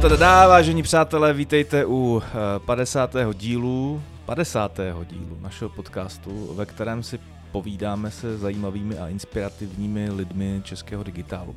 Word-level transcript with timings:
tam 0.00 0.10
to 0.10 0.16
dá, 0.16 0.48
vážení 0.48 0.82
přátelé, 0.82 1.32
vítejte 1.32 1.86
u 1.86 2.22
50. 2.58 3.16
dílu, 3.34 4.02
50. 4.26 4.80
dílu 5.04 5.38
našeho 5.40 5.68
podcastu, 5.68 6.54
ve 6.54 6.66
kterém 6.66 7.02
si 7.02 7.18
povídáme 7.52 8.10
se 8.10 8.38
zajímavými 8.38 8.98
a 8.98 9.08
inspirativními 9.08 10.10
lidmi 10.10 10.60
českého 10.64 11.02
digitálu. 11.02 11.56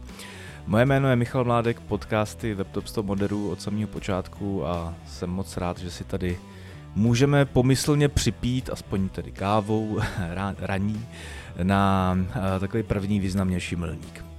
Moje 0.68 0.86
jméno 0.86 1.10
je 1.10 1.16
Michal 1.16 1.44
Mládek, 1.44 1.80
podcasty 1.80 2.54
WebTop 2.54 2.88
100 2.88 3.04
moderu 3.04 3.52
od 3.52 3.62
samého 3.62 3.88
počátku 3.88 4.66
a 4.66 4.96
jsem 5.08 5.30
moc 5.30 5.58
rád, 5.58 5.78
že 5.78 5.92
si 5.92 6.04
tady 6.04 6.40
můžeme 6.96 7.46
pomyslně 7.46 8.10
připít, 8.10 8.70
aspoň 8.70 9.10
tedy 9.10 9.32
kávou, 9.32 10.00
raní, 10.60 11.06
na 11.64 12.18
eh, 12.56 12.60
takový 12.60 12.84
první 12.84 13.20
významnější 13.20 13.76
milník. 13.76 14.31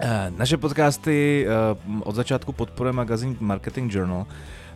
Eh, 0.00 0.32
naše 0.36 0.56
podcasty 0.56 1.46
eh, 1.46 2.02
od 2.04 2.14
začátku 2.14 2.52
podporuje 2.52 2.92
magazín 2.92 3.36
Marketing 3.40 3.94
Journal, 3.94 4.26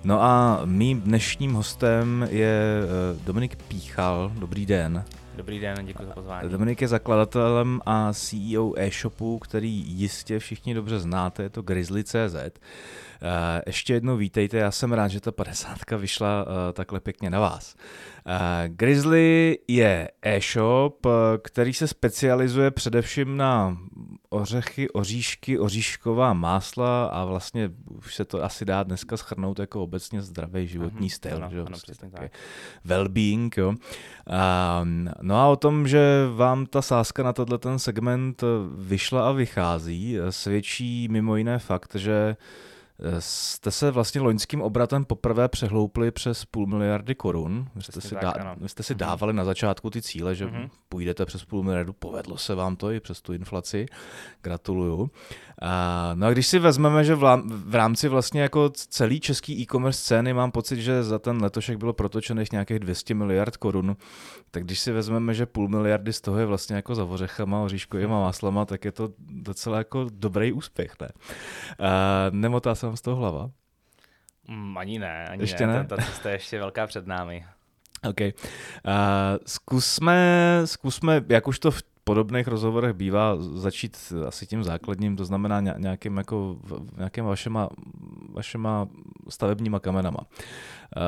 No 0.05 0.23
a 0.23 0.61
mým 0.65 1.01
dnešním 1.01 1.55
hostem 1.55 2.29
je 2.31 2.83
Dominik 3.25 3.57
Píchal. 3.57 4.33
Dobrý 4.39 4.67
den. 4.67 5.05
Dobrý 5.39 5.61
den, 5.61 5.87
děkuji 5.87 6.07
za 6.07 6.13
pozvání. 6.13 6.51
Dominik 6.51 6.83
je 6.83 6.89
zakladatelem 6.89 7.81
a 7.87 8.13
CEO 8.13 8.73
e-shopu, 8.77 9.39
který 9.39 9.85
jistě 9.87 10.39
všichni 10.39 10.75
dobře 10.75 10.99
znáte, 10.99 11.43
je 11.43 11.51
to 11.51 11.63
Grizzly.cz. 11.63 12.35
Eh, 12.35 13.63
ještě 13.67 13.95
jednou 13.95 14.17
vítejte, 14.17 14.57
já 14.57 14.71
jsem 14.71 14.93
rád, 14.93 15.09
že 15.09 15.21
ta 15.21 15.33
50 15.33 15.79
vyšla 15.99 16.47
eh, 16.49 16.73
takhle 16.73 17.01
pěkně 17.01 17.31
na 17.31 17.41
vás. 17.41 17.77
Eh, 18.27 18.69
Grizzly 18.69 19.59
je 19.69 20.09
e-shop, 20.23 21.07
který 21.43 21.75
se 21.75 21.87
specializuje 21.87 22.71
především 22.71 23.37
na 23.37 23.79
ořechy, 24.31 24.91
oříšky, 24.91 25.59
oříšková 25.59 26.33
másla 26.33 27.07
a 27.07 27.25
vlastně 27.25 27.71
už 27.85 28.15
se 28.15 28.25
to 28.25 28.45
asi 28.45 28.65
dá 28.65 28.83
dneska 28.83 29.17
schrnout 29.17 29.59
jako 29.59 29.83
obecně 29.83 30.23
zdravý 30.23 30.67
životní 30.67 31.09
uh-huh, 31.09 31.15
styl. 31.15 31.37
Ano, 31.37 31.51
že? 31.51 31.61
ano, 31.61 31.67
prostě 31.67 31.93
tak. 32.11 32.33
Well-being. 32.87 33.51
Jo? 33.57 33.75
A, 34.27 34.83
no 35.23 35.37
a 35.37 35.47
o 35.47 35.57
tom, 35.57 35.89
že 35.89 36.29
vám 36.35 36.67
ta 36.67 36.83
sázka 36.83 37.23
na 37.23 37.33
tenhle 37.33 37.59
ten 37.59 37.79
segment 37.79 38.45
vyšla 38.79 39.29
a 39.29 39.33
vychází, 39.33 40.17
svědčí 40.31 41.09
mimo 41.09 41.37
jiné 41.37 41.59
fakt, 41.59 41.95
že 41.95 42.37
Jste 43.19 43.71
se 43.71 43.91
vlastně 43.91 44.21
loňským 44.21 44.63
obratem 44.63 45.05
poprvé 45.05 45.49
přehloupli 45.49 46.11
přes 46.11 46.45
půl 46.45 46.67
miliardy 46.67 47.15
korun. 47.15 47.69
Vy 47.75 47.83
jste, 47.83 48.01
si, 48.01 48.15
tak, 48.15 48.23
dá, 48.23 48.57
vy 48.61 48.69
jste 48.69 48.83
si 48.83 48.93
mhm. 48.95 48.99
dávali 48.99 49.33
na 49.33 49.45
začátku 49.45 49.91
ty 49.91 50.03
cíle, 50.03 50.35
že 50.35 50.47
mm-hmm. 50.47 50.71
půjdete 50.89 51.27
přes 51.27 51.45
půl 51.45 51.63
miliardu, 51.63 51.93
povedlo 51.93 52.37
se 52.37 52.55
vám 52.55 52.77
to 52.77 52.91
i 52.91 53.01
přes 53.01 53.23
tu 53.23 53.33
inflaci. 53.33 53.87
Gratuluju. 54.43 55.11
A, 55.63 56.11
no 56.15 56.27
a 56.27 56.31
když 56.31 56.47
si 56.47 56.59
vezmeme, 56.59 57.05
že 57.05 57.15
v, 57.15 57.43
v 57.47 57.75
rámci 57.75 58.09
vlastně 58.09 58.41
jako 58.41 58.71
celý 58.75 59.21
český 59.21 59.63
e-commerce 59.63 60.01
scény 60.01 60.35
mám 60.35 60.51
pocit, 60.51 60.81
že 60.81 61.03
za 61.03 61.19
ten 61.19 61.43
letošek 61.43 61.79
bylo 61.79 61.93
protočených 61.93 62.53
nějakých 62.53 62.79
200 62.79 63.15
miliard 63.15 63.57
korun, 63.57 63.97
tak 64.51 64.65
když 64.65 64.81
si 64.81 64.93
vezmeme, 64.93 65.35
že 65.35 65.47
půl 65.47 65.69
miliardy 65.69 66.13
z 66.13 66.21
toho 66.21 66.39
je 66.39 66.47
vlastně 66.47 66.77
jako 66.77 66.95
za 66.95 67.05
ořechama, 67.05 67.61
oříškovýma 67.61 68.21
máslama, 68.21 68.65
tak 68.65 68.85
je 68.85 68.93
to 68.93 69.09
docela 69.19 69.79
jako 69.79 70.07
dobrý 70.13 70.53
úspěch, 70.53 70.95
ne? 71.01 71.09
A, 71.79 72.27
nemotá 72.31 72.75
se 72.75 72.88
vám 72.89 72.97
z 72.97 73.01
toho 73.01 73.17
hlava? 73.17 73.51
Mm, 74.49 74.79
ani 74.79 74.99
ne, 74.99 75.29
ani 75.29 75.43
ještě 75.43 75.67
ne. 75.67 75.73
ne? 75.73 75.85
Ta, 75.85 75.97
ta 75.97 76.03
cesta 76.03 76.29
je 76.29 76.35
ještě 76.35 76.59
velká 76.59 76.87
před 76.87 77.07
námi. 77.07 77.47
OK. 78.09 78.21
Uh, 78.21 78.31
zkusme, 79.47 80.61
zkusme, 80.65 81.25
jak 81.29 81.49
už 81.49 81.59
to 81.59 81.71
v 81.71 81.83
podobných 82.09 82.49
rozhovorech 82.49 82.93
bývá 82.93 83.37
začít 83.37 84.13
asi 84.27 84.47
tím 84.47 84.65
základním, 84.65 85.17
to 85.17 85.25
znamená 85.25 85.61
nějakým, 85.61 86.17
jako, 86.17 86.57
nějakým 86.97 87.25
vašema, 87.25 87.69
vašema 88.33 88.89
stavebníma 89.29 89.81
kamenama. 89.81 90.21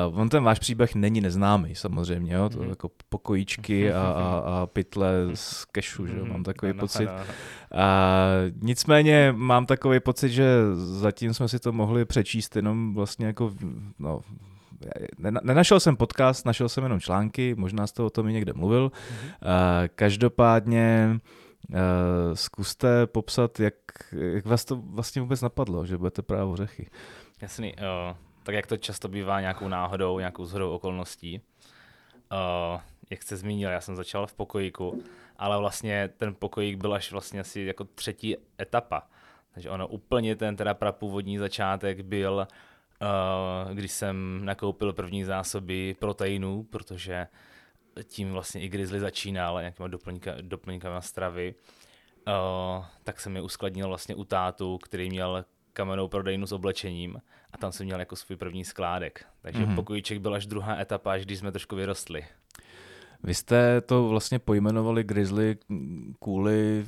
Uh, 0.09 0.19
on 0.19 0.29
ten 0.29 0.43
váš 0.43 0.59
příběh 0.59 0.95
není 0.95 1.21
neznámý 1.21 1.75
samozřejmě, 1.75 2.33
jo? 2.33 2.49
to 2.49 2.59
mm-hmm. 2.59 2.69
jako 2.69 2.89
pokojíčky 3.09 3.93
a, 3.93 4.01
a, 4.01 4.37
a 4.45 4.65
pytle 4.65 5.11
z 5.33 5.65
kešu, 5.65 6.07
že? 6.07 6.23
mám 6.23 6.43
takový 6.43 6.71
ano, 6.71 6.79
pocit. 6.79 7.09
A 7.75 8.27
nicméně 8.61 9.33
mám 9.37 9.65
takový 9.65 9.99
pocit, 9.99 10.29
že 10.29 10.45
zatím 10.75 11.33
jsme 11.33 11.47
si 11.47 11.59
to 11.59 11.71
mohli 11.71 12.05
přečíst 12.05 12.55
jenom 12.55 12.93
vlastně 12.93 13.25
jako 13.25 13.53
no, 13.99 14.21
Nenašel 15.43 15.79
jsem 15.79 15.97
podcast, 15.97 16.45
našel 16.45 16.69
jsem 16.69 16.83
jenom 16.83 16.99
články, 16.99 17.55
možná 17.55 17.87
jste 17.87 18.03
o 18.03 18.09
tom 18.09 18.27
i 18.27 18.33
někde 18.33 18.53
mluvil. 18.53 18.89
Mm-hmm. 18.89 19.89
Každopádně 19.95 21.19
zkuste 22.33 23.07
popsat, 23.07 23.59
jak, 23.59 23.73
jak 24.11 24.45
vás 24.45 24.65
to 24.65 24.75
vlastně 24.75 25.21
vůbec 25.21 25.41
napadlo, 25.41 25.85
že 25.85 25.97
budete 25.97 26.21
právě 26.21 26.45
ořechy. 26.45 26.89
Jasný, 27.41 27.73
uh, 27.73 28.17
tak 28.43 28.55
jak 28.55 28.67
to 28.67 28.77
často 28.77 29.07
bývá 29.07 29.41
nějakou 29.41 29.67
náhodou, 29.67 30.19
nějakou 30.19 30.45
zhodou 30.45 30.71
okolností. 30.71 31.41
Uh, 32.31 32.81
jak 33.09 33.23
jste 33.23 33.37
zmínil, 33.37 33.69
já 33.69 33.81
jsem 33.81 33.95
začal 33.95 34.27
v 34.27 34.33
pokojíku, 34.33 35.03
ale 35.37 35.57
vlastně 35.57 36.09
ten 36.17 36.35
pokojík 36.39 36.77
byl 36.77 36.93
až 36.93 37.11
vlastně 37.11 37.39
asi 37.39 37.61
jako 37.61 37.83
třetí 37.83 38.35
etapa. 38.61 39.07
Takže 39.53 39.69
ono 39.69 39.87
úplně 39.87 40.35
ten 40.35 40.55
teda 40.55 40.73
prapůvodní 40.73 41.37
začátek 41.37 42.01
byl 42.01 42.33
uh, 42.33 42.45
když 43.73 43.91
jsem 43.91 44.41
nakoupil 44.45 44.93
první 44.93 45.23
zásoby 45.23 45.95
proteinů, 45.99 46.63
protože 46.63 47.27
tím 48.03 48.31
vlastně 48.31 48.61
i 48.61 48.69
Grizzly 48.69 48.99
začínal 48.99 49.59
nějakýma 49.59 49.87
doplňka, 49.87 50.31
doplňkama 50.41 51.01
stravy, 51.01 51.55
uh, 52.27 52.85
tak 53.03 53.19
jsem 53.19 53.35
je 53.35 53.41
uskladnil 53.41 53.87
vlastně 53.87 54.15
u 54.15 54.23
tátu, 54.23 54.77
který 54.77 55.09
měl 55.09 55.45
kamennou 55.73 56.07
prodejnu 56.07 56.47
s 56.47 56.51
oblečením 56.51 57.21
a 57.53 57.57
tam 57.57 57.71
jsem 57.71 57.85
měl 57.85 57.99
jako 57.99 58.15
svůj 58.15 58.37
první 58.37 58.65
skládek. 58.65 59.25
Takže 59.41 59.65
mm-hmm. 59.65 59.75
pokojíček 59.75 60.19
byl 60.19 60.33
až 60.33 60.45
druhá 60.45 60.79
etapa, 60.79 61.11
až 61.11 61.25
když 61.25 61.39
jsme 61.39 61.51
trošku 61.51 61.75
vyrostli. 61.75 62.25
Vy 63.23 63.33
jste 63.33 63.81
to 63.81 64.07
vlastně 64.07 64.39
pojmenovali 64.39 65.03
Grizzly 65.03 65.57
kvůli 66.19 66.85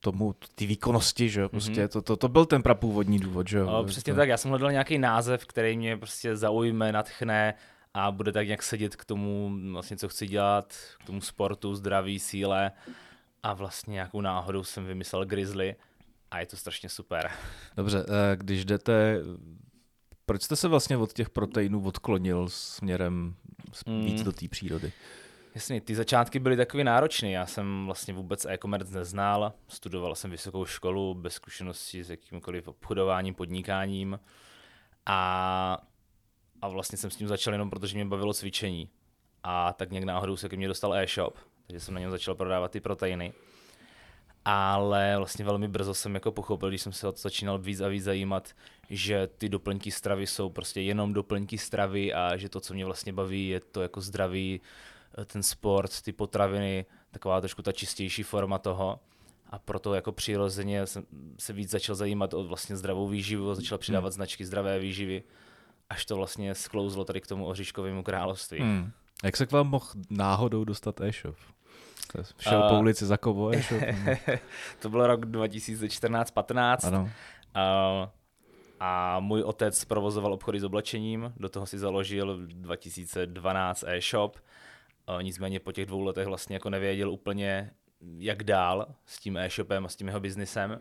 tomu, 0.00 0.34
ty 0.54 0.66
výkonnosti, 0.66 1.28
že 1.28 1.40
jo, 1.40 1.44
mhm. 1.44 1.50
prostě 1.50 1.84
mm-hmm. 1.84 1.88
to, 1.88 2.02
to, 2.02 2.16
to 2.16 2.28
byl 2.28 2.44
ten 2.44 2.62
prapůvodní 2.62 3.18
důvod, 3.18 3.48
že 3.48 3.58
jo. 3.58 3.66
No, 3.66 3.84
přesně 3.84 4.12
to... 4.12 4.16
tak, 4.16 4.28
já 4.28 4.36
jsem 4.36 4.50
hledal 4.50 4.72
nějaký 4.72 4.98
název, 4.98 5.46
který 5.46 5.76
mě 5.76 5.96
prostě 5.96 6.36
zaujme, 6.36 6.92
natchne 6.92 7.54
a 7.94 8.10
bude 8.10 8.32
tak 8.32 8.46
nějak 8.46 8.62
sedět 8.62 8.96
k 8.96 9.04
tomu, 9.04 9.52
vlastně 9.72 9.96
co 9.96 10.08
chci 10.08 10.26
dělat, 10.26 10.74
k 11.02 11.06
tomu 11.06 11.20
sportu, 11.20 11.74
zdraví, 11.74 12.18
síle 12.18 12.72
a 13.42 13.54
vlastně 13.54 13.92
nějakou 13.92 14.20
náhodou 14.20 14.64
jsem 14.64 14.86
vymyslel 14.86 15.24
Grizzly 15.24 15.76
a 16.30 16.40
je 16.40 16.46
to 16.46 16.56
strašně 16.56 16.88
super. 16.88 17.30
Dobře, 17.76 18.04
eh, 18.08 18.36
když 18.36 18.64
jdete, 18.64 19.22
proč 20.26 20.42
jste 20.42 20.56
se 20.56 20.68
vlastně 20.68 20.96
od 20.96 21.12
těch 21.12 21.30
proteinů 21.30 21.82
odklonil 21.84 22.48
směrem 22.48 23.34
víc 23.86 24.20
mm. 24.20 24.24
do 24.24 24.32
té 24.32 24.48
přírody? 24.48 24.92
Jasně, 25.60 25.80
ty 25.80 25.94
začátky 25.94 26.38
byly 26.38 26.56
takový 26.56 26.84
náročné. 26.84 27.30
Já 27.30 27.46
jsem 27.46 27.86
vlastně 27.86 28.14
vůbec 28.14 28.46
e-commerce 28.46 28.94
neznal, 28.94 29.52
studoval 29.68 30.14
jsem 30.14 30.30
vysokou 30.30 30.64
školu 30.64 31.14
bez 31.14 31.34
zkušenosti 31.34 32.04
s 32.04 32.10
jakýmkoliv 32.10 32.68
obchodováním, 32.68 33.34
podnikáním 33.34 34.20
a, 35.06 35.78
a 36.62 36.68
vlastně 36.68 36.98
jsem 36.98 37.10
s 37.10 37.16
tím 37.16 37.28
začal 37.28 37.54
jenom 37.54 37.70
protože 37.70 37.94
mě 37.94 38.04
bavilo 38.04 38.34
cvičení. 38.34 38.88
A 39.42 39.72
tak 39.72 39.90
nějak 39.90 40.04
náhodou 40.04 40.36
se 40.36 40.48
ke 40.48 40.56
mně 40.56 40.68
dostal 40.68 40.94
e-shop, 40.94 41.38
takže 41.66 41.80
jsem 41.80 41.94
na 41.94 42.00
něm 42.00 42.10
začal 42.10 42.34
prodávat 42.34 42.70
ty 42.70 42.80
proteiny. 42.80 43.32
Ale 44.44 45.14
vlastně 45.16 45.44
velmi 45.44 45.68
brzo 45.68 45.94
jsem 45.94 46.14
jako 46.14 46.32
pochopil, 46.32 46.68
když 46.68 46.82
jsem 46.82 46.92
se 46.92 47.08
o 47.08 47.12
to 47.12 47.18
začínal 47.18 47.58
víc 47.58 47.80
a 47.80 47.88
víc 47.88 48.04
zajímat, 48.04 48.54
že 48.90 49.26
ty 49.26 49.48
doplňky 49.48 49.90
stravy 49.90 50.26
jsou 50.26 50.50
prostě 50.50 50.80
jenom 50.80 51.12
doplňky 51.12 51.58
stravy 51.58 52.14
a 52.14 52.36
že 52.36 52.48
to, 52.48 52.60
co 52.60 52.74
mě 52.74 52.84
vlastně 52.84 53.12
baví, 53.12 53.48
je 53.48 53.60
to 53.60 53.82
jako 53.82 54.00
zdraví, 54.00 54.60
ten 55.24 55.42
sport, 55.42 56.02
ty 56.02 56.12
potraviny, 56.12 56.86
taková 57.10 57.40
trošku 57.40 57.62
ta 57.62 57.72
čistější 57.72 58.22
forma 58.22 58.58
toho. 58.58 59.00
A 59.50 59.58
proto 59.58 59.94
jako 59.94 60.12
přirozeně 60.12 60.86
jsem 60.86 61.04
se 61.38 61.52
víc 61.52 61.70
začal 61.70 61.96
zajímat 61.96 62.34
o 62.34 62.44
vlastně 62.44 62.76
zdravou 62.76 63.08
výživu, 63.08 63.54
začal 63.54 63.76
hmm. 63.76 63.80
přidávat 63.80 64.08
hmm. 64.08 64.12
značky 64.12 64.44
zdravé 64.44 64.78
výživy, 64.78 65.22
až 65.90 66.04
to 66.04 66.16
vlastně 66.16 66.54
sklouzlo 66.54 67.04
tady 67.04 67.20
k 67.20 67.26
tomu 67.26 67.46
oříškovému 67.46 68.02
království. 68.02 68.60
Hmm. 68.60 68.92
Jak 69.24 69.36
se 69.36 69.46
k 69.46 69.52
vám 69.52 69.68
mohl 69.68 69.86
náhodou 70.10 70.64
dostat 70.64 71.00
e-shop? 71.00 71.36
šel 72.38 72.62
uh, 72.62 72.68
po 72.68 72.78
ulici 72.78 73.06
za 73.06 73.16
kovo 73.16 73.50
e-shop? 73.50 73.82
to 74.80 74.88
byl 74.88 75.06
rok 75.06 75.20
2014-15. 75.20 76.86
Ano. 76.86 77.02
Uh, 77.02 78.08
a 78.80 79.20
můj 79.20 79.42
otec 79.42 79.84
provozoval 79.84 80.32
obchody 80.32 80.60
s 80.60 80.64
oblečením, 80.64 81.32
do 81.36 81.48
toho 81.48 81.66
si 81.66 81.78
založil 81.78 82.38
2012 82.46 83.84
e-shop 83.86 84.36
nicméně 85.20 85.60
po 85.60 85.72
těch 85.72 85.86
dvou 85.86 86.02
letech 86.02 86.26
vlastně 86.26 86.56
jako 86.56 86.70
nevěděl 86.70 87.10
úplně, 87.10 87.70
jak 88.18 88.44
dál 88.44 88.94
s 89.06 89.18
tím 89.18 89.36
e-shopem 89.36 89.86
a 89.86 89.88
s 89.88 89.96
tím 89.96 90.06
jeho 90.06 90.20
biznisem. 90.20 90.80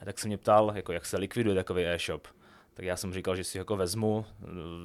A 0.00 0.04
tak 0.04 0.18
se 0.18 0.28
mě 0.28 0.38
ptal, 0.38 0.72
jako 0.74 0.92
jak 0.92 1.06
se 1.06 1.18
likviduje 1.18 1.54
takový 1.54 1.86
e-shop. 1.86 2.28
Tak 2.74 2.86
já 2.86 2.96
jsem 2.96 3.12
říkal, 3.12 3.36
že 3.36 3.44
si 3.44 3.58
ho 3.58 3.60
jako 3.60 3.76
vezmu, 3.76 4.26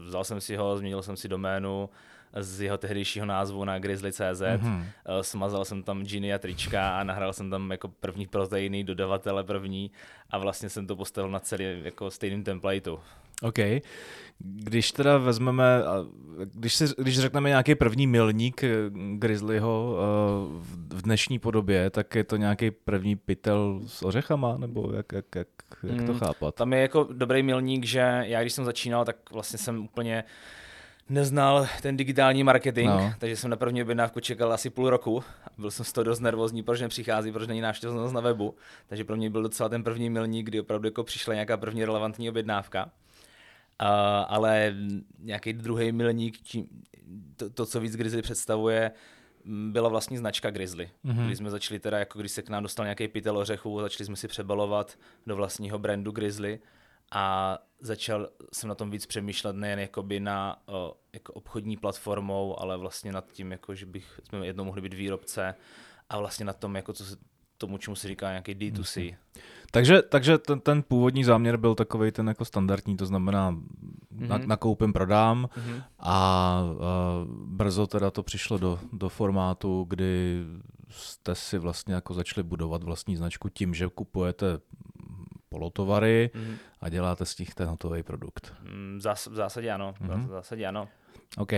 vzal 0.06 0.24
jsem 0.24 0.42
si 0.42 0.56
ho, 0.56 0.78
změnil 0.78 1.04
jsem 1.04 1.18
si 1.18 1.28
doménu, 1.28 1.90
z 2.39 2.62
jeho 2.62 2.77
tehdejšího 2.77 3.25
názvu 3.25 3.65
na 3.65 3.80
Grizzly.cz. 3.80 4.41
Mm-hmm. 4.41 4.83
Smazal 5.21 5.65
jsem 5.65 5.83
tam 5.83 6.06
džiny 6.06 6.33
a 6.33 6.39
trička 6.39 7.00
a 7.00 7.03
nahrál 7.03 7.33
jsem 7.33 7.50
tam 7.50 7.71
jako 7.71 7.88
první 7.88 8.27
proteiny, 8.27 8.83
dodavatele 8.83 9.44
první 9.44 9.91
a 10.30 10.38
vlastně 10.38 10.69
jsem 10.69 10.88
to 10.88 10.95
postavil 10.95 11.31
na 11.31 11.39
celý 11.39 11.65
jako 11.83 12.12
stejným 12.12 12.44
templateu. 12.44 13.00
OK. 13.44 13.59
Když 14.39 14.91
teda 14.91 15.18
vezmeme, 15.18 15.65
když, 16.53 16.75
si, 16.75 16.85
když 16.97 17.19
řekneme 17.19 17.50
nějaký 17.50 17.75
první 17.75 18.07
milník 18.07 18.63
eh, 18.63 18.69
Grizzlyho 19.13 19.97
eh, 19.97 20.06
v 20.95 21.01
dnešní 21.01 21.39
podobě, 21.39 21.89
tak 21.89 22.15
je 22.15 22.24
to 22.24 22.38
nějaký 22.38 22.71
první 22.71 23.15
pytel 23.15 23.81
s 23.88 24.03
ořechama, 24.03 24.57
nebo 24.57 24.91
jak, 24.95 25.12
jak, 25.12 25.25
jak, 25.36 25.47
jak 25.83 25.97
to 25.97 26.12
hmm, 26.12 26.19
chápat? 26.19 26.56
Tam 26.56 26.74
je 26.74 26.81
jako 26.81 27.07
dobrý 27.12 27.44
milník, 27.44 27.86
že 27.86 28.24
já 28.25 28.41
když 28.41 28.53
jsem 28.53 28.65
začínal, 28.65 29.06
tak 29.06 29.15
vlastně 29.31 29.59
jsem 29.59 29.83
úplně 29.83 30.24
neznal 31.09 31.67
ten 31.81 31.97
digitální 31.97 32.44
marketing, 32.44 32.88
no. 32.88 33.13
takže 33.19 33.35
jsem 33.35 33.50
na 33.50 33.55
první 33.55 33.83
objednávku 33.83 34.19
čekal 34.19 34.53
asi 34.53 34.69
půl 34.69 34.89
roku. 34.89 35.23
Byl 35.57 35.71
jsem 35.71 35.85
z 35.85 35.94
toho 35.94 36.03
dost 36.03 36.19
nervózní, 36.19 36.63
proč 36.63 36.81
nepřichází, 36.81 37.31
proč 37.31 37.47
není 37.47 37.61
návštěvnost 37.61 38.13
na 38.13 38.21
webu. 38.21 38.55
Takže 38.88 39.03
pro 39.03 39.15
mě 39.15 39.29
byl 39.29 39.44
docela 39.44 39.69
ten 39.69 39.83
první 39.83 40.09
milník, 40.09 40.45
kdy 40.45 40.59
opravdu 40.59 40.88
jako 40.88 41.03
přišla 41.03 41.33
nějaká 41.33 41.57
první 41.57 41.85
relevantní 41.85 42.29
objednávka. 42.29 42.85
Uh, 42.85 43.89
ale 44.27 44.75
nějaký 45.19 45.53
druhý 45.53 45.91
milník, 45.91 46.38
tím, 46.38 46.67
to, 47.35 47.50
to, 47.50 47.65
co 47.65 47.79
víc 47.79 47.95
Grizzly 47.95 48.21
představuje, 48.21 48.91
byla 49.45 49.89
vlastní 49.89 50.17
značka 50.17 50.51
Grizzly. 50.51 50.89
Mm-hmm. 51.05 51.25
Když 51.25 51.38
jsme 51.38 51.50
začali 51.50 51.79
teda, 51.79 52.00
jako 52.00 52.19
když 52.19 52.31
se 52.31 52.41
k 52.41 52.50
nám 52.50 52.63
dostal 52.63 52.85
nějaký 52.85 53.07
pytel 53.07 53.38
ořechů, 53.38 53.81
začali 53.81 54.05
jsme 54.05 54.15
si 54.15 54.27
přebalovat 54.27 54.97
do 55.27 55.35
vlastního 55.35 55.79
brandu 55.79 56.11
Grizzly 56.11 56.59
a 57.13 57.57
začal 57.80 58.30
jsem 58.54 58.69
na 58.69 58.75
tom 58.75 58.92
víc 58.92 59.06
přemýšlet 59.06 59.56
nejen 59.56 59.80
jakoby 59.80 60.19
na 60.19 60.56
o, 60.65 60.98
jako 61.13 61.33
obchodní 61.33 61.77
platformou, 61.77 62.60
ale 62.60 62.77
vlastně 62.77 63.12
nad 63.12 63.31
tím, 63.31 63.51
jako, 63.51 63.75
že 63.75 63.86
bych, 63.86 64.19
jsme 64.30 64.45
jednou 64.45 64.63
mohli 64.63 64.81
být 64.81 64.94
výrobce 64.94 65.56
a 66.10 66.19
vlastně 66.19 66.45
na 66.45 66.54
tom, 66.54 66.75
jako 66.75 66.94
co 66.94 67.06
se 67.06 67.15
tomu, 67.57 67.77
čemu 67.77 67.95
se 67.95 68.07
říká 68.07 68.30
nějaký 68.30 68.56
D2C. 68.56 68.81
Mm-hmm. 68.81 69.15
Takže, 69.71 70.01
takže 70.01 70.38
ten, 70.38 70.60
ten 70.60 70.83
původní 70.83 71.24
záměr 71.24 71.57
byl 71.57 71.75
takový 71.75 72.12
ten 72.12 72.27
jako 72.27 72.45
standardní, 72.45 72.98
to 72.98 73.06
znamená 73.06 73.51
mm-hmm. 73.51 74.27
na, 74.27 74.38
nakoupím, 74.38 74.94
prodám 74.94 75.45
mm-hmm. 75.45 75.83
a, 76.00 76.10
a 76.10 76.63
brzo 77.45 77.88
teda 77.88 78.12
to 78.12 78.24
přišlo 78.24 78.57
do, 78.57 78.80
do 78.94 79.10
formátu, 79.10 79.86
kdy 79.89 80.44
jste 80.89 81.36
si 81.36 81.57
vlastně 81.57 81.94
jako 81.94 82.13
začali 82.13 82.44
budovat 82.44 82.83
vlastní 82.83 83.15
značku 83.15 83.50
tím, 83.50 83.74
že 83.74 83.88
kupujete 83.88 84.60
polotovary 85.53 86.31
mm-hmm. 86.33 86.57
a 86.81 86.89
děláte 86.89 87.25
z 87.25 87.35
těch 87.35 87.53
ten 87.53 87.67
hotový 87.67 88.03
produkt. 88.03 88.53
Mm, 88.61 89.00
v 89.29 89.35
zásadě 89.35 89.71
ano. 89.71 89.94
Mm-hmm. 90.01 90.25
V 90.25 90.29
zásadě 90.29 90.65
ano. 90.65 90.88
OK. 91.38 91.51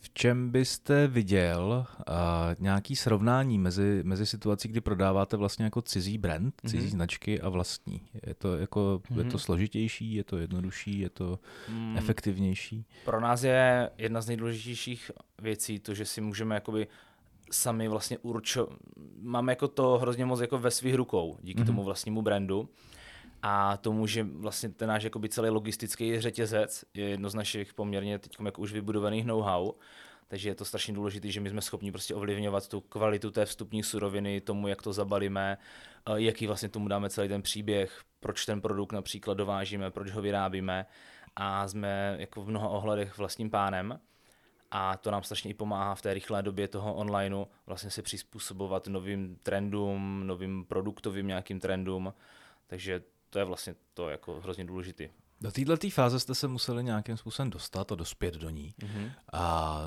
V 0.00 0.10
čem 0.14 0.50
byste 0.50 1.06
viděl 1.06 1.86
uh, 2.08 2.14
nějaký 2.58 2.96
srovnání 2.96 3.58
mezi, 3.58 4.02
mezi 4.04 4.26
situací, 4.26 4.68
kdy 4.68 4.80
prodáváte 4.80 5.36
vlastně 5.36 5.64
jako 5.64 5.82
cizí 5.82 6.18
brand, 6.18 6.54
cizí 6.66 6.86
mm-hmm. 6.86 6.90
značky 6.90 7.40
a 7.40 7.48
vlastní? 7.48 8.00
Je 8.26 8.34
to, 8.34 8.56
jako, 8.56 9.00
mm-hmm. 9.04 9.18
je 9.18 9.24
to 9.24 9.28
mhm. 9.28 9.38
složitější, 9.38 10.14
je 10.14 10.24
to 10.24 10.38
jednodušší, 10.38 10.98
je 10.98 11.10
to 11.10 11.38
mm. 11.68 11.98
efektivnější? 11.98 12.86
Pro 13.04 13.20
nás 13.20 13.42
je 13.42 13.90
jedna 13.98 14.20
z 14.20 14.26
nejdůležitějších 14.26 15.10
věcí 15.42 15.78
to, 15.78 15.94
že 15.94 16.04
si 16.04 16.20
můžeme 16.20 16.54
jakoby 16.54 16.86
sami 17.54 17.88
vlastně 17.88 18.18
určo... 18.18 18.68
Máme 19.20 19.52
jako 19.52 19.68
to 19.68 19.98
hrozně 19.98 20.24
moc 20.24 20.40
jako 20.40 20.58
ve 20.58 20.70
svých 20.70 20.94
rukou 20.94 21.38
díky 21.42 21.62
mm-hmm. 21.62 21.66
tomu 21.66 21.82
vlastnímu 21.82 22.22
brandu. 22.22 22.68
A 23.42 23.76
tomu, 23.76 24.06
že 24.06 24.22
vlastně 24.22 24.68
ten 24.68 24.88
náš 24.88 25.04
jakoby 25.04 25.28
celý 25.28 25.50
logistický 25.50 26.20
řetězec 26.20 26.84
je 26.94 27.08
jedno 27.08 27.30
z 27.30 27.34
našich 27.34 27.74
poměrně 27.74 28.18
teď 28.18 28.36
jako 28.44 28.62
už 28.62 28.72
vybudovaných 28.72 29.24
know-how, 29.24 29.72
takže 30.28 30.48
je 30.48 30.54
to 30.54 30.64
strašně 30.64 30.94
důležité, 30.94 31.30
že 31.30 31.40
my 31.40 31.50
jsme 31.50 31.60
schopni 31.60 31.92
prostě 31.92 32.14
ovlivňovat 32.14 32.68
tu 32.68 32.80
kvalitu 32.80 33.30
té 33.30 33.44
vstupní 33.44 33.82
suroviny, 33.82 34.40
tomu, 34.40 34.68
jak 34.68 34.82
to 34.82 34.92
zabalíme, 34.92 35.58
jaký 36.14 36.46
vlastně 36.46 36.68
tomu 36.68 36.88
dáme 36.88 37.10
celý 37.10 37.28
ten 37.28 37.42
příběh, 37.42 38.02
proč 38.20 38.46
ten 38.46 38.60
produkt 38.60 38.92
například 38.92 39.34
dovážíme, 39.34 39.90
proč 39.90 40.10
ho 40.10 40.22
vyrábíme. 40.22 40.86
A 41.36 41.68
jsme 41.68 42.16
jako 42.18 42.42
v 42.42 42.48
mnoha 42.48 42.68
ohledech 42.68 43.18
vlastním 43.18 43.50
pánem 43.50 44.00
a 44.76 44.96
to 44.96 45.10
nám 45.10 45.22
strašně 45.22 45.50
i 45.50 45.54
pomáhá 45.54 45.94
v 45.94 46.02
té 46.02 46.14
rychlé 46.14 46.42
době 46.42 46.68
toho 46.68 46.94
onlineu 46.94 47.44
vlastně 47.66 47.90
se 47.90 48.02
přizpůsobovat 48.02 48.86
novým 48.86 49.36
trendům, 49.42 50.26
novým 50.26 50.64
produktovým 50.64 51.26
nějakým 51.26 51.60
trendům, 51.60 52.14
takže 52.66 53.02
to 53.30 53.38
je 53.38 53.44
vlastně 53.44 53.74
to 53.94 54.10
jako 54.10 54.40
hrozně 54.40 54.64
důležité. 54.64 55.08
Do 55.40 55.50
této 55.52 55.90
fáze 55.90 56.20
jste 56.20 56.34
se 56.34 56.48
museli 56.48 56.84
nějakým 56.84 57.16
způsobem 57.16 57.50
dostat 57.50 57.92
a 57.92 57.94
dospět 57.94 58.34
do 58.34 58.50
ní. 58.50 58.74
Mm-hmm. 58.78 59.10
A 59.32 59.80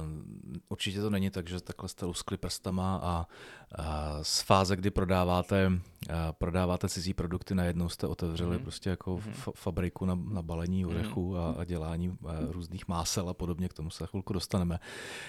určitě 0.70 1.02
to 1.02 1.10
není 1.10 1.30
tak, 1.30 1.50
že 1.50 1.62
takhle 1.62 1.90
jste 1.90 2.06
luskli 2.06 2.38
prstama 2.38 3.00
a, 3.04 3.28
a 3.76 4.18
z 4.24 4.42
fáze, 4.42 4.76
kdy 4.76 4.92
prodáváte, 4.92 5.72
prodáváte 6.32 6.90
cizí 6.90 7.14
produkty, 7.14 7.56
najednou 7.56 7.90
jste 7.90 8.08
otevřeli 8.08 8.58
mm-hmm. 8.58 8.64
prostě 8.64 8.90
jako 8.90 9.18
mm-hmm. 9.18 9.52
fabriku 9.56 10.06
na, 10.06 10.16
na 10.16 10.42
balení 10.42 10.84
mhm. 10.84 10.96
ořechů 10.96 11.34
mm-hmm. 11.34 11.58
a, 11.58 11.62
a 11.62 11.66
dělání 11.66 12.18
a 12.28 12.36
různých 12.52 12.88
másel 12.88 13.30
a 13.30 13.34
podobně, 13.34 13.70
k 13.70 13.74
tomu 13.74 13.90
se 13.90 14.08
chvilku 14.08 14.34
dostaneme. 14.34 14.80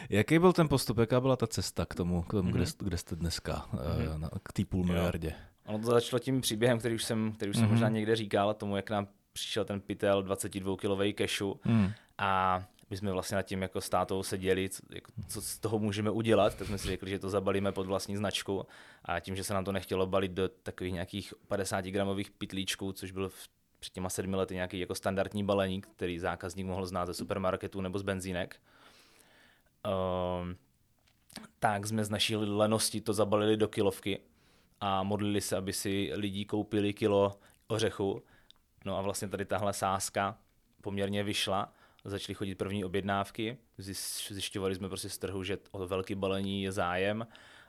Jaký 0.08 0.38
byl 0.38 0.52
ten 0.52 0.68
postup, 0.68 0.98
jaká 0.98 1.20
byla 1.20 1.36
ta 1.36 1.46
cesta 1.46 1.86
k 1.86 1.94
tomu, 1.94 2.22
k 2.22 2.30
tomu 2.30 2.50
mm-hmm. 2.50 2.52
kde, 2.52 2.64
kde 2.78 2.96
jste 2.96 3.16
dneska, 3.16 3.66
mm-hmm. 3.72 4.28
k 4.42 4.52
té 4.52 4.64
půl 4.64 4.84
miliardě? 4.84 5.34
Ono 5.66 5.78
to 5.78 5.90
začalo 5.90 6.20
tím 6.20 6.40
příběhem, 6.40 6.78
který 6.78 6.94
už 6.94 7.04
jsem, 7.04 7.32
který 7.32 7.50
už 7.50 7.56
jsem 7.56 7.66
mm-hmm. 7.66 7.70
možná 7.70 7.88
někde 7.88 8.16
říkal, 8.16 8.54
tomu, 8.54 8.76
jak 8.76 8.90
nám 8.90 9.08
přišel 9.40 9.64
ten 9.64 9.80
pytel 9.80 10.22
22-kilový 10.22 11.14
kešu 11.14 11.60
mm. 11.64 11.90
a 12.18 12.62
my 12.90 12.96
jsme 12.96 13.12
vlastně 13.12 13.34
nad 13.34 13.42
tím 13.42 13.62
jako 13.62 13.80
státou 13.80 14.22
seděli, 14.22 14.68
co, 14.68 14.82
jako, 14.90 15.12
co 15.28 15.42
z 15.42 15.58
toho 15.58 15.78
můžeme 15.78 16.10
udělat, 16.10 16.54
tak 16.54 16.66
jsme 16.66 16.78
si 16.78 16.86
řekli, 16.86 17.10
že 17.10 17.18
to 17.18 17.30
zabalíme 17.30 17.72
pod 17.72 17.86
vlastní 17.86 18.16
značku 18.16 18.66
a 19.04 19.20
tím, 19.20 19.36
že 19.36 19.44
se 19.44 19.54
nám 19.54 19.64
to 19.64 19.72
nechtělo 19.72 20.06
balit 20.06 20.32
do 20.32 20.48
takových 20.48 20.92
nějakých 20.92 21.34
50 21.48 21.84
gramových 21.84 22.30
pitlíčků, 22.30 22.92
což 22.92 23.10
byl 23.10 23.28
v, 23.28 23.48
před 23.80 23.92
těma 23.92 24.10
sedmi 24.10 24.36
lety 24.36 24.54
nějaký 24.54 24.80
jako 24.80 24.94
standardní 24.94 25.44
balení, 25.44 25.80
který 25.80 26.18
zákazník 26.18 26.66
mohl 26.66 26.86
znát 26.86 27.06
ze 27.06 27.14
supermarketu 27.14 27.80
nebo 27.80 27.98
z 27.98 28.02
benzínek, 28.02 28.56
um, 30.42 30.56
tak 31.58 31.86
jsme 31.86 32.04
z 32.04 32.10
naší 32.10 32.36
lenosti 32.36 33.00
to 33.00 33.12
zabalili 33.12 33.56
do 33.56 33.68
kilovky 33.68 34.20
a 34.80 35.02
modlili 35.02 35.40
se, 35.40 35.56
aby 35.56 35.72
si 35.72 36.10
lidi 36.14 36.44
koupili 36.44 36.92
kilo 36.92 37.38
ořechu. 37.66 38.22
No 38.84 38.98
a 38.98 39.02
vlastně 39.02 39.28
tady 39.28 39.44
tahle 39.44 39.72
sázka 39.72 40.38
poměrně 40.82 41.24
vyšla. 41.24 41.72
Začaly 42.04 42.34
chodit 42.34 42.54
první 42.54 42.84
objednávky, 42.84 43.58
zjišťovali 44.28 44.74
jsme 44.74 44.88
prostě 44.88 45.08
z 45.08 45.18
trhu, 45.18 45.44
že 45.44 45.58
o 45.70 45.86
velký 45.86 46.14
balení 46.14 46.62
je 46.62 46.72
zájem 46.72 47.26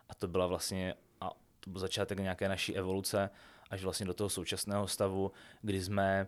a 0.09 0.15
to 0.15 0.27
byla 0.27 0.47
vlastně 0.47 0.93
a 1.21 1.29
to 1.59 1.69
byl 1.69 1.79
začátek 1.79 2.19
nějaké 2.19 2.49
naší 2.49 2.75
evoluce 2.75 3.29
až 3.69 3.83
vlastně 3.83 4.05
do 4.05 4.13
toho 4.13 4.29
současného 4.29 4.87
stavu, 4.87 5.31
kdy 5.61 5.81
jsme 5.81 6.27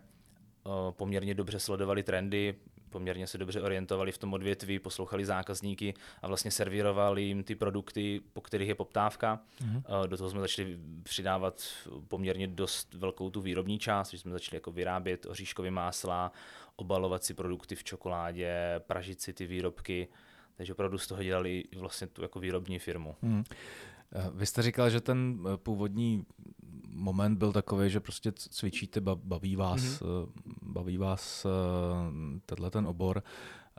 poměrně 0.90 1.34
dobře 1.34 1.60
sledovali 1.60 2.02
trendy, 2.02 2.54
poměrně 2.92 3.26
se 3.26 3.38
dobře 3.38 3.62
orientovali 3.62 4.12
v 4.12 4.18
tom 4.18 4.34
odvětví, 4.34 4.78
poslouchali 4.78 5.24
zákazníky 5.24 5.94
a 6.22 6.28
vlastně 6.28 6.50
servírovali 6.50 7.22
jim 7.22 7.44
ty 7.44 7.54
produkty, 7.54 8.20
po 8.32 8.40
kterých 8.40 8.68
je 8.68 8.74
poptávka. 8.74 9.40
Mm-hmm. 9.60 10.06
Do 10.06 10.16
toho 10.16 10.30
jsme 10.30 10.40
začali 10.40 10.78
přidávat 11.02 11.62
poměrně 12.08 12.46
dost 12.46 12.94
velkou 12.94 13.30
tu 13.30 13.40
výrobní 13.40 13.78
část, 13.78 14.10
že 14.10 14.18
jsme 14.18 14.32
začali 14.32 14.56
jako 14.56 14.72
vyrábět 14.72 15.26
oříškové 15.26 15.70
másla, 15.70 16.32
obalovat 16.76 17.24
si 17.24 17.34
produkty 17.34 17.74
v 17.74 17.84
čokoládě, 17.84 18.54
pražit 18.78 19.20
si 19.20 19.32
ty 19.32 19.46
výrobky, 19.46 20.08
takže 20.56 20.72
opravdu 20.72 20.98
z 20.98 21.06
toho 21.06 21.22
dělali 21.22 21.64
vlastně 21.76 22.06
tu 22.06 22.22
jako 22.22 22.40
výrobní 22.40 22.78
firmu. 22.78 23.16
Mm. 23.22 23.44
Vy 24.34 24.46
jste 24.46 24.62
říkal, 24.62 24.90
že 24.90 25.00
ten 25.00 25.38
eh, 25.46 25.56
původní 25.56 26.24
moment 26.88 27.38
byl 27.38 27.52
takový, 27.52 27.90
že 27.90 28.00
prostě 28.00 28.32
cvičíte, 28.36 29.00
baví 29.00 29.56
vás, 29.56 29.80
mm-hmm. 29.80 30.28
baví 30.62 30.96
vás 30.96 31.46
eh, 31.46 31.48
tenhle 32.46 32.70
ten 32.70 32.86
obor 32.86 33.22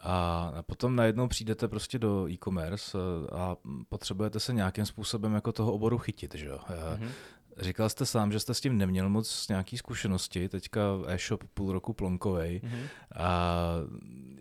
a 0.02 0.54
potom 0.62 0.96
najednou 0.96 1.28
přijdete 1.28 1.68
prostě 1.68 2.00
do 2.00 2.30
e-commerce 2.30 2.98
a 3.32 3.56
potřebujete 3.90 4.40
se 4.40 4.54
nějakým 4.54 4.86
způsobem 4.86 5.34
jako 5.34 5.52
toho 5.52 5.74
oboru 5.74 5.98
chytit, 5.98 6.36
že 6.36 6.46
jo? 6.46 6.60
Mm-hmm. 6.68 7.10
Říkal 7.58 7.90
jste 7.90 8.06
sám, 8.06 8.32
že 8.32 8.40
jste 8.40 8.54
s 8.54 8.62
tím 8.62 8.78
neměl 8.78 9.10
moc 9.10 9.48
nějaký 9.48 9.78
zkušenosti, 9.78 10.50
teďka 10.50 10.82
e-shop 11.08 11.44
půl 11.54 11.74
roku 11.74 11.94
plonkovej. 11.94 12.62
Mm-hmm. 12.64 12.88
A 13.16 13.66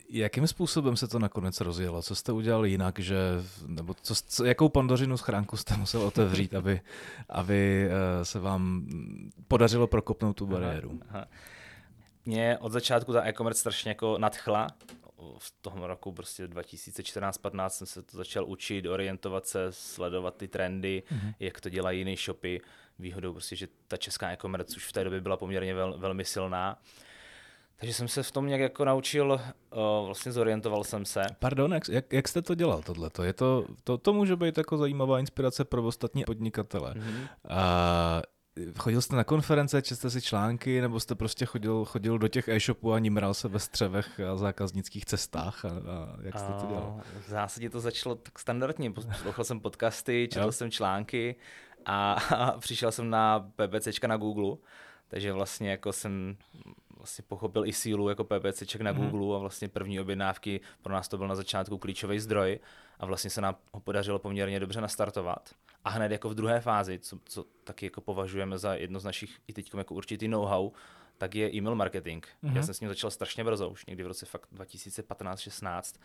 jakým 0.09 0.47
způsobem 0.47 0.97
se 0.97 1.09
to 1.09 1.19
nakonec 1.19 1.61
rozjelo? 1.61 2.03
Co 2.03 2.15
jste 2.15 2.33
udělal 2.33 2.67
jinak, 2.67 2.99
že, 2.99 3.17
nebo 3.67 3.95
co, 4.03 4.15
co, 4.15 4.45
jakou 4.45 4.69
pandořinu 4.69 5.17
schránku 5.17 5.57
jste 5.57 5.77
musel 5.77 6.03
otevřít, 6.03 6.55
aby, 6.55 6.81
aby 7.29 7.89
eh, 7.91 8.25
se 8.25 8.39
vám 8.39 8.87
podařilo 9.49 9.87
prokopnout 9.87 10.37
tu 10.37 10.47
bariéru? 10.47 11.01
Aha, 11.09 11.19
aha. 11.19 11.27
Mě 12.25 12.59
od 12.61 12.73
začátku 12.73 13.13
ta 13.13 13.27
e-commerce 13.27 13.61
strašně 13.61 13.91
jako 13.91 14.19
nadchla. 14.19 14.67
V 15.39 15.55
tom 15.61 15.83
roku 15.83 16.13
prostě 16.13 16.47
2014-15 16.47 17.69
jsem 17.69 17.87
se 17.87 18.03
to 18.03 18.17
začal 18.17 18.45
učit, 18.45 18.87
orientovat 18.87 19.47
se, 19.47 19.67
sledovat 19.71 20.37
ty 20.37 20.49
trendy, 20.49 21.03
mm-hmm. 21.11 21.35
jak 21.41 21.61
to 21.61 21.69
dělají 21.69 21.99
jiné 21.99 22.17
shopy 22.17 22.61
výhodou 22.99 23.33
prostě, 23.33 23.57
že 23.57 23.69
ta 23.89 23.97
česká 23.97 24.31
e-commerce 24.31 24.77
už 24.77 24.87
v 24.87 24.93
té 24.93 25.05
době 25.05 25.21
byla 25.21 25.37
poměrně 25.37 25.75
vel, 25.75 25.99
velmi 25.99 26.25
silná. 26.25 26.79
Takže 27.77 27.95
jsem 27.95 28.09
se 28.09 28.23
v 28.23 28.31
tom 28.31 28.47
nějak 28.47 28.61
jako 28.61 28.85
naučil, 28.85 29.41
uh, 29.73 30.07
vlastně 30.07 30.33
zorientoval 30.33 30.85
jsem 30.85 31.05
se. 31.05 31.23
Pardon, 31.39 31.73
jak, 31.73 31.89
jak, 31.89 32.13
jak 32.13 32.29
jste 32.29 32.43
to 32.43 32.55
dělal 32.55 32.83
tohleto? 32.83 33.23
Je 33.23 33.33
to, 33.33 33.67
to, 33.85 33.99
to 33.99 34.13
může 34.13 34.37
být 34.37 34.59
jako 34.59 34.77
zajímavá 34.77 35.19
inspirace 35.19 35.65
pro 35.65 35.83
ostatní 35.83 36.25
podnikatele. 36.25 36.95
Mm-hmm. 36.95 37.29
A 37.49 38.23
chodil 38.79 39.03
jste 39.03 39.17
na 39.17 39.25
konference, 39.25 39.83
četl 39.83 39.99
jste 39.99 40.11
si 40.11 40.23
články, 40.23 40.81
nebo 40.81 41.01
jste 41.01 41.15
prostě 41.15 41.47
chodil, 41.47 41.85
chodil 41.85 42.19
do 42.19 42.29
těch 42.29 42.49
e-shopů 42.49 42.93
a 42.93 42.99
nimral 42.99 43.35
se 43.35 43.49
ve 43.49 43.59
střevech 43.59 44.21
a 44.21 44.37
zákaznických 44.37 45.05
cestách? 45.05 45.65
A, 45.65 45.69
a 45.69 46.17
jak 46.23 46.39
jste 46.39 46.53
to 46.53 46.67
dělal? 46.67 47.01
V 47.27 47.31
zásadě 47.31 47.71
to 47.71 47.81
začalo 47.81 48.15
tak 48.15 48.39
standardně. 48.39 48.91
Poslouchal 48.91 49.45
jsem 49.45 49.61
podcasty, 49.61 50.29
četl 50.33 50.53
jsem 50.53 50.71
články 50.71 51.37
a, 51.87 52.13
a 52.37 52.59
přišel 52.59 52.93
jsem 52.93 53.11
na 53.11 53.51
PPCčka 53.57 54.07
na 54.07 54.17
Google, 54.17 54.57
takže 55.09 55.33
vlastně 55.33 55.71
jako 55.71 55.93
jsem 55.93 56.37
vlastně 57.03 57.25
pochopil 57.29 57.67
i 57.67 57.73
sílu 57.73 58.09
jako 58.09 58.25
PPCček 58.25 58.81
na 58.81 58.93
mm-hmm. 58.93 59.11
Google 59.11 59.37
a 59.37 59.39
vlastně 59.39 59.69
první 59.69 60.01
objednávky 60.01 60.61
pro 60.83 60.93
nás 60.93 61.09
to 61.09 61.19
byl 61.19 61.29
na 61.29 61.35
začátku 61.35 61.79
klíčový 61.79 62.21
zdroj 62.21 62.59
a 62.99 63.07
vlastně 63.07 63.31
se 63.31 63.41
nám 63.41 63.57
ho 63.73 63.81
podařilo 63.81 64.19
poměrně 64.19 64.61
dobře 64.61 64.81
nastartovat. 64.81 65.55
A 65.85 65.91
hned 65.91 66.13
jako 66.13 66.29
v 66.29 66.35
druhé 66.35 66.61
fázi, 66.61 66.99
co, 66.99 67.19
co 67.25 67.45
taky 67.65 67.87
jako 67.87 68.01
považujeme 68.01 68.59
za 68.59 68.75
jedno 68.75 69.01
z 69.01 69.05
našich 69.05 69.39
i 69.47 69.53
teď 69.53 69.71
jako 69.77 69.95
určitý 69.95 70.29
know-how, 70.29 70.71
tak 71.19 71.35
je 71.35 71.59
email 71.59 71.75
marketing. 71.75 72.25
Mm-hmm. 72.27 72.57
Já 72.57 72.63
jsem 72.63 72.75
s 72.75 72.81
ním 72.81 72.89
začal 72.89 73.11
strašně 73.11 73.45
brzo, 73.45 73.69
už 73.69 73.87
někdy 73.87 74.05
v 74.05 74.07
roce 74.07 74.27
fakt 74.27 74.49
2015-16 74.55 76.01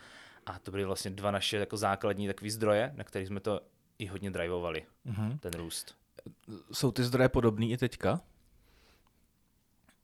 a 0.46 0.58
to 0.58 0.70
byly 0.70 0.84
vlastně 0.84 1.10
dva 1.10 1.30
naše 1.30 1.56
jako 1.56 1.76
základní 1.76 2.26
takové 2.26 2.50
zdroje, 2.50 2.92
na 2.96 3.04
kterých 3.04 3.28
jsme 3.28 3.40
to 3.40 3.60
i 3.98 4.06
hodně 4.06 4.30
drivovali, 4.30 4.86
mm-hmm. 5.06 5.38
ten 5.38 5.52
růst. 5.52 5.94
Jsou 6.72 6.92
ty 6.92 7.04
zdroje 7.04 7.28
podobný 7.28 7.72
i 7.72 7.76
teďka? 7.76 8.20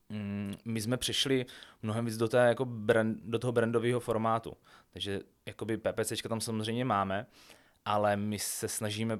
Mm, 0.09 0.55
my 0.65 0.81
jsme 0.81 0.97
přišli 0.97 1.47
mnohem 1.83 2.05
víc 2.05 2.17
do, 2.17 2.29
té, 2.29 2.37
jako 2.37 2.65
brand, 2.65 3.19
do 3.25 3.39
toho 3.39 3.53
brandového 3.53 4.01
formátu. 4.01 4.53
Takže 4.93 5.21
jakoby 5.47 5.77
PPCčka 5.77 6.29
tam 6.29 6.41
samozřejmě 6.41 6.85
máme, 6.85 7.27
ale 7.85 8.17
my 8.17 8.39
se 8.39 8.69
snažíme 8.69 9.19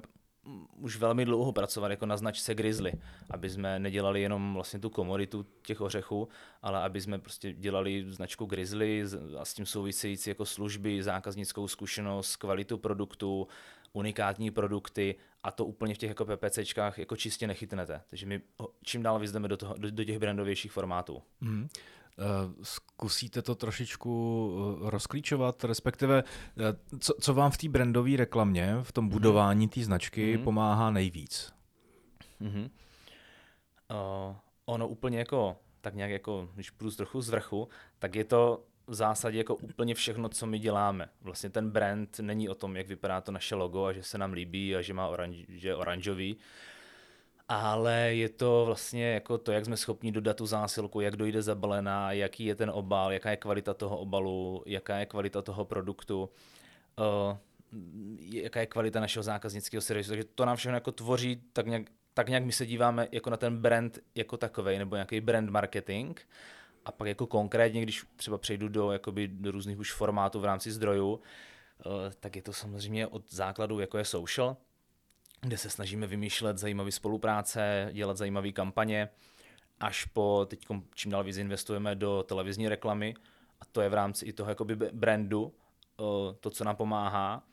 už 0.77 0.97
velmi 0.97 1.25
dlouho 1.25 1.53
pracovat 1.53 1.91
jako 1.91 2.07
na 2.07 2.17
značce 2.17 2.55
Grizzly, 2.55 2.93
aby 3.31 3.51
jsme 3.51 3.79
nedělali 3.79 4.23
jenom 4.23 4.55
vlastně 4.55 4.81
tu 4.81 4.91
komoditu 4.91 5.47
těch 5.63 5.81
ořechů, 5.81 6.29
ale 6.63 6.83
aby 6.83 7.01
jsme 7.01 7.19
prostě 7.19 7.53
dělali 7.53 8.13
značku 8.13 8.47
Grizzly 8.47 9.05
a 9.39 9.45
s 9.45 9.55
tím 9.55 9.67
související 9.67 10.31
jako 10.31 10.45
služby, 10.45 11.03
zákaznickou 11.03 11.69
zkušenost, 11.69 12.37
kvalitu 12.37 12.79
produktu, 12.79 13.49
unikátní 13.95 14.51
produkty 14.51 15.15
a 15.43 15.51
to 15.51 15.65
úplně 15.65 15.95
v 15.95 15.99
těch 15.99 16.09
jako 16.09 16.25
PPCčkách 16.25 16.99
jako 16.99 17.17
čistě 17.17 17.47
nechytnete. 17.47 18.01
Takže 18.11 18.27
my 18.27 18.41
čím 18.83 19.03
dál 19.03 19.19
vyzdeme 19.19 19.49
do, 19.49 19.57
toho, 19.57 19.75
do, 19.79 19.91
do 19.91 20.05
těch 20.05 20.19
brandovějších 20.19 20.73
formátů. 20.73 21.23
Mm. 21.41 21.69
Zkusíte 22.63 23.43
to 23.43 23.55
trošičku 23.55 24.53
eh, 24.87 24.91
rozklíčovat, 24.91 25.65
respektive 25.65 26.25
eh, 26.59 26.99
co, 26.99 27.15
co 27.21 27.35
vám 27.35 27.51
v 27.51 27.57
té 27.57 27.69
brandové 27.69 28.17
reklamě, 28.17 28.77
v 28.83 28.93
tom 28.93 29.05
mhm. 29.05 29.13
budování 29.13 29.69
té 29.69 29.85
značky 29.85 30.37
mm-hmm. 30.37 30.45
pomáhá 30.45 30.91
nejvíc? 30.91 31.53
Mm-hmm. 32.41 32.71
Uh, 33.91 34.37
ono 34.65 34.89
úplně 34.89 35.19
jako, 35.19 35.57
tak 35.81 35.95
nějak 35.95 36.11
jako, 36.11 36.49
když 36.55 36.71
půjdu 36.71 36.91
z 36.91 36.97
trochu 36.97 37.21
z 37.21 37.29
vrchu, 37.29 37.69
tak 37.99 38.15
je 38.15 38.25
to 38.25 38.65
v 38.87 38.95
zásadě 38.95 39.39
jako 39.39 39.55
úplně 39.55 39.95
všechno, 39.95 40.29
co 40.29 40.47
my 40.47 40.59
děláme. 40.59 41.09
Vlastně 41.23 41.51
ten 41.51 41.71
brand 41.71 42.19
není 42.21 42.49
o 42.49 42.55
tom, 42.55 42.77
jak 42.77 42.89
vypadá 42.89 43.21
to 43.21 43.33
naše 43.33 43.55
logo 43.55 43.85
a 43.85 43.93
že 43.93 44.03
se 44.03 44.19
nám 44.19 44.33
líbí 44.33 44.77
a 44.77 44.83
že, 44.83 44.95
má 44.95 45.09
oranž, 45.09 45.37
že 45.49 45.69
je 45.69 45.77
oranžový, 45.77 46.37
ale 47.49 48.15
je 48.15 48.29
to 48.29 48.63
vlastně 48.67 49.13
jako 49.13 49.39
to, 49.39 49.53
jak 49.53 49.65
jsme 49.65 49.77
schopni 49.77 50.13
dodat 50.13 50.37
tu 50.37 50.47
zásilku, 50.47 51.01
jak 51.01 51.17
dojde 51.17 51.43
zabalená, 51.43 52.13
jaký 52.13 52.45
je 52.45 52.55
ten 52.55 52.71
obal, 52.71 53.13
jaká 53.13 53.31
je 53.31 53.37
kvalita 53.37 53.75
toho 53.75 53.99
obalu, 53.99 54.63
jaká 54.67 54.99
je 54.99 55.07
kvalita 55.07 55.43
toho 55.43 55.65
produktu, 55.65 56.31
uh, 56.99 57.37
jaká 58.19 58.61
je 58.61 58.67
kvalita 58.67 59.01
našeho 59.01 59.23
zákaznického 59.23 59.81
servisu. 59.81 60.11
Takže 60.11 60.25
to 60.25 60.45
nám 60.45 60.57
všechno 60.57 60.77
jako 60.77 60.93
tvoří 60.93 61.43
tak 61.53 61.67
nějak, 61.67 61.83
tak 62.15 62.29
nějak 62.29 62.45
my 62.45 62.53
se 62.53 62.67
díváme 62.67 63.09
jako 63.13 63.31
na 63.31 63.37
ten 63.37 63.57
brand 63.59 63.99
jako 64.15 64.37
takový, 64.37 64.79
nebo 64.79 64.97
nějaký 64.97 65.21
brand 65.21 65.51
marketing. 65.51 66.21
A 66.85 66.93
pak 66.93 67.09
jako 67.09 67.27
konkrétně, 67.27 67.83
když 67.83 68.05
třeba 68.17 68.39
přejdu 68.39 68.69
do, 68.69 68.93
jakoby, 68.93 69.29
do 69.29 69.51
různých 69.51 69.79
už 69.79 69.93
formátů 69.93 70.41
v 70.41 70.45
rámci 70.45 70.73
zdrojů, 70.73 71.13
uh, 71.13 71.21
tak 72.21 72.37
je 72.37 72.43
to 72.43 72.53
samozřejmě 72.53 73.07
od 73.07 73.33
základu, 73.33 73.81
jako 73.81 73.99
je 73.99 74.05
social, 74.05 74.57
kde 75.41 75.59
se 75.59 75.71
snažíme 75.71 76.07
vymýšlet 76.07 76.59
zajímavé 76.59 76.93
spolupráce, 76.93 77.89
dělat 77.93 78.17
zajímavé 78.17 78.53
kampaně, 78.53 79.09
až 79.81 80.05
po 80.05 80.47
teď 80.51 80.67
čím 80.95 81.11
dál 81.11 81.25
víc 81.25 81.37
investujeme 81.37 81.95
do 81.95 82.23
televizní 82.23 82.69
reklamy. 82.69 83.15
A 83.61 83.65
to 83.73 83.81
je 83.81 83.89
v 83.89 83.95
rámci 83.95 84.27
i 84.27 84.33
toho 84.33 84.49
jakoby 84.49 84.77
brandu, 84.77 85.55
to, 86.41 86.51
co 86.51 86.65
nám 86.65 86.77
pomáhá. 86.77 87.45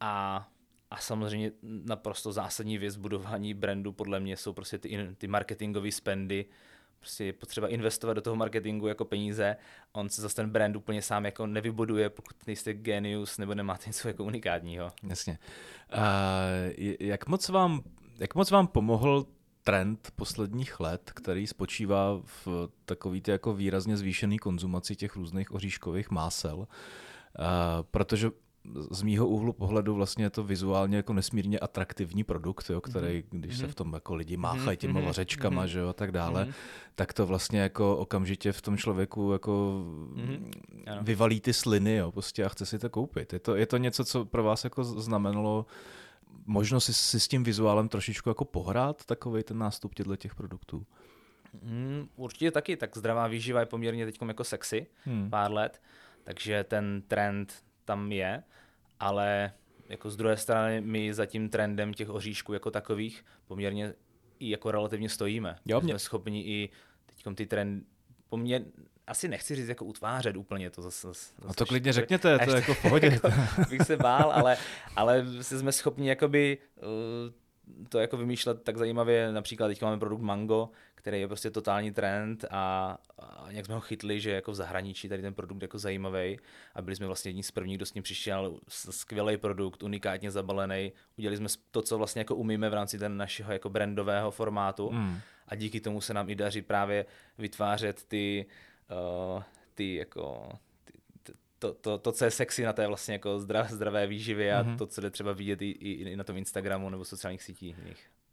A, 0.00 0.48
a 0.90 0.96
samozřejmě 0.96 1.52
naprosto 1.62 2.32
zásadní 2.32 2.78
věc 2.78 2.96
budování 2.96 3.54
brandu 3.54 3.92
podle 3.92 4.20
mě 4.20 4.36
jsou 4.36 4.52
prostě 4.52 4.78
ty, 4.78 5.08
ty 5.18 5.26
marketingové 5.26 5.92
spendy, 5.92 6.44
prostě 7.02 7.24
je 7.24 7.32
potřeba 7.32 7.68
investovat 7.68 8.14
do 8.14 8.20
toho 8.20 8.36
marketingu 8.36 8.86
jako 8.86 9.04
peníze. 9.04 9.56
On 9.92 10.08
se 10.08 10.22
zase 10.22 10.36
ten 10.36 10.50
brand 10.50 10.76
úplně 10.76 11.02
sám 11.02 11.24
jako 11.24 11.46
nevybuduje, 11.46 12.10
pokud 12.10 12.46
nejste 12.46 12.74
genius 12.74 13.38
nebo 13.38 13.54
nemáte 13.54 13.82
něco 13.86 14.08
jako 14.08 14.24
unikátního. 14.24 14.92
Jasně. 15.08 15.38
Uh, 15.94 16.84
jak, 17.00 17.26
moc 17.26 17.48
vám, 17.48 17.82
jak 18.18 18.34
moc 18.34 18.50
vám 18.50 18.66
pomohl 18.66 19.26
trend 19.64 20.12
posledních 20.16 20.80
let, 20.80 21.10
který 21.14 21.46
spočívá 21.46 22.20
v 22.24 22.68
takový 22.84 23.22
jako 23.28 23.54
výrazně 23.54 23.96
zvýšený 23.96 24.38
konzumaci 24.38 24.96
těch 24.96 25.16
různých 25.16 25.52
oříškových 25.52 26.10
másel, 26.10 26.58
uh, 26.58 26.66
protože 27.90 28.30
z 28.90 29.02
mýho 29.02 29.28
úhlu 29.28 29.52
pohledu 29.52 29.94
vlastně 29.94 30.24
je 30.24 30.30
to 30.30 30.44
vizuálně 30.44 30.96
jako 30.96 31.12
nesmírně 31.12 31.58
atraktivní 31.58 32.24
produkt, 32.24 32.70
jo, 32.70 32.80
který, 32.80 33.24
mhm. 33.32 33.40
když 33.40 33.56
se 33.56 33.62
mhm. 33.62 33.72
v 33.72 33.74
tom 33.74 33.92
jako 33.92 34.14
lidi 34.14 34.36
máchají 34.36 34.76
těma 34.76 35.00
vařečkama, 35.00 35.66
že 35.66 35.78
jo, 35.78 35.88
a 35.88 35.92
tak 35.92 36.12
dále, 36.12 36.48
tak 36.94 37.12
to 37.12 37.26
vlastně 37.26 37.60
jako 37.60 37.96
okamžitě 37.96 38.52
v 38.52 38.62
tom 38.62 38.76
člověku 38.76 39.32
jako 39.32 39.84
vyvalí 41.02 41.40
ty 41.40 41.52
sliny, 41.52 41.96
jo, 41.96 42.12
prostě 42.12 42.44
a 42.44 42.48
chce 42.48 42.66
si 42.66 42.78
to 42.78 42.90
koupit. 42.90 43.32
Je 43.32 43.38
to, 43.38 43.56
je 43.56 43.66
to 43.66 43.76
něco, 43.76 44.04
co 44.04 44.24
pro 44.24 44.42
vás 44.42 44.64
jako 44.64 44.84
znamenalo 44.84 45.66
možno 46.46 46.80
si, 46.80 46.94
si 46.94 47.20
s 47.20 47.28
tím 47.28 47.44
vizuálem 47.44 47.88
trošičku 47.88 48.28
jako 48.28 48.44
pohrát, 48.44 49.04
takový 49.04 49.42
ten 49.42 49.58
nástup 49.58 49.94
těchto 49.94 50.16
těch 50.16 50.34
produktů? 50.34 50.86
Mm, 51.62 52.08
určitě 52.16 52.50
taky, 52.50 52.76
tak 52.76 52.96
zdravá 52.96 53.26
výživa 53.26 53.60
je 53.60 53.66
poměrně 53.66 54.04
teď 54.04 54.18
jako 54.28 54.44
sexy, 54.44 54.86
hmm. 55.04 55.30
pár 55.30 55.52
let, 55.52 55.82
takže 56.24 56.64
ten 56.64 57.02
trend 57.08 57.62
tam 57.92 58.12
je, 58.12 58.42
ale 59.00 59.52
jako 59.88 60.10
z 60.10 60.16
druhé 60.16 60.36
strany 60.36 60.80
my 60.80 61.14
za 61.14 61.26
tím 61.26 61.48
trendem 61.48 61.94
těch 61.94 62.08
oříšků 62.10 62.52
jako 62.52 62.70
takových 62.70 63.24
poměrně 63.46 63.94
i 64.38 64.50
jako 64.50 64.70
relativně 64.70 65.08
stojíme. 65.08 65.56
Jo, 65.64 65.80
mě... 65.80 65.92
Jsme 65.92 65.98
schopni 65.98 66.40
i 66.40 66.68
teď 67.06 67.34
ty 67.34 67.46
trend, 67.46 67.84
poměr, 68.28 68.62
asi 69.06 69.28
nechci 69.28 69.56
říct 69.56 69.68
jako 69.68 69.84
utvářet 69.84 70.36
úplně 70.36 70.70
to 70.70 70.82
zase. 70.82 71.06
zase 71.06 71.32
a 71.48 71.54
to 71.54 71.66
klidně 71.66 71.92
řekněte, 71.92 72.38
to 72.38 72.50
je 72.50 72.56
jako 72.56 72.74
v 72.74 72.82
pohodě. 72.82 73.06
jako, 73.12 73.30
bych 73.70 73.82
se 73.82 73.96
bál, 73.96 74.32
ale, 74.32 74.56
ale 74.96 75.26
jsme 75.40 75.72
schopni 75.72 76.08
jakoby 76.08 76.58
uh, 76.76 77.32
to 77.88 77.98
jako 77.98 78.16
vymýšlet 78.16 78.62
tak 78.62 78.76
zajímavě, 78.76 79.32
například 79.32 79.68
teď 79.68 79.82
máme 79.82 79.98
produkt 79.98 80.20
Mango, 80.20 80.70
který 80.94 81.20
je 81.20 81.28
prostě 81.28 81.50
totální 81.50 81.92
trend 81.92 82.44
a, 82.50 82.98
a 83.18 83.52
nějak 83.52 83.66
jsme 83.66 83.74
ho 83.74 83.80
chytli, 83.80 84.20
že 84.20 84.30
jako 84.30 84.52
v 84.52 84.54
zahraničí 84.54 85.08
tady 85.08 85.22
ten 85.22 85.34
produkt 85.34 85.62
jako 85.62 85.78
zajímavý 85.78 86.38
a 86.74 86.82
byli 86.82 86.96
jsme 86.96 87.06
vlastně 87.06 87.28
jedni 87.28 87.42
z 87.42 87.50
prvních, 87.50 87.76
kdo 87.76 87.86
s 87.86 87.94
ním 87.94 88.02
přišel, 88.02 88.58
skvělý 88.68 89.36
produkt, 89.36 89.82
unikátně 89.82 90.30
zabalený, 90.30 90.92
udělali 91.18 91.36
jsme 91.36 91.48
to, 91.70 91.82
co 91.82 91.98
vlastně 91.98 92.20
jako 92.20 92.36
umíme 92.36 92.70
v 92.70 92.74
rámci 92.74 92.98
ten 92.98 93.16
našeho 93.16 93.52
jako 93.52 93.68
brandového 93.68 94.30
formátu 94.30 94.90
mm. 94.90 95.18
a 95.48 95.54
díky 95.54 95.80
tomu 95.80 96.00
se 96.00 96.14
nám 96.14 96.30
i 96.30 96.34
daří 96.34 96.62
právě 96.62 97.06
vytvářet 97.38 98.04
ty, 98.04 98.46
uh, 99.34 99.42
ty 99.74 99.94
jako 99.94 100.52
to, 101.62 101.72
to, 101.72 101.98
to, 101.98 102.12
co 102.12 102.24
je 102.24 102.30
sexy 102.30 102.62
na 102.62 102.72
té 102.72 102.86
vlastně 102.86 103.14
jako 103.14 103.40
zdrav, 103.40 103.70
zdravé 103.70 104.06
výživě 104.06 104.56
a 104.56 104.64
mm-hmm. 104.64 104.76
to, 104.76 104.86
co 104.86 105.00
jde 105.00 105.10
třeba 105.10 105.32
vidět 105.32 105.62
i, 105.62 105.70
i, 105.70 105.90
i 105.90 106.16
na 106.16 106.24
tom 106.24 106.36
Instagramu 106.36 106.90
nebo 106.90 107.04
sociálních 107.04 107.42
sítích. 107.42 107.76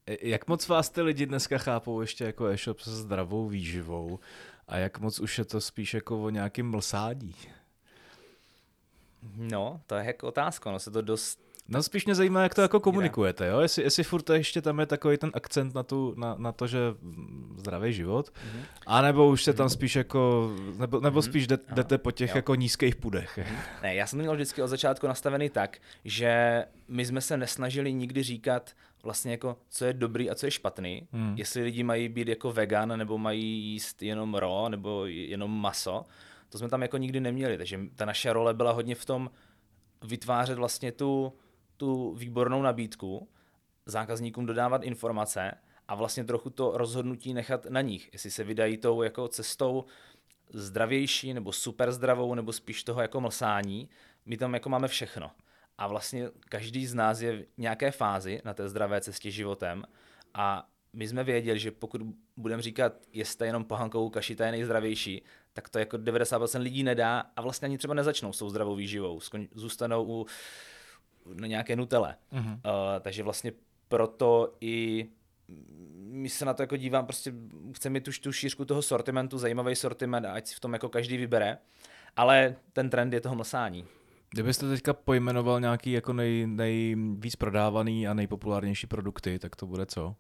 E, 0.07 0.29
jak 0.29 0.48
moc 0.48 0.67
vás 0.67 0.89
ty 0.89 1.01
lidi 1.01 1.25
dneska 1.25 1.57
chápou 1.57 2.01
ještě 2.01 2.24
jako 2.24 2.48
e-shop 2.48 2.79
se 2.79 2.95
zdravou 2.95 3.48
výživou 3.48 4.19
a 4.67 4.77
jak 4.77 5.00
moc 5.00 5.19
už 5.19 5.38
je 5.38 5.45
to 5.45 5.62
spíš 5.62 5.93
jako 5.93 6.24
o 6.24 6.29
nějakým 6.29 6.69
mlsádí? 6.69 7.36
No, 9.36 9.81
to 9.88 9.95
je 9.95 10.05
jako 10.05 10.27
otázka, 10.27 10.71
no 10.71 10.79
se 10.79 10.91
to 10.91 11.01
dost 11.01 11.48
No 11.71 11.83
spíš 11.83 12.05
mě 12.05 12.15
zajímá, 12.15 12.43
jak 12.43 12.55
to 12.55 12.61
jako 12.61 12.79
komunikujete, 12.79 13.47
jo? 13.47 13.59
Jestli, 13.59 13.83
jestli 13.83 14.03
furt 14.03 14.29
ještě 14.29 14.61
tam 14.61 14.79
je 14.79 14.85
takový 14.85 15.17
ten 15.17 15.31
akcent 15.33 15.75
na, 15.75 15.83
tu, 15.83 16.13
na, 16.17 16.35
na 16.38 16.51
to, 16.51 16.67
že 16.67 16.79
zdravý 17.57 17.93
život, 17.93 18.29
mm-hmm. 18.29 18.63
a 18.88 19.01
nebo 19.01 19.29
už 19.29 19.43
se 19.43 19.53
tam 19.53 19.69
spíš 19.69 19.95
jako, 19.95 20.51
nebo, 20.77 20.99
nebo 20.99 21.19
mhm. 21.19 21.29
spíš 21.29 21.47
jde, 21.47 21.57
jdete 21.73 21.97
po 21.97 22.11
těch 22.11 22.29
jo. 22.29 22.35
jako 22.35 22.55
nízkých 22.55 22.95
půdech. 22.95 23.38
Mhm. 23.38 23.55
Ne, 23.83 23.95
já 23.95 24.07
jsem 24.07 24.19
to 24.19 24.21
měl 24.21 24.35
vždycky 24.35 24.61
od 24.61 24.67
začátku 24.67 25.07
nastavený 25.07 25.49
tak, 25.49 25.77
že 26.05 26.65
my 26.88 27.05
jsme 27.05 27.21
se 27.21 27.38
nesnažili 27.38 27.93
nikdy 27.93 28.23
říkat 28.23 28.71
vlastně 29.03 29.31
jako, 29.31 29.57
co 29.69 29.85
je 29.85 29.93
dobrý 29.93 30.29
a 30.29 30.35
co 30.35 30.45
je 30.45 30.51
špatný, 30.51 31.07
mm. 31.11 31.33
jestli 31.38 31.63
lidi 31.63 31.83
mají 31.83 32.09
být 32.09 32.27
jako 32.27 32.51
vegan, 32.51 32.97
nebo 32.97 33.17
mají 33.17 33.45
jíst 33.45 34.01
jenom 34.01 34.35
ro, 34.35 34.69
nebo 34.69 35.05
jenom 35.05 35.61
maso, 35.61 36.05
to 36.49 36.57
jsme 36.57 36.69
tam 36.69 36.81
jako 36.81 36.97
nikdy 36.97 37.19
neměli, 37.19 37.57
takže 37.57 37.79
ta 37.95 38.05
naše 38.05 38.33
role 38.33 38.53
byla 38.53 38.71
hodně 38.71 38.95
v 38.95 39.05
tom 39.05 39.31
vytvářet 40.03 40.57
vlastně 40.57 40.91
tu, 40.91 41.33
tu 41.79 42.13
výbornou 42.13 42.62
nabídku, 42.62 43.29
zákazníkům 43.86 44.45
dodávat 44.45 44.83
informace 44.83 45.51
a 45.88 45.95
vlastně 45.95 46.24
trochu 46.24 46.50
to 46.50 46.71
rozhodnutí 46.77 47.33
nechat 47.33 47.65
na 47.65 47.81
nich, 47.81 48.09
jestli 48.13 48.31
se 48.31 48.43
vydají 48.43 48.77
tou 48.77 49.01
jako 49.01 49.27
cestou 49.27 49.86
zdravější 50.53 51.33
nebo 51.33 51.51
super 51.51 51.91
zdravou 51.91 52.36
nebo 52.36 52.53
spíš 52.53 52.83
toho 52.83 53.01
jako 53.01 53.21
mlsání, 53.21 53.89
my 54.25 54.38
tam 54.38 54.53
jako 54.53 54.69
máme 54.69 54.88
všechno. 54.88 55.31
A 55.77 55.88
vlastně 55.88 56.29
každý 56.50 56.86
z 56.86 56.93
nás 56.93 57.21
je 57.21 57.38
v 57.38 57.45
nějaké 57.57 57.91
fázi 57.91 58.41
na 58.45 58.53
té 58.53 58.69
zdravé 58.69 59.01
cestě 59.01 59.31
životem 59.31 59.83
a 60.33 60.67
my 60.93 61.07
jsme 61.07 61.24
věděli, 61.24 61.59
že 61.59 61.71
pokud 61.71 62.01
budeme 62.38 62.62
říkat, 62.62 62.93
jeste 63.13 63.45
jenom 63.45 63.63
pohankovou 63.63 64.09
kaši, 64.09 64.36
ta 64.36 64.45
je 64.45 64.51
nejzdravější, 64.51 65.24
tak 65.53 65.69
to 65.69 65.79
jako 65.79 65.98
90% 65.98 66.62
lidí 66.62 66.83
nedá 66.83 67.19
a 67.36 67.41
vlastně 67.41 67.65
ani 67.65 67.77
třeba 67.77 67.93
nezačnou 67.93 68.33
s 68.33 68.38
tou 68.38 68.50
zdravou 68.50 68.75
výživou. 68.75 69.19
Zůstanou 69.55 70.05
u 70.07 70.25
na 71.33 71.47
nějaké 71.47 71.75
nutele. 71.75 72.15
Uh-huh. 72.33 72.53
Uh, 72.53 72.59
takže 73.01 73.23
vlastně 73.23 73.51
proto 73.88 74.53
i 74.61 75.07
my 76.03 76.29
se 76.29 76.45
na 76.45 76.53
to 76.53 76.63
jako 76.63 76.77
dívám, 76.77 77.05
prostě 77.05 77.33
chce 77.73 77.89
mi 77.89 78.01
tu, 78.01 78.11
tu 78.23 78.31
šířku 78.31 78.65
toho 78.65 78.81
sortimentu, 78.81 79.38
zajímavý 79.38 79.75
sortiment, 79.75 80.25
ať 80.25 80.47
si 80.47 80.55
v 80.55 80.59
tom 80.59 80.73
jako 80.73 80.89
každý 80.89 81.17
vybere, 81.17 81.57
ale 82.15 82.55
ten 82.73 82.89
trend 82.89 83.13
je 83.13 83.21
toho 83.21 83.35
mlsání. 83.35 83.85
Kdybyste 84.29 84.69
teďka 84.69 84.93
pojmenoval 84.93 85.59
nějaký 85.61 85.91
jako 85.91 86.13
nej, 86.13 86.47
nejvíc 86.47 87.35
prodávaný 87.35 88.07
a 88.07 88.13
nejpopulárnější 88.13 88.88
produkty, 88.88 89.39
tak 89.39 89.55
to 89.55 89.65
bude 89.65 89.85
co? 89.85 90.15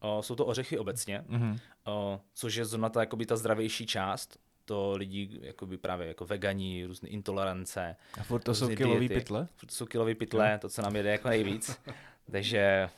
O, 0.00 0.22
jsou 0.22 0.34
to 0.34 0.46
ořechy 0.46 0.78
obecně, 0.78 1.24
mm-hmm. 1.28 1.58
o, 1.84 2.20
což 2.34 2.54
je 2.54 2.64
zrovna 2.64 2.88
ta, 2.88 3.00
jakoby 3.00 3.26
ta 3.26 3.36
zdravější 3.36 3.86
část. 3.86 4.38
To 4.70 4.92
lidí 4.96 5.38
jakoby 5.42 5.76
právě 5.76 6.08
jako 6.08 6.24
veganí, 6.24 6.84
různé 6.84 7.08
intolerance. 7.08 7.96
A 8.20 8.22
furt 8.22 8.40
to 8.40 8.54
jsou 8.54 8.68
kilový 8.68 9.08
pytle? 9.08 9.48
Furt 9.56 9.68
to 9.68 9.74
jsou 9.74 9.86
kilový 9.86 10.14
pytle, 10.14 10.58
to, 10.58 10.68
co 10.68 10.82
nám 10.82 10.96
jede 10.96 11.10
jako 11.10 11.28
nejvíc. 11.28 11.80
Takže 12.32 12.88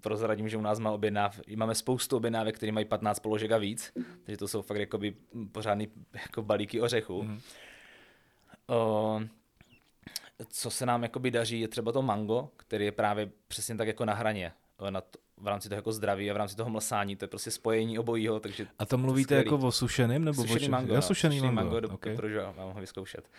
prozradím, 0.00 0.48
že 0.48 0.56
u 0.56 0.60
nás 0.60 0.78
má 0.78 0.90
objednáv, 0.90 1.40
máme 1.56 1.74
spoustu 1.74 2.16
objednávek, 2.16 2.56
které 2.56 2.72
mají 2.72 2.84
15 2.84 3.18
položek 3.18 3.52
a 3.52 3.58
víc, 3.58 3.92
takže 4.24 4.36
to 4.36 4.48
jsou 4.48 4.62
fakt 4.62 4.78
jakoby 4.78 5.14
pořádný 5.52 5.88
jako 6.12 6.42
balíky 6.42 6.80
ořechů. 6.80 7.22
Mm-hmm. 7.22 7.40
O, 8.66 9.20
co 10.48 10.70
se 10.70 10.86
nám 10.86 11.02
jakoby 11.02 11.30
daří, 11.30 11.60
je 11.60 11.68
třeba 11.68 11.92
to 11.92 12.02
mango, 12.02 12.48
který 12.56 12.84
je 12.84 12.92
právě 12.92 13.30
přesně 13.48 13.76
tak 13.76 13.88
jako 13.88 14.04
na 14.04 14.14
hraně. 14.14 14.52
Na 14.90 15.00
to, 15.00 15.18
v 15.40 15.46
rámci 15.46 15.68
toho 15.68 15.78
jako 15.78 15.92
zdraví 15.92 16.30
a 16.30 16.34
v 16.34 16.36
rámci 16.36 16.56
toho 16.56 16.70
mlsání, 16.70 17.16
to 17.16 17.24
je 17.24 17.28
prostě 17.28 17.50
spojení 17.50 17.98
obojího. 17.98 18.40
Takže 18.40 18.66
a 18.78 18.86
to 18.86 18.98
mluvíte 18.98 19.34
jako 19.34 19.58
o 19.58 19.72
sušeném 19.72 20.24
nebo 20.24 20.42
sušený 20.42 20.68
o 20.68 20.70
mango? 20.70 20.94
Já 20.94 21.00
sušený, 21.00 21.36
sušený 21.36 21.54
mango, 21.54 21.70
mango 21.70 21.80
do, 21.80 21.94
okay. 21.94 22.12
doporučuji 22.12 22.40
vám 22.56 22.72
ho 22.72 22.80
vyzkoušet. 22.80 23.30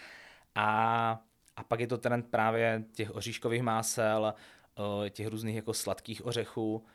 A, 0.55 1.20
a 1.55 1.63
pak 1.63 1.79
je 1.79 1.88
to 1.88 1.98
trend 1.98 2.27
právě 2.29 2.84
těch 2.93 3.15
oříškových 3.15 3.62
másel, 3.62 4.34
těch 5.10 5.27
různých 5.27 5.55
jako 5.55 5.74
sladkých 5.74 6.25
ořechů, 6.25 6.86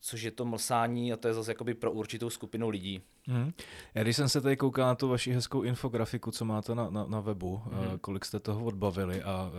což 0.00 0.22
je 0.22 0.30
to 0.30 0.44
mlsání 0.44 1.12
a 1.12 1.16
to 1.16 1.28
je 1.28 1.34
zase 1.34 1.50
jakoby 1.50 1.74
pro 1.74 1.92
určitou 1.92 2.30
skupinu 2.30 2.68
lidí. 2.68 3.02
Hmm. 3.26 3.52
Já 3.94 4.02
když 4.02 4.16
jsem 4.16 4.28
se 4.28 4.40
tady 4.40 4.56
koukal 4.56 4.86
na 4.86 4.94
tu 4.94 5.08
vaši 5.08 5.32
hezkou 5.32 5.62
infografiku, 5.62 6.30
co 6.30 6.44
máte 6.44 6.74
na, 6.74 6.90
na, 6.90 7.06
na 7.06 7.20
webu, 7.20 7.56
hmm. 7.56 7.98
kolik 7.98 8.24
jste 8.24 8.40
toho 8.40 8.64
odbavili 8.64 9.22
a 9.22 9.50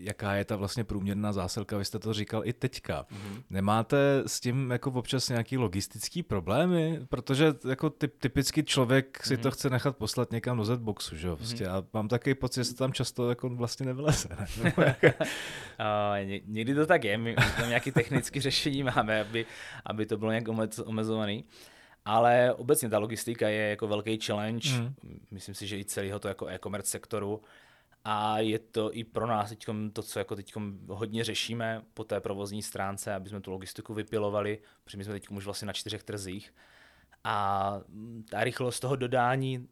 jaká 0.00 0.34
je 0.34 0.44
ta 0.44 0.56
vlastně 0.56 0.84
průměrná 0.84 1.32
zásilka, 1.32 1.76
vy 1.76 1.84
jste 1.84 1.98
to 1.98 2.12
říkal 2.12 2.42
i 2.44 2.52
teďka. 2.52 3.02
Mm-hmm. 3.02 3.42
Nemáte 3.50 4.22
s 4.26 4.40
tím 4.40 4.70
jako 4.70 4.90
občas 4.90 5.28
nějaký 5.28 5.58
logistický 5.58 6.22
problémy? 6.22 7.00
Protože 7.08 7.54
jako 7.68 7.90
typ, 7.90 8.14
typicky 8.18 8.62
člověk 8.62 9.18
mm-hmm. 9.18 9.28
si 9.28 9.36
to 9.36 9.48
mhm. 9.48 9.54
chce 9.54 9.70
nechat 9.70 9.96
poslat 9.96 10.32
někam 10.32 10.56
do 10.56 10.64
Z-boxu, 10.64 11.16
že 11.16 11.28
jo? 11.28 11.36
Prostě 11.36 11.64
mm-hmm. 11.64 11.76
a 11.76 11.84
mám 11.92 12.08
takový 12.08 12.34
pocit, 12.34 12.60
že 12.60 12.64
se 12.64 12.74
tam 12.74 12.92
často 12.92 13.28
jako 13.28 13.48
vlastně 13.48 13.86
nevyleze. 13.86 14.28
Ne? 14.28 14.96
ně, 16.24 16.40
někdy 16.46 16.74
to 16.74 16.86
tak 16.86 17.04
je, 17.04 17.18
my, 17.18 17.30
my 17.30 17.46
tam 17.56 17.68
nějaké 17.68 17.92
technické 17.92 18.40
řešení 18.50 18.82
máme, 18.82 19.20
aby, 19.20 19.46
aby 19.86 20.06
to 20.06 20.16
bylo 20.16 20.30
nějak 20.30 20.48
omezovaný. 20.84 21.44
Ale 22.04 22.54
obecně 22.54 22.88
ta 22.88 22.98
logistika 22.98 23.48
je 23.48 23.70
jako 23.70 23.88
velký 23.88 24.20
challenge. 24.20 24.70
Mm. 24.70 24.94
Myslím 25.30 25.54
si, 25.54 25.66
že 25.66 25.78
i 25.78 25.84
celého 25.84 26.18
to 26.18 26.28
jako 26.28 26.46
e-commerce 26.46 26.90
sektoru 26.90 27.42
a 28.04 28.38
je 28.38 28.58
to 28.58 28.94
i 28.94 29.04
pro 29.04 29.26
nás 29.26 29.48
teď 29.48 29.66
to, 29.92 30.02
co 30.02 30.18
jako 30.18 30.36
teď 30.36 30.54
hodně 30.88 31.24
řešíme 31.24 31.82
po 31.94 32.04
té 32.04 32.20
provozní 32.20 32.62
stránce, 32.62 33.14
aby 33.14 33.28
jsme 33.28 33.40
tu 33.40 33.50
logistiku 33.50 33.94
vypilovali, 33.94 34.58
protože 34.84 34.98
my 34.98 35.04
jsme 35.04 35.12
teď 35.12 35.28
už 35.28 35.44
vlastně 35.44 35.66
na 35.66 35.72
čtyřech 35.72 36.02
trzích. 36.02 36.54
A 37.24 37.80
ta 38.30 38.44
rychlost 38.44 38.80
toho 38.80 38.96
dodání, 38.96 39.68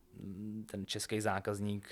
ten 0.67 0.87
český 0.87 1.21
zákazník 1.21 1.89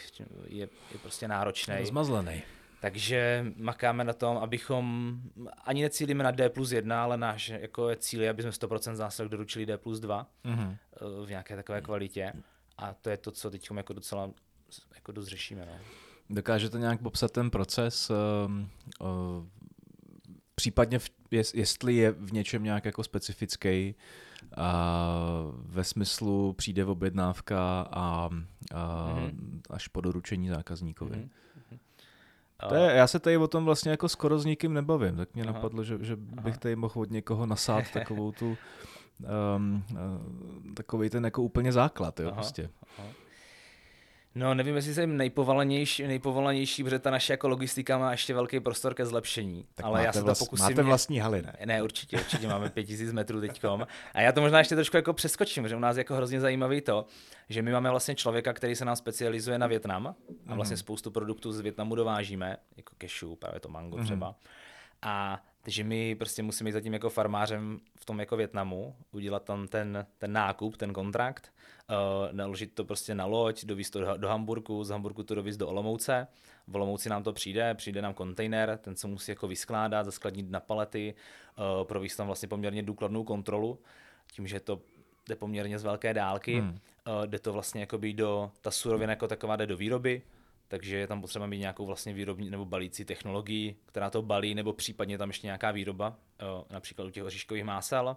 je, 0.47 0.69
je 0.93 0.99
prostě 1.03 1.29
náročný. 1.29 1.75
Zmazlený. 1.87 2.43
Takže 2.81 3.47
makáme 3.57 4.05
na 4.05 4.13
tom, 4.13 4.37
abychom 4.37 5.17
ani 5.65 5.83
necílíme 5.83 6.25
na 6.25 6.31
D 6.31 6.49
plus 6.49 6.73
1, 6.73 7.03
ale 7.03 7.17
náš 7.17 7.49
jako 7.49 7.89
je 7.89 7.97
cíl, 7.97 8.31
aby 8.31 8.43
jsme 8.43 8.51
100% 8.51 8.95
zásilek 8.95 9.31
doručili 9.31 9.67
D 9.67 9.79
plus 9.79 10.01
2 10.01 10.27
mm-hmm. 10.45 10.77
v 11.25 11.31
nějaké 11.31 11.57
takové 11.57 11.81
kvalitě. 11.81 12.33
A 12.79 12.95
to 12.95 13.11
je 13.11 13.17
to, 13.17 13.31
co 13.31 13.51
teď 13.51 13.69
jako 13.77 13.93
docela 13.93 14.31
jako 14.95 15.13
dost 15.13 15.27
řešíme. 15.27 15.67
No. 15.67 15.79
Dokážete 16.31 16.79
nějak 16.79 17.01
popsat 17.01 17.31
ten 17.31 17.51
proces, 17.51 18.11
uh, 18.11 18.17
uh, 19.01 19.47
případně 20.55 20.99
v, 20.99 21.11
jestli 21.55 21.95
je 21.95 22.13
v 22.13 22.33
něčem 22.33 22.63
nějak 22.63 22.85
jako 22.85 23.05
specifický, 23.05 23.95
a 24.57 24.99
ve 25.65 25.85
smyslu 25.85 26.53
přijde 26.53 26.85
v 26.85 26.91
objednávka 26.91 27.81
a, 27.81 28.31
a 28.75 29.15
mm-hmm. 29.15 29.61
až 29.71 29.89
po 29.89 30.01
doručení 30.01 30.49
zákazníkovi. 30.49 31.17
Mm-hmm. 31.17 31.29
To 32.69 32.75
je, 32.75 32.93
já 32.93 33.07
se 33.07 33.19
tady 33.19 33.37
o 33.37 33.49
tom 33.49 33.65
vlastně 33.65 33.91
jako 33.91 34.09
skoro 34.09 34.39
s 34.39 34.45
nikým 34.45 34.75
nebavím, 34.75 35.17
tak 35.17 35.35
mě 35.35 35.45
Aha. 35.45 35.53
napadlo, 35.53 35.85
že, 35.85 35.99
že 36.01 36.17
bych 36.17 36.59
tady 36.59 36.77
mohl 36.77 37.01
od 37.01 37.11
někoho 37.11 37.47
nasát 37.47 37.85
takovou 37.93 38.33
tu 38.33 38.47
um, 39.57 39.85
uh, 39.93 40.75
takový 40.75 41.11
ten 41.11 41.25
jako 41.25 41.43
úplně 41.43 41.73
základ, 41.73 42.21
jo, 42.21 42.27
Aha. 42.27 42.35
prostě. 42.35 42.71
Aha. 42.99 43.09
No, 44.37 44.55
nevím, 44.55 44.77
jestli 44.77 44.95
jsem 44.95 45.17
nejpovolanější, 45.17 46.07
nejpovolanější, 46.07 46.85
protože 46.85 46.99
ta 46.99 47.11
naše 47.11 47.33
jako 47.33 47.49
logistika 47.49 47.99
má 47.99 48.11
ještě 48.11 48.35
velký 48.35 48.61
prostor 48.61 48.95
ke 48.95 49.07
zlepšení. 49.07 49.67
Tak 49.75 49.87
ale 49.87 50.05
já 50.05 50.13
se 50.13 50.23
to 50.23 50.35
pokusím. 50.39 50.65
Máte 50.65 50.83
vlastní 50.83 51.19
haly, 51.19 51.43
ne? 51.43 51.57
Ne, 51.65 51.83
určitě, 51.83 52.17
určitě 52.17 52.49
máme 52.49 52.71
5000 52.71 53.13
metrů 53.13 53.41
teďkom. 53.41 53.87
A 54.15 54.21
já 54.21 54.33
to 54.33 54.41
možná 54.41 54.59
ještě 54.59 54.75
trošku 54.75 54.97
jako 54.97 55.13
přeskočím, 55.13 55.63
protože 55.63 55.77
u 55.77 55.79
nás 55.79 55.97
je 55.97 56.01
jako 56.01 56.15
hrozně 56.15 56.41
zajímavý 56.41 56.81
to, 56.81 57.07
že 57.49 57.63
my 57.63 57.73
máme 57.73 57.91
vlastně 57.91 58.15
člověka, 58.15 58.53
který 58.53 58.77
se 58.77 58.85
nám 58.85 58.97
specializuje 58.97 59.59
na 59.59 59.67
Větnam 59.67 60.15
a 60.47 60.55
vlastně 60.55 60.75
mm. 60.75 60.79
spoustu 60.79 61.11
produktů 61.11 61.53
z 61.53 61.61
Větnamu 61.61 61.95
dovážíme, 61.95 62.57
jako 62.77 62.95
cashew, 63.03 63.37
právě 63.37 63.61
to 63.61 63.69
mango 63.69 63.97
mm. 63.97 64.05
třeba. 64.05 64.35
A 65.03 65.43
takže 65.67 65.85
my 65.85 66.15
prostě 66.15 66.43
musíme 66.43 66.69
jít 66.69 66.73
za 66.73 66.81
tím 66.81 66.93
jako 66.93 67.11
farmářem 67.11 67.81
v 67.97 68.05
tom 68.05 68.21
jako 68.21 68.37
Větnamu, 68.37 68.97
udělat 69.13 69.45
tam 69.45 69.69
ten, 69.69 70.07
ten 70.19 70.33
nákup, 70.33 70.77
ten 70.77 70.93
kontrakt, 70.93 71.53
uh, 71.91 71.97
naložit 72.33 72.75
to 72.75 72.85
prostě 72.85 73.15
na 73.15 73.25
loď, 73.25 73.65
dovízt 73.65 73.93
to 73.93 74.01
do, 74.01 74.17
do 74.17 74.29
Hamburgu, 74.29 74.85
z 74.85 74.91
Hamburgu 74.91 75.23
to 75.23 75.35
dovízt 75.35 75.59
do 75.59 75.69
Olomouce, 75.69 76.27
v 76.67 76.77
Olomouci 76.77 77.09
nám 77.09 77.23
to 77.23 77.33
přijde, 77.33 77.75
přijde 77.75 78.03
nám 78.03 78.15
kontejner, 78.15 78.79
ten 78.83 78.97
se 78.97 79.07
musí 79.07 79.31
jako 79.31 79.49
vyskládat, 79.49 80.05
zaskladnit 80.05 80.51
na 80.51 80.61
palety, 80.61 81.15
uh, 81.59 81.85
províst 81.85 82.17
tam 82.17 82.27
vlastně 82.27 82.49
poměrně 82.49 82.83
důkladnou 82.83 83.25
kontrolu, 83.25 83.79
tím, 84.33 84.47
že 84.47 84.61
to 84.61 84.81
jde 85.29 85.37
poměrně 85.37 85.79
z 85.79 85.85
velké 85.85 86.15
dálky, 86.15 86.61
hmm. 86.61 86.71
uh, 86.71 87.27
jde 87.27 87.39
to 87.39 87.53
vlastně 87.53 87.81
jako 87.81 87.99
do, 88.13 88.51
ta 88.61 88.71
surovina 88.71 89.13
jako 89.13 89.29
taková 89.29 89.57
jde 89.57 89.67
do 89.67 89.77
výroby, 89.77 90.23
takže 90.69 90.97
je 90.97 91.07
tam 91.07 91.21
potřeba 91.21 91.47
mít 91.47 91.59
nějakou 91.59 91.87
vlastně 91.87 92.15
výrobní 92.15 92.51
nebo 92.51 92.65
balící 92.65 93.05
technologii, 93.05 93.77
která 93.87 94.11
to 94.11 94.23
balí, 94.23 94.55
nebo 94.55 94.73
případně 94.73 95.19
tam 95.19 95.29
ještě 95.29 95.47
nějaká 95.47 95.71
výroba, 95.71 96.17
eh, 96.41 96.45
například 96.71 97.05
u 97.05 97.11
těch 97.11 97.25
oříškových 97.25 97.65
másel. 97.65 98.17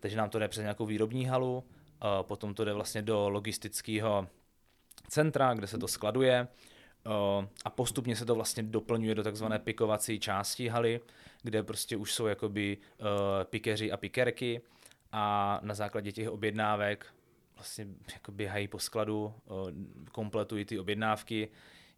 Takže 0.00 0.16
nám 0.16 0.30
to 0.30 0.38
jde 0.38 0.48
přes 0.48 0.62
nějakou 0.62 0.86
výrobní 0.86 1.26
halu, 1.26 1.64
eh, 1.64 2.06
potom 2.22 2.54
to 2.54 2.64
jde 2.64 2.72
vlastně 2.72 3.02
do 3.02 3.28
logistického 3.28 4.28
centra, 5.08 5.54
kde 5.54 5.66
se 5.66 5.78
to 5.78 5.88
skladuje 5.88 6.48
eh, 7.06 7.48
a 7.64 7.70
postupně 7.70 8.16
se 8.16 8.24
to 8.24 8.34
vlastně 8.34 8.62
doplňuje 8.62 9.14
do 9.14 9.22
takzvané 9.22 9.58
pikovací 9.58 10.20
části 10.20 10.68
haly, 10.68 11.00
kde 11.42 11.62
prostě 11.62 11.96
už 11.96 12.12
jsou 12.12 12.26
jakoby 12.26 12.78
pikeři 13.44 13.92
a 13.92 13.96
pikerky 13.96 14.60
a 15.12 15.60
na 15.62 15.74
základě 15.74 16.12
těch 16.12 16.30
objednávek 16.30 17.06
vlastně 17.54 17.86
jako 18.12 18.32
běhají 18.32 18.68
po 18.68 18.78
skladu, 18.78 19.34
kompletují 20.12 20.64
ty 20.64 20.78
objednávky, 20.78 21.48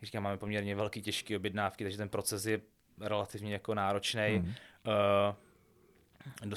říkám, 0.07 0.23
máme 0.23 0.37
poměrně 0.37 0.75
velký, 0.75 1.03
těžké 1.03 1.37
objednávky, 1.37 1.85
takže 1.85 1.99
ten 1.99 2.09
proces 2.09 2.47
je 2.47 2.61
relativně 3.01 3.53
jako 3.53 3.75
náročný. 3.75 4.23
Hmm. 4.37 4.55
Uh, 6.47 6.55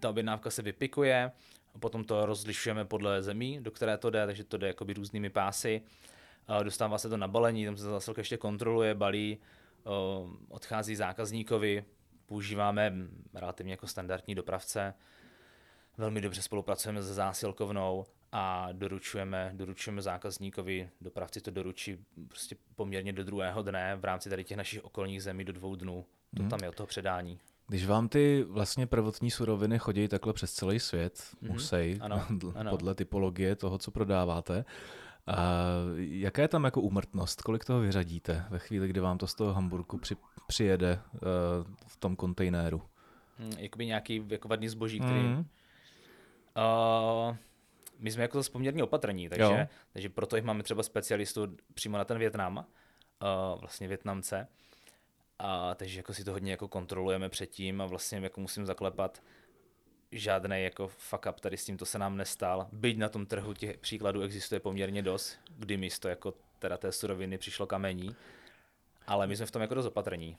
ta 0.00 0.10
objednávka 0.10 0.50
se 0.50 0.62
vypikuje, 0.62 1.32
potom 1.80 2.04
to 2.04 2.26
rozlišujeme 2.26 2.84
podle 2.84 3.22
zemí, 3.22 3.58
do 3.60 3.70
které 3.70 3.98
to 3.98 4.10
jde, 4.10 4.26
takže 4.26 4.44
to 4.44 4.56
jde 4.56 4.66
jakoby 4.66 4.92
různými 4.92 5.30
pásy. 5.30 5.82
Uh, 6.48 6.64
dostává 6.64 6.98
se 6.98 7.08
to 7.08 7.16
na 7.16 7.28
balení, 7.28 7.64
tam 7.64 7.76
se 7.76 7.84
zase 7.84 8.12
ještě 8.16 8.36
kontroluje, 8.36 8.94
balí, 8.94 9.38
uh, 9.84 10.30
odchází 10.48 10.96
zákazníkovi, 10.96 11.84
používáme 12.26 12.92
relativně 13.34 13.72
jako 13.72 13.86
standardní 13.86 14.34
dopravce, 14.34 14.94
velmi 15.98 16.20
dobře 16.20 16.42
spolupracujeme 16.42 17.02
se 17.02 17.14
zásilkovnou 17.14 18.06
a 18.32 18.68
doručujeme, 18.72 19.52
doručujeme 19.54 20.02
zákazníkovi, 20.02 20.88
dopravci 21.00 21.40
to 21.40 21.50
doručí 21.50 21.98
prostě 22.28 22.56
poměrně 22.74 23.12
do 23.12 23.24
druhého 23.24 23.62
dne 23.62 23.96
v 23.96 24.04
rámci 24.04 24.30
tady 24.30 24.44
těch 24.44 24.56
našich 24.56 24.84
okolních 24.84 25.22
zemí 25.22 25.44
do 25.44 25.52
dvou 25.52 25.76
dnů. 25.76 26.04
To 26.36 26.42
hmm. 26.42 26.50
tam 26.50 26.60
je 26.62 26.68
od 26.68 26.74
toho 26.74 26.86
předání. 26.86 27.38
Když 27.68 27.86
vám 27.86 28.08
ty 28.08 28.44
vlastně 28.48 28.86
prvotní 28.86 29.30
suroviny 29.30 29.78
chodí 29.78 30.08
takhle 30.08 30.32
přes 30.32 30.52
celý 30.52 30.80
svět, 30.80 31.14
mm-hmm. 31.14 31.52
musí, 31.52 31.98
ano, 32.00 32.26
ano. 32.54 32.70
podle 32.70 32.94
typologie 32.94 33.56
toho, 33.56 33.78
co 33.78 33.90
prodáváte, 33.90 34.64
a 35.26 35.62
jaká 35.96 36.42
je 36.42 36.48
tam 36.48 36.64
jako 36.64 36.80
úmrtnost? 36.80 37.42
Kolik 37.42 37.64
toho 37.64 37.80
vyřadíte 37.80 38.44
ve 38.50 38.58
chvíli, 38.58 38.88
kdy 38.88 39.00
vám 39.00 39.18
to 39.18 39.26
z 39.26 39.34
toho 39.34 39.52
Hamburku 39.52 39.98
při, 39.98 40.16
přijede 40.46 41.00
uh, 41.12 41.18
v 41.86 41.96
tom 41.96 42.16
kontejneru? 42.16 42.82
Hmm, 43.38 43.52
jakoby 43.58 43.86
nějaký 43.86 44.24
jako 44.28 44.48
vadný 44.48 44.68
zboží, 44.68 45.00
který... 45.00 45.20
Mm. 45.20 45.38
Uh, 45.38 47.36
my 48.02 48.10
jsme 48.10 48.22
jako 48.22 48.38
zase 48.38 48.50
poměrně 48.50 48.84
opatrní, 48.84 49.28
takže, 49.28 49.68
takže 49.92 50.08
proto 50.08 50.36
jich 50.36 50.44
máme 50.44 50.62
třeba 50.62 50.82
specialistu 50.82 51.56
přímo 51.74 51.98
na 51.98 52.04
ten 52.04 52.18
Větnam, 52.18 52.56
uh, 52.56 53.60
vlastně 53.60 53.88
Větnamce. 53.88 54.48
A, 55.38 55.74
takže 55.74 55.98
jako 55.98 56.14
si 56.14 56.24
to 56.24 56.32
hodně 56.32 56.50
jako 56.50 56.68
kontrolujeme 56.68 57.28
předtím 57.28 57.80
a 57.80 57.86
vlastně 57.86 58.18
jako 58.18 58.40
musím 58.40 58.66
zaklepat, 58.66 59.22
žádný 60.12 60.62
jako 60.62 60.88
fuck 60.88 61.26
up 61.30 61.40
tady 61.40 61.56
s 61.56 61.64
tím 61.64 61.76
to 61.76 61.86
se 61.86 61.98
nám 61.98 62.16
nestal. 62.16 62.68
Byť 62.72 62.98
na 62.98 63.08
tom 63.08 63.26
trhu 63.26 63.54
těch 63.54 63.78
příkladů 63.78 64.22
existuje 64.22 64.60
poměrně 64.60 65.02
dost, 65.02 65.38
kdy 65.58 65.76
místo 65.76 66.08
jako 66.08 66.34
teda 66.58 66.76
té 66.76 66.92
suroviny 66.92 67.38
přišlo 67.38 67.66
kamení 67.66 68.16
ale 69.06 69.26
my 69.26 69.36
jsme 69.36 69.46
v 69.46 69.50
tom 69.50 69.62
jako 69.62 69.74
dost 69.74 69.86
opatrní. 69.86 70.36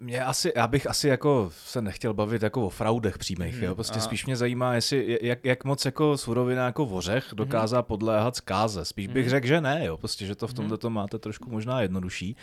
Mě 0.00 0.24
asi, 0.24 0.52
já 0.56 0.66
bych 0.66 0.86
asi 0.86 1.08
jako 1.08 1.50
se 1.52 1.82
nechtěl 1.82 2.14
bavit 2.14 2.42
jako 2.42 2.66
o 2.66 2.68
fraudech 2.68 3.18
přímých, 3.18 3.54
hmm, 3.54 3.64
jo? 3.64 3.74
prostě 3.74 3.96
aha. 3.96 4.04
spíš 4.04 4.26
mě 4.26 4.36
zajímá, 4.36 4.74
jestli, 4.74 5.18
jak, 5.22 5.44
jak 5.44 5.64
moc 5.64 5.84
jako 5.84 6.16
surovina 6.16 6.66
jako 6.66 6.86
vořech 6.86 7.26
mhm. 7.26 7.36
dokázá 7.36 7.76
hmm. 7.76 7.84
podléhat 7.84 8.36
zkáze. 8.36 8.84
Spíš 8.84 9.06
bych 9.06 9.24
hmm. 9.24 9.30
řekl, 9.30 9.46
že 9.46 9.60
ne, 9.60 9.84
jo? 9.84 9.96
Prostě, 9.96 10.26
že 10.26 10.34
to 10.34 10.48
v 10.48 10.54
tomto 10.54 10.74
hmm. 10.74 10.78
to 10.78 10.90
máte 10.90 11.18
trošku 11.18 11.50
možná 11.50 11.82
jednodušší, 11.82 12.36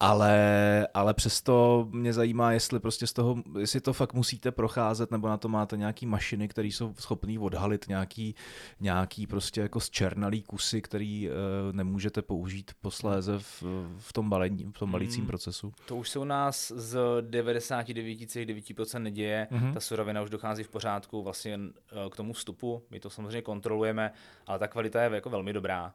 ale, 0.00 0.88
ale 0.94 1.14
přesto 1.14 1.88
mě 1.90 2.12
zajímá, 2.12 2.52
jestli 2.52 2.80
prostě 2.80 3.06
z 3.06 3.12
toho, 3.12 3.36
jestli 3.58 3.80
to 3.80 3.92
fakt 3.92 4.14
musíte 4.14 4.50
procházet, 4.52 5.10
nebo 5.10 5.28
na 5.28 5.36
to 5.36 5.48
máte 5.48 5.76
nějaký 5.76 6.06
mašiny, 6.06 6.48
které 6.48 6.68
jsou 6.68 6.94
schopné 6.98 7.38
odhalit 7.38 7.88
nějaký, 7.88 8.34
nějaký 8.80 9.26
prostě 9.26 9.60
jako 9.60 9.80
zčernalý 9.80 10.42
kusy, 10.42 10.82
který 10.82 11.28
uh, 11.28 11.34
nemůžete 11.72 12.22
použít 12.22 12.70
posléze 12.80 13.38
v, 13.38 13.62
v 13.98 14.12
tom 14.12 14.30
balení, 14.30 14.72
v 14.74 14.78
tom 14.78 14.90
balení 14.90 15.09
vařícím 15.10 15.22
hmm. 15.22 15.28
procesu? 15.28 15.72
To 15.86 15.96
už 15.96 16.08
se 16.10 16.18
u 16.18 16.24
nás 16.24 16.72
z 16.76 16.98
99,9% 17.20 18.98
neděje. 18.98 19.48
Mm-hmm. 19.50 19.74
Ta 19.74 19.80
surovina 19.80 20.22
už 20.22 20.30
dochází 20.30 20.62
v 20.62 20.68
pořádku 20.68 21.22
vlastně 21.22 21.58
eh, 21.92 22.10
k 22.10 22.16
tomu 22.16 22.32
vstupu. 22.32 22.82
My 22.90 23.00
to 23.00 23.10
samozřejmě 23.10 23.42
kontrolujeme, 23.42 24.12
ale 24.46 24.58
ta 24.58 24.68
kvalita 24.68 25.02
je 25.02 25.10
jako 25.14 25.30
velmi 25.30 25.52
dobrá. 25.52 25.94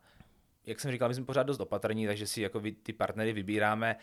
Jak 0.65 0.79
jsem 0.79 0.91
říkal, 0.91 1.09
my 1.09 1.15
jsme 1.15 1.25
pořád 1.25 1.43
dost 1.43 1.59
opatrní, 1.59 2.07
takže 2.07 2.27
si 2.27 2.41
jako 2.41 2.61
ty 2.83 2.93
partnery 2.93 3.33
vybíráme 3.33 3.95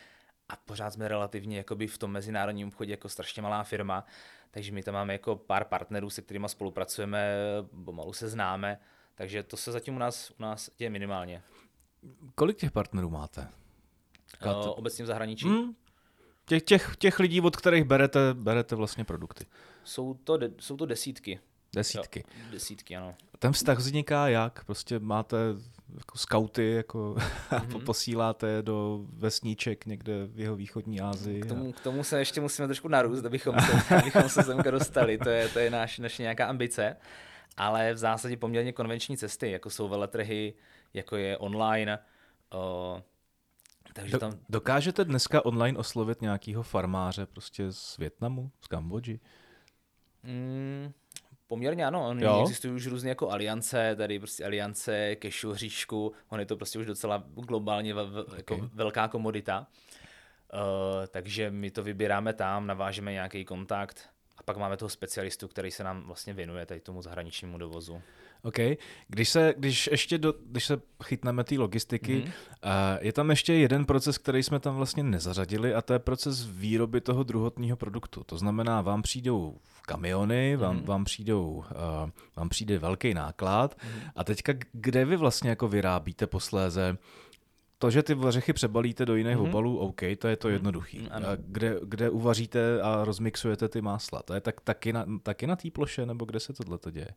a 0.48 0.56
pořád 0.56 0.92
jsme 0.92 1.08
relativně 1.08 1.56
jakoby 1.56 1.86
v 1.86 1.98
tom 1.98 2.10
mezinárodním 2.10 2.68
obchodě 2.68 2.92
jako 2.92 3.08
strašně 3.08 3.42
malá 3.42 3.62
firma, 3.62 4.04
takže 4.50 4.72
my 4.72 4.82
tam 4.82 4.94
máme 4.94 5.12
jako 5.12 5.36
pár 5.36 5.64
partnerů, 5.64 6.10
se 6.10 6.22
kterými 6.22 6.48
spolupracujeme, 6.48 7.34
pomalu 7.84 8.12
se 8.12 8.28
známe, 8.28 8.78
takže 9.14 9.42
to 9.42 9.56
se 9.56 9.72
zatím 9.72 9.96
u 9.96 9.98
nás, 9.98 10.30
u 10.30 10.42
nás 10.42 10.70
děje 10.78 10.90
minimálně. 10.90 11.42
Kolik 12.34 12.56
těch 12.56 12.70
partnerů 12.70 13.10
máte? 13.10 13.48
Uh, 14.46 14.78
obecně 14.78 15.04
v 15.04 15.06
zahraničí. 15.06 15.48
Hmm. 15.48 15.74
Těch, 16.44 16.62
těch, 16.62 16.96
těch 16.98 17.18
lidí, 17.18 17.40
od 17.40 17.56
kterých 17.56 17.84
berete, 17.84 18.20
berete 18.34 18.76
vlastně 18.76 19.04
produkty. 19.04 19.46
Jsou 19.84 20.14
to, 20.14 20.36
de, 20.36 20.50
jsou 20.58 20.76
to 20.76 20.86
desítky. 20.86 21.40
Desítky. 21.74 22.24
Jo, 22.38 22.44
desítky, 22.50 22.96
ano. 22.96 23.14
Ten 23.38 23.52
vztah 23.52 23.78
vzniká 23.78 24.28
jak? 24.28 24.64
Prostě 24.64 24.98
máte 24.98 25.36
jako 25.94 26.18
skauty, 26.18 26.70
jako 26.70 27.14
mm-hmm. 27.50 27.84
posíláte 27.84 28.62
do 28.62 29.00
vesníček 29.12 29.86
někde 29.86 30.26
v 30.26 30.40
jeho 30.40 30.56
východní 30.56 31.00
Asii. 31.00 31.40
K 31.40 31.46
tomu, 31.46 31.70
a... 31.70 31.72
k 31.72 31.80
tomu 31.80 32.04
se 32.04 32.18
ještě 32.18 32.40
musíme 32.40 32.68
trošku 32.68 32.88
narůst, 32.88 33.24
abychom 33.24 33.60
se, 33.60 33.94
abychom 33.96 34.28
se 34.28 34.42
semka 34.42 34.70
dostali. 34.70 35.18
To 35.18 35.28
je, 35.28 35.48
to 35.48 35.58
je 35.58 35.70
náš, 35.70 35.98
naše 35.98 36.22
nějaká 36.22 36.46
ambice. 36.46 36.96
Ale 37.56 37.94
v 37.94 37.98
zásadě 37.98 38.36
poměrně 38.36 38.72
konvenční 38.72 39.16
cesty, 39.16 39.50
jako 39.50 39.70
jsou 39.70 39.88
veletrhy, 39.88 40.54
jako 40.94 41.16
je 41.16 41.38
online, 41.38 41.98
uh, 42.54 43.00
takže 43.92 44.18
tam... 44.18 44.32
Dokážete 44.48 45.04
dneska 45.04 45.44
online 45.44 45.78
oslovit 45.78 46.22
nějakého 46.22 46.62
farmáře 46.62 47.26
prostě 47.26 47.72
z 47.72 47.96
Větnamu, 47.96 48.50
z 48.60 48.66
Kambodži? 48.66 49.20
Mm, 50.22 50.92
poměrně 51.46 51.86
ano, 51.86 52.14
jo? 52.18 52.40
existují 52.42 52.74
už 52.74 52.86
různé 52.86 53.08
jako 53.08 53.30
aliance, 53.30 53.96
tady 53.96 54.18
prostě 54.18 54.44
aliance 54.44 55.16
kešu, 55.16 55.52
hříšku, 55.52 56.12
on 56.28 56.40
je 56.40 56.46
to 56.46 56.56
prostě 56.56 56.78
už 56.78 56.86
docela 56.86 57.24
globálně 57.34 57.94
jako 58.36 58.54
okay. 58.54 58.68
velká 58.72 59.08
komodita. 59.08 59.66
Uh, 60.52 61.06
takže 61.06 61.50
my 61.50 61.70
to 61.70 61.82
vybíráme 61.82 62.32
tam, 62.32 62.66
navážeme 62.66 63.12
nějaký 63.12 63.44
kontakt 63.44 64.08
a 64.38 64.42
pak 64.42 64.56
máme 64.56 64.76
toho 64.76 64.88
specialistu, 64.88 65.48
který 65.48 65.70
se 65.70 65.84
nám 65.84 66.02
vlastně 66.02 66.32
věnuje 66.32 66.66
tady 66.66 66.80
tomu 66.80 67.02
zahraničnímu 67.02 67.58
dovozu. 67.58 68.02
OK. 68.42 68.58
Když 69.08 69.28
se, 69.28 69.54
když 69.58 69.86
ještě 69.86 70.18
do, 70.18 70.34
když 70.46 70.64
se 70.66 70.80
chytneme 71.04 71.44
té 71.44 71.58
logistiky, 71.58 72.16
mm-hmm. 72.16 72.26
uh, 72.26 73.04
je 73.04 73.12
tam 73.12 73.30
ještě 73.30 73.54
jeden 73.54 73.84
proces, 73.84 74.18
který 74.18 74.42
jsme 74.42 74.60
tam 74.60 74.74
vlastně 74.74 75.02
nezařadili 75.02 75.74
a 75.74 75.82
to 75.82 75.92
je 75.92 75.98
proces 75.98 76.46
výroby 76.46 77.00
toho 77.00 77.22
druhotního 77.22 77.76
produktu. 77.76 78.24
To 78.24 78.38
znamená, 78.38 78.80
vám 78.80 79.02
přijdou 79.02 79.58
kamiony, 79.82 80.56
vám, 80.56 80.78
mm-hmm. 80.78 80.84
vám, 80.84 81.04
přijdou, 81.04 81.50
uh, 81.50 82.10
vám 82.36 82.48
přijde 82.48 82.78
velký 82.78 83.14
náklad 83.14 83.74
mm-hmm. 83.74 84.10
a 84.16 84.24
teďka 84.24 84.52
kde 84.72 85.04
vy 85.04 85.16
vlastně 85.16 85.50
jako 85.50 85.68
vyrábíte 85.68 86.26
posléze 86.26 86.98
to, 87.82 87.90
že 87.90 88.02
ty 88.02 88.14
ořechy 88.14 88.52
přebalíte 88.52 89.06
do 89.06 89.16
jiných 89.16 89.36
mm-hmm. 89.36 89.48
obalů, 89.48 89.78
OK, 89.78 90.00
to 90.18 90.28
je 90.28 90.36
to 90.36 90.48
mhm. 90.48 90.52
jednoduchý. 90.52 90.98
Mm, 90.98 91.08
a 91.12 91.18
kde, 91.36 91.76
kde 91.82 92.10
uvaříte 92.10 92.82
a 92.82 93.04
rozmixujete 93.04 93.68
ty 93.68 93.80
másla? 93.80 94.22
To 94.22 94.34
je 94.34 94.40
tak, 94.40 94.60
taky 94.60 94.92
na, 94.92 95.06
taky 95.22 95.46
na 95.46 95.56
té 95.56 95.70
ploše, 95.70 96.06
nebo 96.06 96.24
kde 96.24 96.40
se 96.40 96.52
tohle 96.52 96.78
děje? 96.90 97.08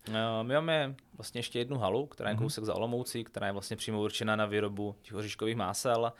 My 0.41 0.53
máme 0.53 0.95
vlastně 1.17 1.39
ještě 1.39 1.59
jednu 1.59 1.77
halu, 1.77 2.05
která 2.05 2.29
je 2.29 2.35
mm-hmm. 2.35 2.39
kousek 2.39 2.63
za 2.63 2.73
Olomoucí, 2.73 3.23
která 3.23 3.47
je 3.47 3.53
vlastně 3.53 3.77
přímo 3.77 4.01
určena 4.01 4.35
na 4.35 4.45
výrobu 4.45 4.95
těch 5.01 5.13
oříškových 5.13 5.55
másel. 5.55 6.13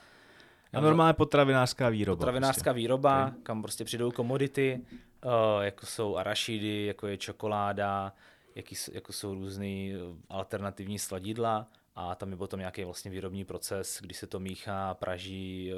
A 0.72 0.80
normálně 0.80 1.12
potravinářská 1.12 1.88
výroba. 1.88 2.16
Potravinářská 2.16 2.62
prostě. 2.62 2.78
výroba, 2.78 3.26
okay. 3.26 3.38
kam 3.42 3.62
prostě 3.62 3.84
přijdou 3.84 4.10
komodity, 4.10 4.80
uh, 5.24 5.32
jako 5.62 5.86
jsou 5.86 6.16
arašidy, 6.16 6.86
jako 6.86 7.06
je 7.06 7.16
čokoláda, 7.16 8.12
jaký, 8.54 8.76
jako 8.92 9.12
jsou 9.12 9.34
různé 9.34 9.66
eh, 9.66 9.94
alternativní 10.28 10.98
sladidla 10.98 11.66
a 11.96 12.14
tam 12.14 12.30
je 12.30 12.36
potom 12.36 12.60
nějaký 12.60 12.84
vlastně 12.84 13.10
výrobní 13.10 13.44
proces, 13.44 13.98
kdy 14.00 14.14
se 14.14 14.26
to 14.26 14.40
míchá, 14.40 14.94
praží 14.94 15.72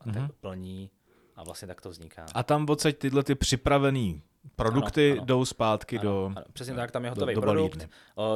a 0.00 0.06
mm-hmm. 0.06 0.30
plní 0.40 0.90
a 1.36 1.44
vlastně 1.44 1.68
tak 1.68 1.80
to 1.80 1.90
vzniká. 1.90 2.26
A 2.34 2.42
tam 2.42 2.66
odsaď 2.68 2.96
tyhle 2.96 3.24
ty 3.24 3.34
připravené 3.34 4.20
produkty 4.56 5.12
ano, 5.12 5.20
ano. 5.20 5.26
jdou 5.26 5.44
zpátky 5.44 5.98
ano, 5.98 6.10
do 6.10 6.26
ano. 6.36 6.46
Přesně 6.52 6.74
tak, 6.74 6.90
tam 6.90 7.04
je 7.04 7.10
hotový 7.10 7.34
do, 7.34 7.40
do 7.40 7.46
produkt, 7.46 7.88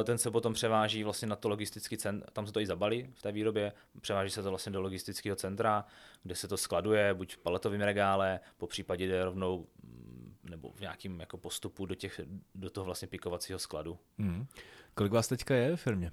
ten 0.03 0.17
se 0.17 0.31
potom 0.31 0.53
převáží 0.53 1.03
vlastně 1.03 1.27
na 1.27 1.35
to 1.35 1.49
logistický 1.49 1.97
centrum, 1.97 2.29
tam 2.33 2.47
se 2.47 2.53
to 2.53 2.59
i 2.59 2.65
zabalí 2.65 3.09
v 3.13 3.21
té 3.21 3.31
výrobě, 3.31 3.73
převáží 4.01 4.31
se 4.31 4.43
to 4.43 4.49
vlastně 4.49 4.71
do 4.71 4.81
logistického 4.81 5.35
centra, 5.35 5.85
kde 6.23 6.35
se 6.35 6.47
to 6.47 6.57
skladuje, 6.57 7.13
buď 7.13 7.35
v 7.35 7.37
paletovém 7.37 7.81
regále, 7.81 8.39
po 8.57 8.67
případě 8.67 9.07
jde 9.07 9.25
rovnou 9.25 9.67
mm, 9.83 10.35
nebo 10.49 10.71
v 10.71 10.79
nějakým 10.79 11.19
jako 11.19 11.37
postupu 11.37 11.85
do, 11.85 11.95
těch, 11.95 12.21
do 12.55 12.69
toho 12.69 12.85
vlastně 12.85 13.07
pikovacího 13.07 13.59
skladu. 13.59 13.99
Hmm. 14.17 14.47
Kolik 14.93 15.11
vás 15.11 15.27
teďka 15.27 15.55
je 15.55 15.75
v 15.75 15.81
firmě? 15.81 16.11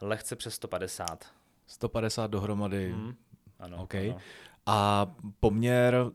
Lehce 0.00 0.36
přes 0.36 0.54
150. 0.54 1.26
150 1.66 2.26
dohromady. 2.26 2.92
Mm, 2.92 3.14
ano, 3.58 3.82
okay. 3.82 4.10
ano. 4.10 4.18
A 4.66 5.06
poměr 5.40 6.10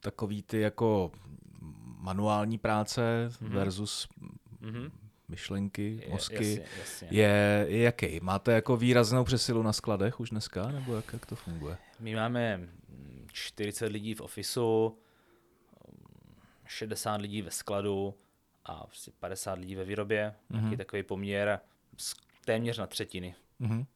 takový 0.00 0.42
ty 0.42 0.60
jako 0.60 1.12
manuální 1.98 2.58
práce 2.58 3.28
mm-hmm. 3.28 3.48
versus 3.48 4.08
mm-hmm. 4.62 4.90
myšlenky, 5.28 6.06
mozky, 6.10 6.34
je, 6.34 6.50
jasně, 6.50 6.66
jasně. 6.78 7.08
Je, 7.10 7.66
je 7.68 7.82
jaký? 7.82 8.20
Máte 8.20 8.52
jako 8.52 8.76
výraznou 8.76 9.24
přesilu 9.24 9.62
na 9.62 9.72
skladech 9.72 10.20
už 10.20 10.30
dneska, 10.30 10.72
nebo 10.72 10.94
jak, 10.94 11.12
jak 11.12 11.26
to 11.26 11.36
funguje? 11.36 11.76
My 12.00 12.14
máme 12.14 12.68
40 13.32 13.86
lidí 13.86 14.14
v 14.14 14.20
ofisu, 14.20 14.98
60 16.66 17.16
lidí 17.20 17.42
ve 17.42 17.50
skladu 17.50 18.14
a 18.64 18.86
50 19.20 19.58
lidí 19.58 19.76
ve 19.76 19.84
výrobě. 19.84 20.34
Mm-hmm. 20.50 20.76
Takový 20.76 21.02
poměr 21.02 21.60
téměř 22.46 22.78
na 22.78 22.86
třetiny. 22.86 23.34
Mm-hmm. 23.60 23.86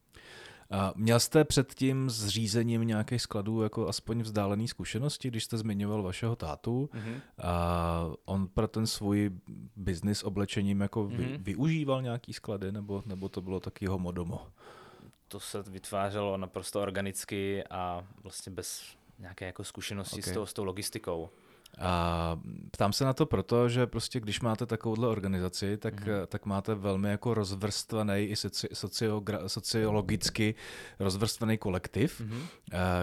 A 0.71 0.93
měl 0.97 1.21
jste 1.21 1.45
před 1.45 1.75
tím 1.75 2.11
zřízením 2.11 2.83
nějakých 2.83 3.23
skladů 3.23 3.63
jako 3.63 3.89
aspoň 3.89 4.23
vzdálený 4.23 4.69
zkušenosti, 4.69 5.29
když 5.29 5.45
jste 5.45 5.59
zmiňoval 5.59 6.03
vašeho 6.03 6.37
tátu? 6.37 6.91
Mm-hmm. 6.93 7.21
A 7.39 8.11
on 8.25 8.49
pro 8.49 8.69
ten 8.69 8.87
svůj 8.87 9.31
biznis 9.77 10.23
oblečením 10.25 10.81
jako 10.81 11.05
mm-hmm. 11.05 11.17
vy, 11.17 11.25
mhm. 11.27 11.45
využíval 11.45 12.03
nějaký 12.03 12.33
sklady, 12.33 12.73
nebo, 12.73 13.03
nebo 13.07 13.29
to 13.29 13.41
bylo 13.41 13.61
taky 13.61 13.85
jeho 13.85 13.99
modomo? 13.99 14.47
To 15.29 15.41
se 15.41 15.63
vytvářelo 15.63 16.37
naprosto 16.37 16.81
organicky 16.81 17.65
a 17.71 18.07
vlastně 18.23 18.53
bez 18.53 18.83
nějaké 19.19 19.47
jako 19.47 19.65
zkušenosti 19.65 20.21
okay. 20.21 20.33
s, 20.33 20.35
tou, 20.35 20.47
s 20.47 20.53
tou 20.53 20.65
logistikou. 20.65 21.31
A 21.81 22.37
ptám 22.71 22.93
se 22.93 23.05
na 23.05 23.12
to 23.12 23.27
proto, 23.27 23.69
že 23.69 23.87
prostě 23.87 24.21
když 24.21 24.40
máte 24.40 24.66
takovouhle 24.66 25.09
organizaci, 25.09 25.77
tak, 25.77 26.07
mm-hmm. 26.07 26.27
tak 26.27 26.47
máte 26.47 26.75
velmi 26.75 27.11
jako 27.11 27.35
rozvrstvený 27.35 28.25
i 28.25 28.37
soci, 28.37 28.69
socio, 28.73 29.23
sociologicky 29.47 30.55
rozvrstvený 30.99 31.59
kolektiv, 31.59 32.21
mm-hmm. 32.21 32.43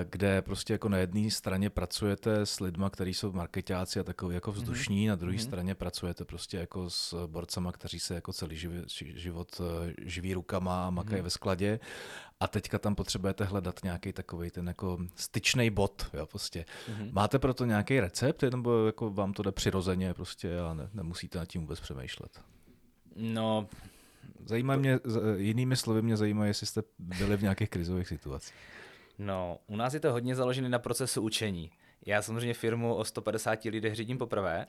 kde 0.09 0.41
prostě 0.41 0.73
jako 0.73 0.89
na 0.89 0.97
jedné 0.97 1.31
straně 1.31 1.69
pracujete 1.69 2.45
s 2.45 2.59
lidma, 2.59 2.89
kteří 2.89 3.13
jsou 3.13 3.31
marketáci 3.31 3.99
a 3.99 4.03
takový 4.03 4.35
jako 4.35 4.51
mhm. 4.51 4.59
vzdušní, 4.59 5.05
mm-hmm. 5.05 5.09
na 5.09 5.15
druhé 5.15 5.37
mm-hmm. 5.37 5.47
straně 5.47 5.75
pracujete 5.75 6.25
prostě 6.25 6.57
jako 6.57 6.89
s 6.89 7.27
borcama, 7.27 7.71
kteří 7.71 7.99
se 7.99 8.15
jako 8.15 8.33
celý 8.33 8.57
život, 8.57 8.85
život 9.15 9.61
eh, 9.61 9.93
živí 10.01 10.33
rukama 10.33 10.87
a 10.87 10.89
makají 10.89 11.21
mm-hmm. 11.21 11.23
ve 11.23 11.29
skladě 11.29 11.79
a 12.39 12.47
teďka 12.47 12.79
tam 12.79 12.95
potřebujete 12.95 13.43
hledat 13.43 13.79
nějaký 13.83 14.13
takový 14.13 14.51
ten 14.51 14.67
jako 14.67 14.97
styčný 15.15 15.69
bod, 15.69 16.09
jo, 16.13 16.25
prostě. 16.25 16.65
Mm-hmm. 16.89 17.13
Máte 17.13 17.39
proto 17.39 17.65
nějaký 17.65 17.99
recept, 17.99 18.43
nebo 18.43 18.85
jako 18.85 19.09
vám 19.09 19.33
to 19.33 19.43
jde 19.43 19.51
přirozeně 19.51 20.13
prostě 20.13 20.59
a 20.59 20.73
ne, 20.73 20.89
nemusíte 20.93 21.39
nad 21.39 21.45
tím 21.45 21.61
vůbec 21.61 21.79
přemýšlet? 21.79 22.41
No, 23.15 23.67
Zajímá 24.45 24.75
mě, 24.75 24.99
jinými 25.35 25.75
slovy 25.75 26.01
mě 26.01 26.17
zajímá, 26.17 26.45
jestli 26.45 26.67
jste 26.67 26.81
byli 26.99 27.37
v 27.37 27.41
nějakých 27.41 27.69
krizových 27.69 28.07
situacích. 28.07 28.55
No, 29.19 29.59
u 29.67 29.75
nás 29.75 29.93
je 29.93 29.99
to 29.99 30.11
hodně 30.11 30.35
založené 30.35 30.69
na 30.69 30.79
procesu 30.79 31.21
učení. 31.21 31.71
Já 32.05 32.21
samozřejmě 32.21 32.53
firmu 32.53 32.95
o 32.95 33.05
150 33.05 33.65
lidech 33.65 33.95
řídím 33.95 34.17
poprvé, 34.17 34.65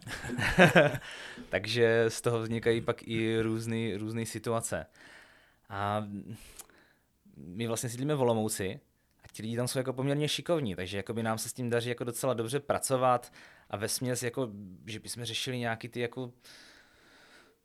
takže 1.48 2.04
z 2.08 2.20
toho 2.20 2.40
vznikají 2.40 2.80
pak 2.80 3.08
i 3.08 3.40
různé 3.96 4.26
situace. 4.26 4.86
A 5.68 6.06
my 7.44 7.66
vlastně 7.66 7.88
sídlíme 7.88 8.14
v 8.14 8.20
Olomouci 8.20 8.80
a 9.24 9.28
ti 9.32 9.42
lidi 9.42 9.56
tam 9.56 9.68
jsou 9.68 9.78
jako 9.78 9.92
poměrně 9.92 10.28
šikovní, 10.28 10.74
takže 10.74 10.96
jako 10.96 11.14
by 11.14 11.22
nám 11.22 11.38
se 11.38 11.48
s 11.48 11.52
tím 11.52 11.70
daří 11.70 11.88
jako 11.88 12.04
docela 12.04 12.34
dobře 12.34 12.60
pracovat 12.60 13.32
a 13.70 13.76
ve 13.76 13.88
směs 13.88 14.22
jako, 14.22 14.48
že 14.86 15.00
bychom 15.00 15.24
řešili 15.24 15.58
nějaký 15.58 15.88
ty 15.88 16.00
jako 16.00 16.32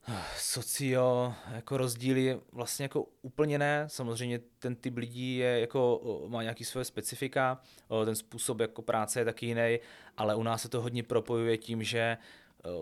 socio 0.38 1.34
jako 1.52 1.78
rozdíly 1.78 2.40
vlastně 2.52 2.84
jako 2.84 3.08
úplně 3.22 3.60
ne. 3.60 3.86
Samozřejmě 3.88 4.40
ten 4.60 4.76
typ 4.76 4.98
lidí 4.98 5.38
je 5.38 5.60
jako, 5.60 6.02
má 6.28 6.42
nějaký 6.42 6.66
svoje 6.66 6.86
specifika, 6.86 7.62
ten 8.06 8.16
způsob 8.16 8.60
jako 8.60 8.82
práce 8.82 9.20
je 9.20 9.26
taky 9.26 9.46
jiný, 9.46 9.80
ale 10.18 10.36
u 10.36 10.44
nás 10.44 10.62
se 10.62 10.70
to 10.70 10.82
hodně 10.82 11.04
propojuje 11.04 11.58
tím, 11.58 11.84
že 11.84 12.18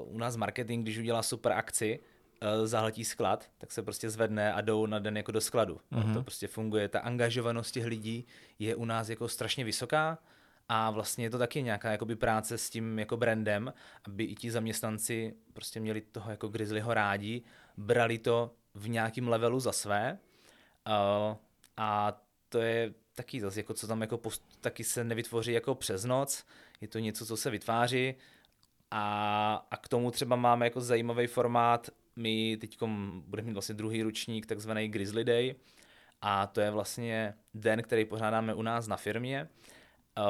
u 0.05 0.17
nás 0.17 0.35
marketing, 0.35 0.83
když 0.83 0.97
udělá 0.97 1.23
super 1.23 1.51
akci, 1.51 1.99
zahltí 2.63 3.05
sklad, 3.05 3.49
tak 3.57 3.71
se 3.71 3.83
prostě 3.83 4.09
zvedne 4.09 4.53
a 4.53 4.61
jdou 4.61 4.85
na 4.85 4.99
den 4.99 5.17
jako 5.17 5.31
do 5.31 5.41
skladu. 5.41 5.79
Mm-hmm. 5.91 6.13
To 6.13 6.23
prostě 6.23 6.47
funguje. 6.47 6.87
Ta 6.87 6.99
angažovanost 6.99 7.73
těch 7.73 7.85
lidí 7.85 8.25
je 8.59 8.75
u 8.75 8.85
nás 8.85 9.09
jako 9.09 9.27
strašně 9.27 9.63
vysoká 9.63 10.17
a 10.69 10.91
vlastně 10.91 11.25
je 11.25 11.29
to 11.29 11.37
taky 11.37 11.63
nějaká 11.63 11.91
jakoby 11.91 12.15
práce 12.15 12.57
s 12.57 12.69
tím 12.69 12.99
jako 12.99 13.17
brandem, 13.17 13.73
aby 14.03 14.23
i 14.23 14.35
ti 14.35 14.51
zaměstnanci 14.51 15.33
prostě 15.53 15.79
měli 15.79 16.01
toho 16.01 16.31
jako 16.31 16.47
Grizzlyho 16.47 16.93
rádi, 16.93 17.41
brali 17.77 18.17
to 18.17 18.51
v 18.73 18.89
nějakém 18.89 19.27
levelu 19.27 19.59
za 19.59 19.71
své 19.71 20.19
uh, 20.87 21.37
a 21.77 22.21
to 22.49 22.59
je 22.59 22.93
taky 23.15 23.41
zase, 23.41 23.59
jako 23.59 23.73
co 23.73 23.87
tam 23.87 24.01
jako 24.01 24.17
post, 24.17 24.43
taky 24.61 24.83
se 24.83 25.03
nevytvoří 25.03 25.51
jako 25.51 25.75
přes 25.75 26.05
noc, 26.05 26.45
je 26.81 26.87
to 26.87 26.99
něco, 26.99 27.25
co 27.25 27.37
se 27.37 27.49
vytváří 27.49 28.15
a, 28.91 29.65
a 29.71 29.77
k 29.77 29.87
tomu 29.87 30.11
třeba 30.11 30.35
máme 30.35 30.65
jako 30.65 30.81
zajímavý 30.81 31.27
formát 31.27 31.89
my 32.15 32.57
teď 32.61 32.77
budeme 33.27 33.47
mít 33.47 33.53
vlastně 33.53 33.75
druhý 33.75 34.03
ručník, 34.03 34.45
takzvaný 34.45 34.87
Grizzly 34.87 35.23
Day, 35.23 35.55
a 36.21 36.47
to 36.47 36.61
je 36.61 36.71
vlastně 36.71 37.33
den, 37.53 37.83
který 37.83 38.05
pořádáme 38.05 38.53
u 38.53 38.61
nás 38.61 38.87
na 38.87 38.97
firmě, 38.97 39.49
eh, 40.17 40.21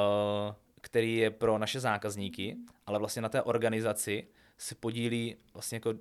který 0.82 1.15
je 1.15 1.32
pro 1.32 1.58
naše 1.58 1.80
zákazníky, 1.80 2.58
ale 2.86 3.00
vlastně 3.00 3.22
na 3.22 3.30
té 3.30 3.41
organizaci 3.41 4.28
se 4.58 4.76
podílí 4.76 5.36
vlastně 5.54 5.76
jako 5.76 5.94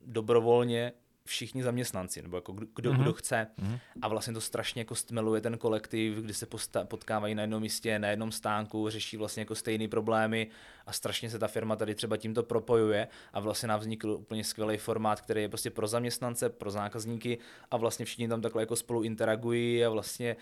dobrovolně 0.00 0.92
všichni 1.26 1.62
zaměstnanci, 1.62 2.22
nebo 2.22 2.36
jako 2.36 2.52
kdo, 2.52 2.92
mm-hmm. 2.92 3.02
kdo 3.02 3.12
chce. 3.12 3.46
Mm-hmm. 3.58 3.78
A 4.02 4.08
vlastně 4.08 4.34
to 4.34 4.40
strašně 4.40 4.80
jako 4.80 4.94
stmeluje 4.94 5.40
ten 5.40 5.58
kolektiv, 5.58 6.14
kdy 6.18 6.34
se 6.34 6.46
posta- 6.46 6.84
potkávají 6.84 7.34
na 7.34 7.42
jednom 7.42 7.62
místě, 7.62 7.98
na 7.98 8.08
jednom 8.08 8.32
stánku, 8.32 8.90
řeší 8.90 9.16
vlastně 9.16 9.40
jako 9.40 9.54
stejné 9.54 9.88
problémy 9.88 10.48
a 10.86 10.92
strašně 10.92 11.30
se 11.30 11.38
ta 11.38 11.48
firma 11.48 11.76
tady 11.76 11.94
třeba 11.94 12.16
tímto 12.16 12.42
propojuje 12.42 13.08
a 13.32 13.40
vlastně 13.40 13.68
nám 13.68 13.80
vznikl 13.80 14.10
úplně 14.10 14.44
skvělý 14.44 14.76
formát, 14.76 15.20
který 15.20 15.42
je 15.42 15.48
prostě 15.48 15.70
pro 15.70 15.86
zaměstnance, 15.86 16.48
pro 16.48 16.70
zákazníky 16.70 17.38
a 17.70 17.76
vlastně 17.76 18.04
všichni 18.04 18.28
tam 18.28 18.40
takhle 18.40 18.62
jako 18.62 18.76
spolu 18.76 19.02
interagují 19.02 19.84
a 19.84 19.90
vlastně 19.90 20.36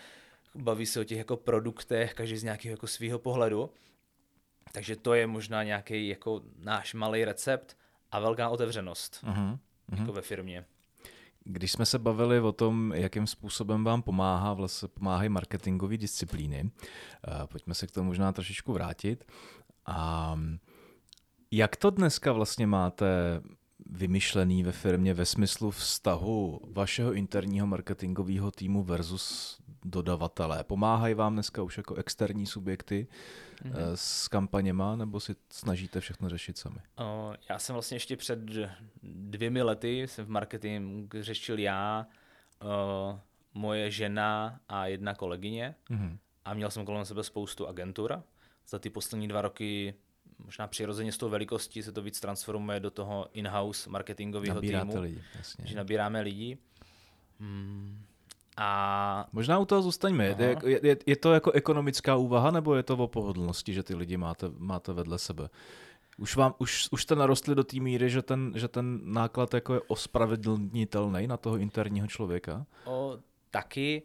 baví 0.55 0.85
se 0.85 0.99
o 0.99 1.03
těch 1.03 1.17
jako 1.17 1.37
produktech, 1.37 2.13
každý 2.13 2.37
z 2.37 2.43
nějakého 2.43 2.73
jako 2.73 2.87
svého 2.87 3.19
pohledu. 3.19 3.69
Takže 4.71 4.95
to 4.95 5.13
je 5.13 5.27
možná 5.27 5.63
nějaký 5.63 6.07
jako 6.07 6.41
náš 6.57 6.93
malý 6.93 7.25
recept 7.25 7.77
a 8.11 8.19
velká 8.19 8.49
otevřenost. 8.49 9.23
Mm-hmm. 9.23 9.57
Jako 9.97 10.13
ve 10.13 10.21
firmě. 10.21 10.65
Když 11.45 11.71
jsme 11.71 11.85
se 11.85 11.99
bavili 11.99 12.39
o 12.39 12.51
tom, 12.51 12.93
jakým 12.95 13.27
způsobem 13.27 13.83
vám 13.83 14.01
pomáhá, 14.01 14.53
vlastně 14.53 14.87
pomáhají 14.87 15.29
marketingové 15.29 15.97
disciplíny, 15.97 16.71
eh, 17.27 17.47
pojďme 17.47 17.73
se 17.73 17.87
k 17.87 17.91
tomu 17.91 18.07
možná 18.07 18.31
trošičku 18.31 18.73
vrátit. 18.73 19.25
A 19.85 20.39
jak 21.51 21.75
to 21.75 21.89
dneska 21.89 22.31
vlastně 22.31 22.67
máte 22.67 23.41
vymyšlený 23.85 24.63
ve 24.63 24.71
firmě 24.71 25.13
ve 25.13 25.25
smyslu 25.25 25.71
vztahu 25.71 26.61
vašeho 26.71 27.13
interního 27.13 27.67
marketingového 27.67 28.51
týmu 28.51 28.83
versus 28.83 29.59
dodavatelé? 29.85 30.63
Pomáhají 30.63 31.13
vám 31.13 31.33
dneska 31.33 31.63
už 31.63 31.77
jako 31.77 31.95
externí 31.95 32.45
subjekty 32.45 33.07
mm-hmm. 33.63 33.91
s 33.95 34.27
kampaněma, 34.27 34.95
nebo 34.95 35.19
si 35.19 35.35
snažíte 35.49 35.99
všechno 35.99 36.29
řešit 36.29 36.57
sami? 36.57 36.79
Já 37.49 37.59
jsem 37.59 37.73
vlastně 37.73 37.95
ještě 37.95 38.17
před 38.17 38.39
dvěmi 39.03 39.61
lety 39.61 40.07
jsem 40.07 40.25
v 40.25 40.29
marketing 40.29 41.13
řešil 41.19 41.59
já, 41.59 42.07
moje 43.53 43.91
žena 43.91 44.59
a 44.69 44.87
jedna 44.87 45.15
kolegyně 45.15 45.75
mm-hmm. 45.89 46.17
a 46.45 46.53
měl 46.53 46.71
jsem 46.71 46.85
kolem 46.85 47.05
sebe 47.05 47.23
spoustu 47.23 47.67
agentur. 47.67 48.23
Za 48.67 48.79
ty 48.79 48.89
poslední 48.89 49.27
dva 49.27 49.41
roky 49.41 49.93
možná 50.37 50.67
přirozeně 50.67 51.11
s 51.11 51.17
tou 51.17 51.29
velikostí 51.29 51.83
se 51.83 51.91
to 51.91 52.01
víc 52.01 52.19
transformuje 52.19 52.79
do 52.79 52.91
toho 52.91 53.29
in-house 53.33 53.89
marketingového 53.89 54.61
týmu. 54.61 55.01
lidi, 55.01 55.23
jasně. 55.37 55.65
Že 55.67 55.75
nabíráme 55.75 56.21
lidi. 56.21 56.57
Hmm. 57.39 58.05
A... 58.57 59.27
Možná 59.31 59.59
u 59.59 59.65
toho 59.65 59.81
zůstaňme. 59.81 60.25
Je, 60.25 60.57
je, 60.83 60.97
je 61.05 61.15
to 61.15 61.33
jako 61.33 61.51
ekonomická 61.51 62.15
úvaha, 62.15 62.51
nebo 62.51 62.75
je 62.75 62.83
to 62.83 62.97
o 62.97 63.07
pohodlnosti, 63.07 63.73
že 63.73 63.83
ty 63.83 63.95
lidi 63.95 64.17
máte, 64.17 64.45
máte 64.57 64.93
vedle 64.93 65.19
sebe? 65.19 65.49
Už, 66.17 66.35
vám, 66.35 66.55
už, 66.57 66.87
už 66.91 67.03
jste 67.03 67.15
narostli 67.15 67.55
do 67.55 67.63
té 67.63 67.79
míry, 67.79 68.09
že 68.09 68.21
ten, 68.21 68.53
že 68.55 68.67
ten 68.67 68.99
náklad 69.03 69.53
jako 69.53 69.73
je 69.73 69.81
ospravedlnitelný 69.87 71.27
na 71.27 71.37
toho 71.37 71.57
interního 71.57 72.07
člověka? 72.07 72.65
O, 72.85 73.17
taky 73.51 74.03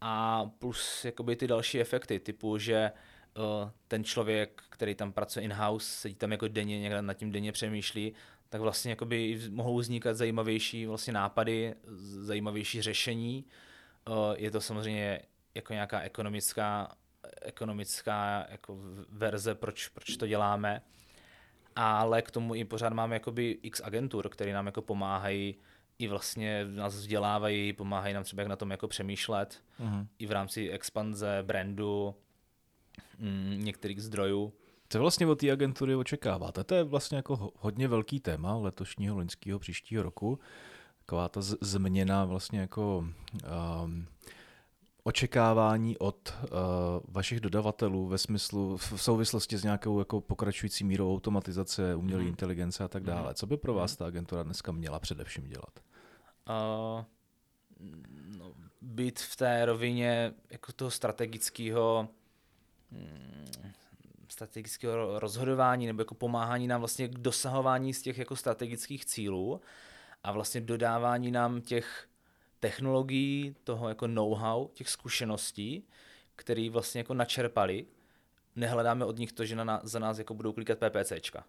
a 0.00 0.44
plus 0.58 1.04
jakoby 1.04 1.36
ty 1.36 1.46
další 1.46 1.80
efekty, 1.80 2.20
typu, 2.20 2.58
že 2.58 2.92
uh, 3.36 3.70
ten 3.88 4.04
člověk, 4.04 4.62
který 4.68 4.94
tam 4.94 5.12
pracuje 5.12 5.44
in-house, 5.44 5.86
sedí 5.86 6.14
tam 6.14 6.32
jako 6.32 6.48
denně, 6.48 6.80
někde 6.80 7.02
nad 7.02 7.14
tím 7.14 7.32
denně 7.32 7.52
přemýšlí, 7.52 8.12
tak 8.48 8.60
vlastně 8.60 8.90
jakoby 8.90 9.40
mohou 9.50 9.78
vznikat 9.78 10.16
zajímavější 10.16 10.86
vlastně 10.86 11.12
nápady, 11.12 11.74
zajímavější 12.22 12.82
řešení. 12.82 13.44
Uh, 14.08 14.16
je 14.36 14.50
to 14.50 14.60
samozřejmě 14.60 15.20
jako 15.54 15.72
nějaká 15.72 16.00
ekonomická, 16.00 16.96
ekonomická 17.42 18.46
jako 18.50 18.78
verze, 19.08 19.54
proč, 19.54 19.88
proč 19.88 20.16
to 20.16 20.26
děláme, 20.26 20.82
ale 21.76 22.22
k 22.22 22.30
tomu 22.30 22.54
i 22.54 22.64
pořád 22.64 22.92
máme 22.92 23.16
jakoby 23.16 23.58
x 23.62 23.80
agentur, 23.84 24.28
které 24.28 24.52
nám 24.52 24.66
jako 24.66 24.82
pomáhají 24.82 25.56
i 25.98 26.08
vlastně 26.08 26.64
nás 26.64 26.94
vzdělávají, 26.94 27.72
pomáhají 27.72 28.14
nám 28.14 28.24
třeba 28.24 28.42
jak 28.42 28.48
na 28.48 28.56
tom 28.56 28.70
jako 28.70 28.88
přemýšlet, 28.88 29.62
uh-huh. 29.80 30.06
i 30.18 30.26
v 30.26 30.30
rámci 30.30 30.70
expanze 30.70 31.38
brandu, 31.42 32.14
mm, 33.18 33.60
některých 33.64 34.02
zdrojů. 34.02 34.52
Co 34.88 34.98
vlastně 34.98 35.26
od 35.26 35.40
té 35.40 35.50
agentury 35.50 35.94
očekáváte? 35.94 36.64
To 36.64 36.74
je 36.74 36.84
vlastně 36.84 37.16
jako 37.16 37.52
hodně 37.56 37.88
velký 37.88 38.20
téma 38.20 38.56
letošního, 38.56 39.16
loňského, 39.16 39.58
příštího 39.58 40.02
roku. 40.02 40.38
Taková 41.06 41.28
ta 41.28 41.40
změna 41.42 42.24
vlastně 42.24 42.60
jako 42.60 43.08
um, 43.84 44.06
očekávání 45.02 45.98
od 45.98 46.34
uh, 46.42 46.48
vašich 47.08 47.40
dodavatelů 47.40 48.06
ve 48.06 48.18
smyslu, 48.18 48.76
v 48.76 48.92
souvislosti 48.96 49.58
s 49.58 49.64
nějakou 49.64 49.98
jako 49.98 50.20
pokračující 50.20 50.84
mírou 50.84 51.14
automatizace, 51.14 51.94
umělé 51.94 52.20
hmm. 52.20 52.28
inteligence 52.28 52.84
a 52.84 52.88
tak 52.88 53.02
mhm. 53.02 53.12
dále. 53.12 53.34
Co 53.34 53.46
by 53.46 53.56
pro 53.56 53.74
vás 53.74 53.90
mhm. 53.90 53.96
ta 53.96 54.06
agentura 54.06 54.42
dneska 54.42 54.72
měla 54.72 54.98
především 54.98 55.48
dělat? 55.48 55.80
Uh, 56.48 57.04
no, 58.38 58.52
být 58.80 59.20
v 59.20 59.36
té 59.36 59.64
rovině 59.64 60.34
jako 60.50 60.72
toho 60.72 60.90
strategického 60.90 62.08
hmm, 62.92 63.72
strategického 64.28 65.18
rozhodování 65.18 65.86
nebo 65.86 66.00
jako 66.00 66.14
pomáhání 66.14 66.66
nám 66.66 66.80
vlastně 66.80 67.08
k 67.08 67.18
dosahování 67.18 67.94
z 67.94 68.02
těch 68.02 68.18
jako 68.18 68.36
strategických 68.36 69.04
cílů 69.04 69.60
a 70.26 70.32
vlastně 70.32 70.60
dodávání 70.60 71.30
nám 71.30 71.60
těch 71.60 72.08
technologií, 72.60 73.56
toho 73.64 73.88
jako 73.88 74.06
know-how, 74.06 74.68
těch 74.74 74.88
zkušeností, 74.88 75.84
který 76.36 76.70
vlastně 76.70 76.98
jako 76.98 77.14
načerpali. 77.14 77.86
Nehledáme 78.56 79.04
od 79.04 79.18
nich 79.18 79.32
to, 79.32 79.44
že 79.44 79.56
na 79.56 79.80
za 79.82 79.98
nás 79.98 80.18
jako 80.18 80.34
budou 80.34 80.52
klikat 80.52 80.78
PPCčka. 80.78 81.44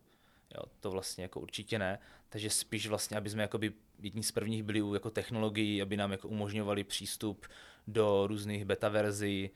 Jo, 0.55 0.63
to 0.79 0.91
vlastně 0.91 1.23
jako 1.23 1.39
určitě 1.39 1.79
ne. 1.79 1.99
Takže 2.29 2.49
spíš 2.49 2.87
vlastně, 2.87 3.17
aby 3.17 3.29
jsme 3.29 3.41
jakoby 3.41 3.73
jedni 3.99 4.23
z 4.23 4.31
prvních 4.31 4.63
byli 4.63 4.81
u 4.81 4.93
jako 4.93 5.09
technologií, 5.09 5.81
aby 5.81 5.97
nám 5.97 6.11
jako 6.11 6.27
umožňovali 6.27 6.83
přístup 6.83 7.47
do 7.87 8.27
různých 8.27 8.65
beta 8.65 8.89
verzí 8.89 9.49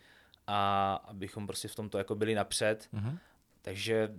a 0.47 0.93
abychom 0.93 1.47
prostě 1.47 1.67
v 1.67 1.75
tomto 1.75 1.97
jako 1.97 2.15
byli 2.15 2.35
napřed. 2.35 2.89
Mm-hmm. 2.93 3.17
Takže 3.61 4.11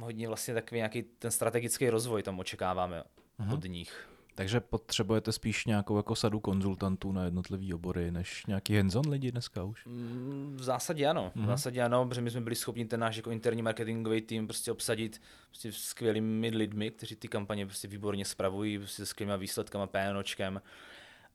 hodně 0.00 0.28
vlastně 0.28 0.54
takový 0.54 0.76
nějaký 0.76 1.02
ten 1.02 1.30
strategický 1.30 1.90
rozvoj 1.90 2.22
tam 2.22 2.38
očekáváme 2.38 3.04
mm-hmm. 3.40 3.54
od 3.54 3.64
nich. 3.64 4.08
Takže 4.36 4.60
potřebujete 4.60 5.32
spíš 5.32 5.66
nějakou 5.66 5.96
jako 5.96 6.14
sadu 6.14 6.40
konzultantů 6.40 7.12
na 7.12 7.24
jednotlivý 7.24 7.74
obory, 7.74 8.10
než 8.10 8.46
nějaký 8.46 8.76
hands-on 8.76 9.10
lidi 9.10 9.32
dneska 9.32 9.64
už? 9.64 9.86
Mm, 9.86 10.56
v 10.56 10.62
zásadě 10.62 11.06
ano. 11.06 11.32
V 11.34 11.36
mhm. 11.36 11.46
zásadě 11.46 11.82
ano, 11.82 12.06
protože 12.08 12.20
my 12.20 12.30
jsme 12.30 12.40
byli 12.40 12.56
schopni 12.56 12.84
ten 12.84 13.00
náš 13.00 13.16
jako 13.16 13.30
interní 13.30 13.62
marketingový 13.62 14.20
tým 14.20 14.46
prostě 14.46 14.72
obsadit 14.72 15.22
prostě 15.48 15.72
skvělými 15.72 16.48
lidmi, 16.48 16.90
kteří 16.90 17.16
ty 17.16 17.28
kampaně 17.28 17.66
prostě 17.66 17.88
výborně 17.88 18.24
spravují, 18.24 18.78
prostě 18.78 19.02
se 19.02 19.06
skvělými 19.06 19.38
výsledkama, 19.38 19.86
PNOčkem. 19.86 20.60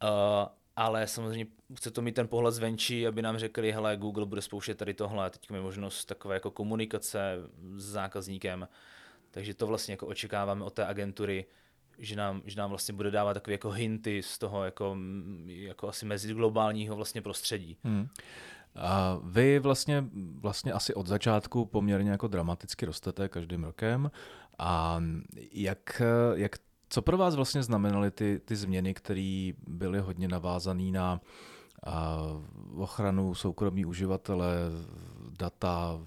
Uh, 0.03 0.07
ale 0.75 1.07
samozřejmě 1.07 1.47
chce 1.75 1.91
to 1.91 2.01
mít 2.01 2.15
ten 2.15 2.27
pohled 2.27 2.53
zvenčí, 2.53 3.07
aby 3.07 3.21
nám 3.21 3.37
řekli, 3.37 3.71
hele, 3.71 3.97
Google 3.97 4.25
bude 4.25 4.41
spouštět 4.41 4.77
tady 4.77 4.93
tohle, 4.93 5.29
teď 5.29 5.49
máme 5.49 5.63
možnost 5.63 6.05
takové 6.05 6.35
jako 6.35 6.51
komunikace 6.51 7.37
s 7.75 7.85
zákazníkem, 7.85 8.67
takže 9.31 9.53
to 9.53 9.67
vlastně 9.67 9.93
jako 9.93 10.07
očekáváme 10.07 10.63
od 10.63 10.73
té 10.73 10.85
agentury, 10.85 11.45
že 11.97 12.15
nám, 12.15 12.41
že 12.45 12.59
nám 12.59 12.69
vlastně 12.69 12.93
bude 12.93 13.11
dávat 13.11 13.33
takové 13.33 13.53
jako 13.53 13.69
hinty 13.69 14.23
z 14.23 14.37
toho 14.37 14.63
jako, 14.63 14.97
jako 15.45 15.89
asi 15.89 16.05
mezi 16.05 16.33
globálního 16.33 16.95
vlastně 16.95 17.21
prostředí. 17.21 17.77
Hmm. 17.83 18.07
A 18.75 19.19
vy 19.23 19.59
vlastně, 19.59 20.05
vlastně 20.39 20.73
asi 20.73 20.93
od 20.93 21.07
začátku 21.07 21.65
poměrně 21.65 22.11
jako 22.11 22.27
dramaticky 22.27 22.85
rostete 22.85 23.29
každým 23.29 23.63
rokem. 23.63 24.11
A 24.59 25.03
jak, 25.51 26.01
jak, 26.33 26.55
co 26.89 27.01
pro 27.01 27.17
vás 27.17 27.35
vlastně 27.35 27.63
znamenaly 27.63 28.11
ty, 28.11 28.41
ty 28.45 28.55
změny, 28.55 28.93
které 28.93 29.51
byly 29.67 29.99
hodně 29.99 30.27
navázané 30.27 30.91
na 30.91 31.21
a, 31.85 32.17
ochranu 32.75 33.35
soukromí 33.35 33.85
uživatele, 33.85 34.55
data, 35.39 35.99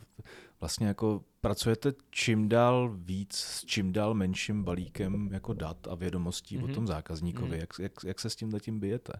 vlastně 0.61 0.87
jako 0.87 1.23
pracujete 1.45 1.93
čím 2.11 2.49
dál 2.49 2.91
víc 2.95 3.37
s 3.37 3.65
čím 3.65 3.93
dál 3.93 4.15
menším 4.15 4.65
balíkem 4.65 5.29
jako 5.33 5.53
dat 5.53 5.89
a 5.89 5.95
vědomostí 5.95 6.59
mm-hmm. 6.59 6.65
o 6.65 6.67
mhm. 6.67 6.75
tom 6.75 6.87
zákazníkovi. 6.87 7.57
Mm-hmm. 7.57 7.61
Jak, 7.61 7.79
jak, 7.79 7.93
jak 8.05 8.21
se 8.21 8.31
s 8.31 8.37
tím 8.37 8.51
zatím 8.51 8.81
bijete? 8.81 9.13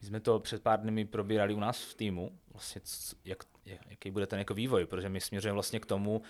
My 0.00 0.06
jsme 0.06 0.20
to 0.20 0.40
před 0.40 0.62
pár 0.62 0.80
dny 0.80 1.04
probírali 1.04 1.54
u 1.54 1.60
nás 1.60 1.82
v 1.82 1.94
týmu, 1.94 2.38
vlastně 2.52 2.80
jak, 3.24 3.44
jaký 3.90 4.10
bude 4.10 4.26
ten 4.26 4.38
jako 4.38 4.54
vývoj, 4.54 4.86
protože 4.86 5.08
my 5.08 5.20
směřujeme 5.20 5.54
vlastně 5.54 5.80
k 5.80 5.86
tomu, 5.86 6.22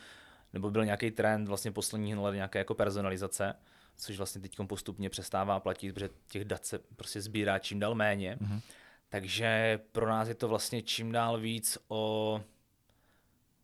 nebo 0.52 0.70
byl 0.70 0.84
nějaký 0.84 1.10
trend 1.10 1.48
vlastně 1.48 1.72
posledních 1.72 2.16
let 2.16 2.34
nějaké 2.34 2.58
jako 2.58 2.74
personalizace, 2.74 3.54
což 3.96 4.16
vlastně 4.16 4.40
teď 4.40 4.56
postupně 4.66 5.10
přestává 5.10 5.60
platit, 5.60 5.92
protože 5.92 6.10
těch 6.28 6.44
dat 6.44 6.66
se 6.66 6.78
prostě 6.96 7.20
sbírá 7.20 7.58
čím 7.58 7.80
dál 7.80 7.94
méně. 7.94 8.38
Mm-hmm. 8.40 8.60
Takže 9.08 9.80
pro 9.92 10.08
nás 10.08 10.28
je 10.28 10.34
to 10.34 10.48
vlastně 10.48 10.82
čím 10.82 11.12
dál 11.12 11.40
víc 11.40 11.78
o 11.88 12.40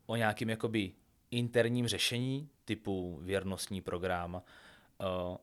o 0.09 0.15
nějakým 0.15 0.49
jakoby 0.49 0.91
interním 1.31 1.87
řešení 1.87 2.49
typu 2.65 3.19
věrnostní 3.23 3.81
program 3.81 4.35
uh, 4.35 5.37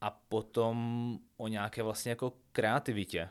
a 0.00 0.10
potom 0.10 1.18
o 1.36 1.48
nějaké 1.48 1.82
vlastně 1.82 2.10
jako 2.10 2.32
kreativitě, 2.52 3.28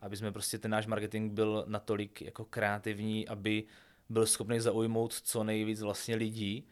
aby 0.00 0.16
jsme 0.16 0.32
prostě 0.32 0.58
ten 0.58 0.70
náš 0.70 0.86
marketing 0.86 1.32
byl 1.32 1.64
natolik 1.68 2.22
jako 2.22 2.44
kreativní, 2.44 3.28
aby 3.28 3.64
byl 4.08 4.26
schopný 4.26 4.60
zaujmout 4.60 5.14
co 5.14 5.44
nejvíc 5.44 5.80
vlastně 5.80 6.14
lidí, 6.14 6.68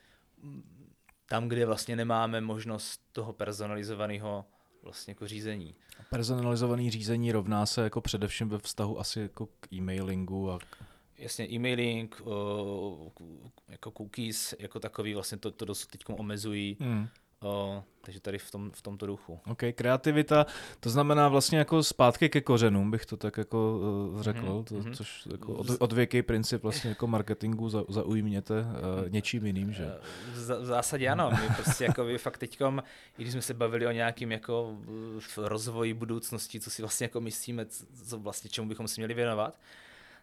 tam, 1.27 1.49
kde 1.49 1.66
vlastně 1.66 1.97
nemáme 1.97 2.40
možnost 2.40 3.01
toho 3.12 3.33
personalizovaného 3.33 4.45
vlastně 4.83 5.11
jako 5.11 5.27
řízení. 5.27 5.75
Personalizované 6.11 6.90
řízení 6.90 7.33
rovná 7.33 7.66
se 7.66 7.83
jako 7.83 8.01
především 8.01 8.49
ve 8.49 8.59
vztahu 8.59 9.01
asi 9.01 9.21
jako 9.21 9.47
k 9.47 9.73
e-mailingu 9.73 10.51
a 10.51 10.59
jasně 11.22 11.48
e-mailing, 11.52 12.22
uh, 12.24 13.08
jako 13.68 13.90
cookies, 13.90 14.54
jako 14.58 14.80
takový 14.80 15.14
vlastně 15.14 15.38
to, 15.38 15.50
to 15.50 15.64
dosud 15.64 15.90
teď 15.90 16.00
omezují. 16.08 16.76
Mm. 16.80 17.08
Uh, 17.44 17.82
takže 18.00 18.20
tady 18.20 18.38
v, 18.38 18.50
tom, 18.50 18.70
v 18.70 18.82
tomto 18.82 19.06
duchu. 19.06 19.40
OK, 19.46 19.62
kreativita, 19.74 20.46
to 20.80 20.90
znamená 20.90 21.28
vlastně 21.28 21.58
jako 21.58 21.82
zpátky 21.82 22.28
ke 22.28 22.40
kořenům, 22.40 22.90
bych 22.90 23.06
to 23.06 23.16
tak 23.16 23.37
jako 23.37 23.80
uh, 24.12 24.22
řekl, 24.22 24.54
mm, 24.56 24.64
to, 24.64 24.74
mm. 24.74 24.94
což 24.94 25.26
jako 25.32 25.54
od, 25.54 25.66
odvěký 25.78 26.22
princip 26.22 26.62
vlastně 26.62 26.90
jako 26.90 27.06
marketingu 27.06 27.68
za, 27.68 27.85
zaujměte 27.88 28.61
uh, 28.61 29.11
něčím 29.11 29.46
jiným, 29.46 29.72
že? 29.72 29.90
V, 30.32 30.61
v 30.61 30.64
zásadě 30.64 31.08
ano, 31.08 31.30
my 31.30 31.54
prostě 31.54 31.85
jako 31.85 32.04
vy 32.04 32.18
fakt 32.18 32.38
teďkom, 32.38 32.82
i 33.18 33.22
když 33.22 33.32
jsme 33.32 33.42
se 33.42 33.54
bavili 33.54 33.87
o 33.87 33.90
nějakým 33.90 34.32
jako 34.32 34.78
rozvoji 35.37 35.94
budoucnosti, 35.94 36.61
co 36.61 36.70
si 36.70 36.82
vlastně 36.82 37.04
jako 37.04 37.20
myslíme, 37.20 37.66
co 38.06 38.18
vlastně 38.18 38.50
čemu 38.50 38.68
bychom 38.68 38.88
si 38.88 39.00
měli 39.00 39.14
věnovat, 39.14 39.58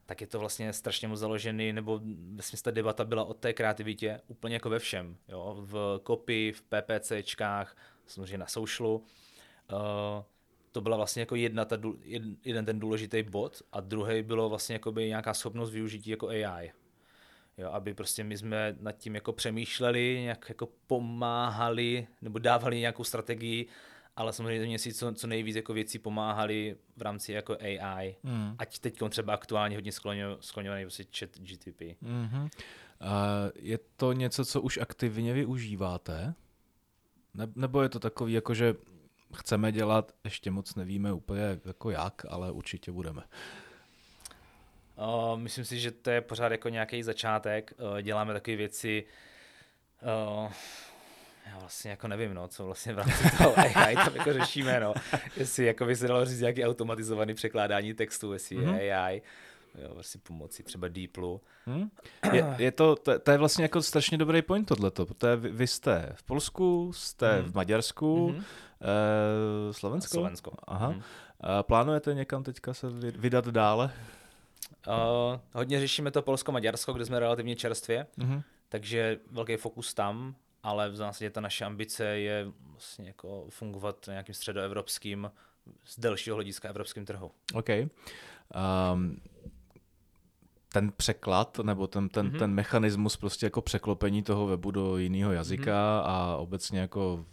tak 0.10 0.22
je 0.22 0.28
to 0.28 0.40
vlastně 0.40 0.74
strašně 0.74 1.08
moc 1.08 1.20
založený, 1.20 1.74
nebo 1.74 2.02
vlastně 2.34 2.60
ta 2.64 2.72
debata 2.72 3.06
byla 3.06 3.24
o 3.24 3.34
té 3.34 3.54
kreativitě 3.54 4.22
úplně 4.28 4.56
jako 4.56 4.70
ve 4.70 4.80
všem. 4.80 5.18
Jo? 5.28 5.58
V 5.60 6.02
copy, 6.08 6.52
v 6.52 6.62
PPCčkách, 6.62 7.78
samozřejmě 8.08 8.38
na 8.38 8.48
socialu. 8.48 8.96
Uh, 8.98 10.24
to 10.72 10.82
byla 10.82 10.98
vlastně 10.98 11.22
jako 11.22 11.36
jedna 11.36 11.66
ta, 11.66 11.78
jeden 12.46 12.66
ten 12.66 12.80
důležitý 12.80 13.24
bod 13.24 13.62
a 13.72 13.80
druhý 13.80 14.22
bylo 14.22 14.50
vlastně 14.50 14.74
jako 14.74 14.92
by 14.92 15.08
nějaká 15.08 15.34
schopnost 15.34 15.72
využití 15.72 16.10
jako 16.10 16.28
AI. 16.28 16.72
Jo, 17.58 17.70
aby 17.72 17.94
prostě 17.94 18.24
my 18.24 18.38
jsme 18.38 18.76
nad 18.80 18.92
tím 18.92 19.16
jako 19.16 19.34
přemýšleli, 19.34 20.20
nějak 20.22 20.46
jako 20.50 20.70
pomáhali 20.88 22.08
nebo 22.22 22.40
dávali 22.40 22.80
nějakou 22.80 23.04
strategii 23.04 23.68
ale 24.20 24.34
samozřejmě 24.34 24.80
si 24.80 24.94
co, 24.94 25.14
co 25.14 25.28
nejvíc 25.28 25.56
jako 25.56 25.74
věcí 25.74 26.00
pomáhali 26.00 26.76
v 26.98 27.02
rámci 27.02 27.32
jako 27.32 27.58
AI, 27.62 28.16
mm. 28.24 28.56
ať 28.58 28.80
teď 28.80 29.00
třeba 29.10 29.34
aktuálně 29.34 29.78
hodně 29.78 29.92
skloňovaný 30.40 30.84
vlastně 30.84 31.06
chat 31.20 31.30
GTP. 31.38 31.82
Mm-hmm. 31.82 32.42
Uh, 32.44 32.50
je 33.56 33.80
to 33.96 34.14
něco, 34.14 34.46
co 34.46 34.62
už 34.62 34.78
aktivně 34.78 35.34
využíváte? 35.34 36.34
Ne, 37.34 37.48
nebo 37.56 37.82
je 37.82 37.90
to 37.90 38.00
takový, 38.00 38.34
jako 38.34 38.54
že 38.54 38.76
chceme 39.36 39.72
dělat, 39.72 40.12
ještě 40.24 40.52
moc 40.52 40.76
nevíme 40.76 41.14
úplně 41.14 41.60
jako 41.66 41.90
jak, 41.90 42.26
ale 42.30 42.52
určitě 42.52 42.92
budeme. 42.92 43.24
Uh, 44.98 45.40
myslím 45.40 45.66
si, 45.66 45.80
že 45.80 45.92
to 45.92 46.10
je 46.10 46.22
pořád 46.22 46.52
jako 46.52 46.70
nějaký 46.70 47.04
začátek. 47.04 47.74
Uh, 47.78 48.02
děláme 48.02 48.34
takové 48.34 48.58
věci, 48.58 49.04
uh, 50.02 50.52
já 51.50 51.60
vlastně 51.60 51.92
jako 51.92 52.08
nevím, 52.08 52.34
no, 52.34 52.48
co 52.48 52.66
vlastně 52.66 52.94
v 52.94 52.98
rámci 52.98 53.38
toho 53.38 53.60
AI 53.60 53.96
tam 53.96 54.16
jako 54.16 54.34
řešíme, 54.34 54.80
no. 54.80 54.94
Jestli 55.38 55.66
jako 55.66 55.86
by 55.86 55.96
se 55.96 56.08
dalo 56.08 56.26
říct 56.26 56.40
nějaký 56.40 56.66
automatizovaný 56.66 57.34
překládání 57.34 57.94
textu, 57.94 58.34
jestli 58.34 58.58
mm-hmm. 58.58 58.76
je 58.76 58.96
AI, 58.98 59.22
jo, 59.82 59.94
vlastně 59.94 60.22
pomocí 60.24 60.64
třeba 60.64 60.88
Deeplu. 60.88 61.42
Hmm. 61.66 61.90
Je, 62.32 62.56
je 62.58 62.72
to, 62.72 62.96
to, 62.96 63.20
to, 63.20 63.32
je 63.32 63.38
vlastně 63.38 63.64
jako 63.64 63.82
strašně 63.82 64.18
dobrý 64.18 64.42
point 64.42 64.68
tohleto, 64.68 65.06
protože 65.06 65.36
vy, 65.36 65.50
vy 65.50 65.68
jste 65.68 66.10
v 66.16 66.24
Polsku, 66.24 66.92
jste 66.94 67.36
hmm. 67.36 67.52
v 67.52 67.56
Maďarsku, 67.56 68.28
hmm. 68.28 68.44
eh, 68.82 69.74
Slovensko? 69.74 70.14
Slovensko. 70.14 70.52
Aha. 70.68 70.88
Hmm. 70.88 71.02
A 71.40 71.64
plánujete 71.64 72.14
někam 72.14 72.44
teďka 72.44 72.74
se 72.74 72.88
vydat 73.00 73.48
dále? 73.48 73.92
Uh, 74.88 75.40
hodně 75.54 75.80
řešíme 75.80 76.12
to 76.12 76.22
Polsko-Maďarsko, 76.22 76.94
kde 76.94 77.06
jsme 77.06 77.20
relativně 77.20 77.56
čerstvě, 77.56 78.08
hmm. 78.18 78.42
takže 78.70 79.20
velký 79.32 79.56
fokus 79.56 79.94
tam 79.94 80.36
ale 80.70 80.90
v 80.90 80.96
zásadě 80.96 81.30
ta 81.30 81.42
naše 81.42 81.66
ambice 81.66 82.06
je 82.06 82.52
vlastně 82.72 83.08
jako 83.08 83.46
fungovat 83.50 84.06
nějakým 84.08 84.36
středoevropským, 84.36 85.32
z 85.86 86.00
delšího 86.00 86.36
hlediska 86.36 86.70
evropským 86.70 87.06
trhu. 87.06 87.32
OK. 87.54 87.70
Um, 88.94 89.22
ten 90.74 90.92
překlad 90.98 91.60
nebo 91.64 91.88
ten, 91.88 92.10
ten, 92.10 92.30
mm-hmm. 92.30 92.40
ten 92.40 92.54
mechanismus 92.54 93.18
prostě 93.18 93.46
jako 93.46 93.62
překlopení 93.62 94.24
toho 94.24 94.48
webu 94.48 94.72
do 94.72 94.98
jiného 94.98 95.32
jazyka 95.32 95.64
mm-hmm. 95.72 96.04
a 96.06 96.38
obecně 96.38 96.80
jako 96.80 97.26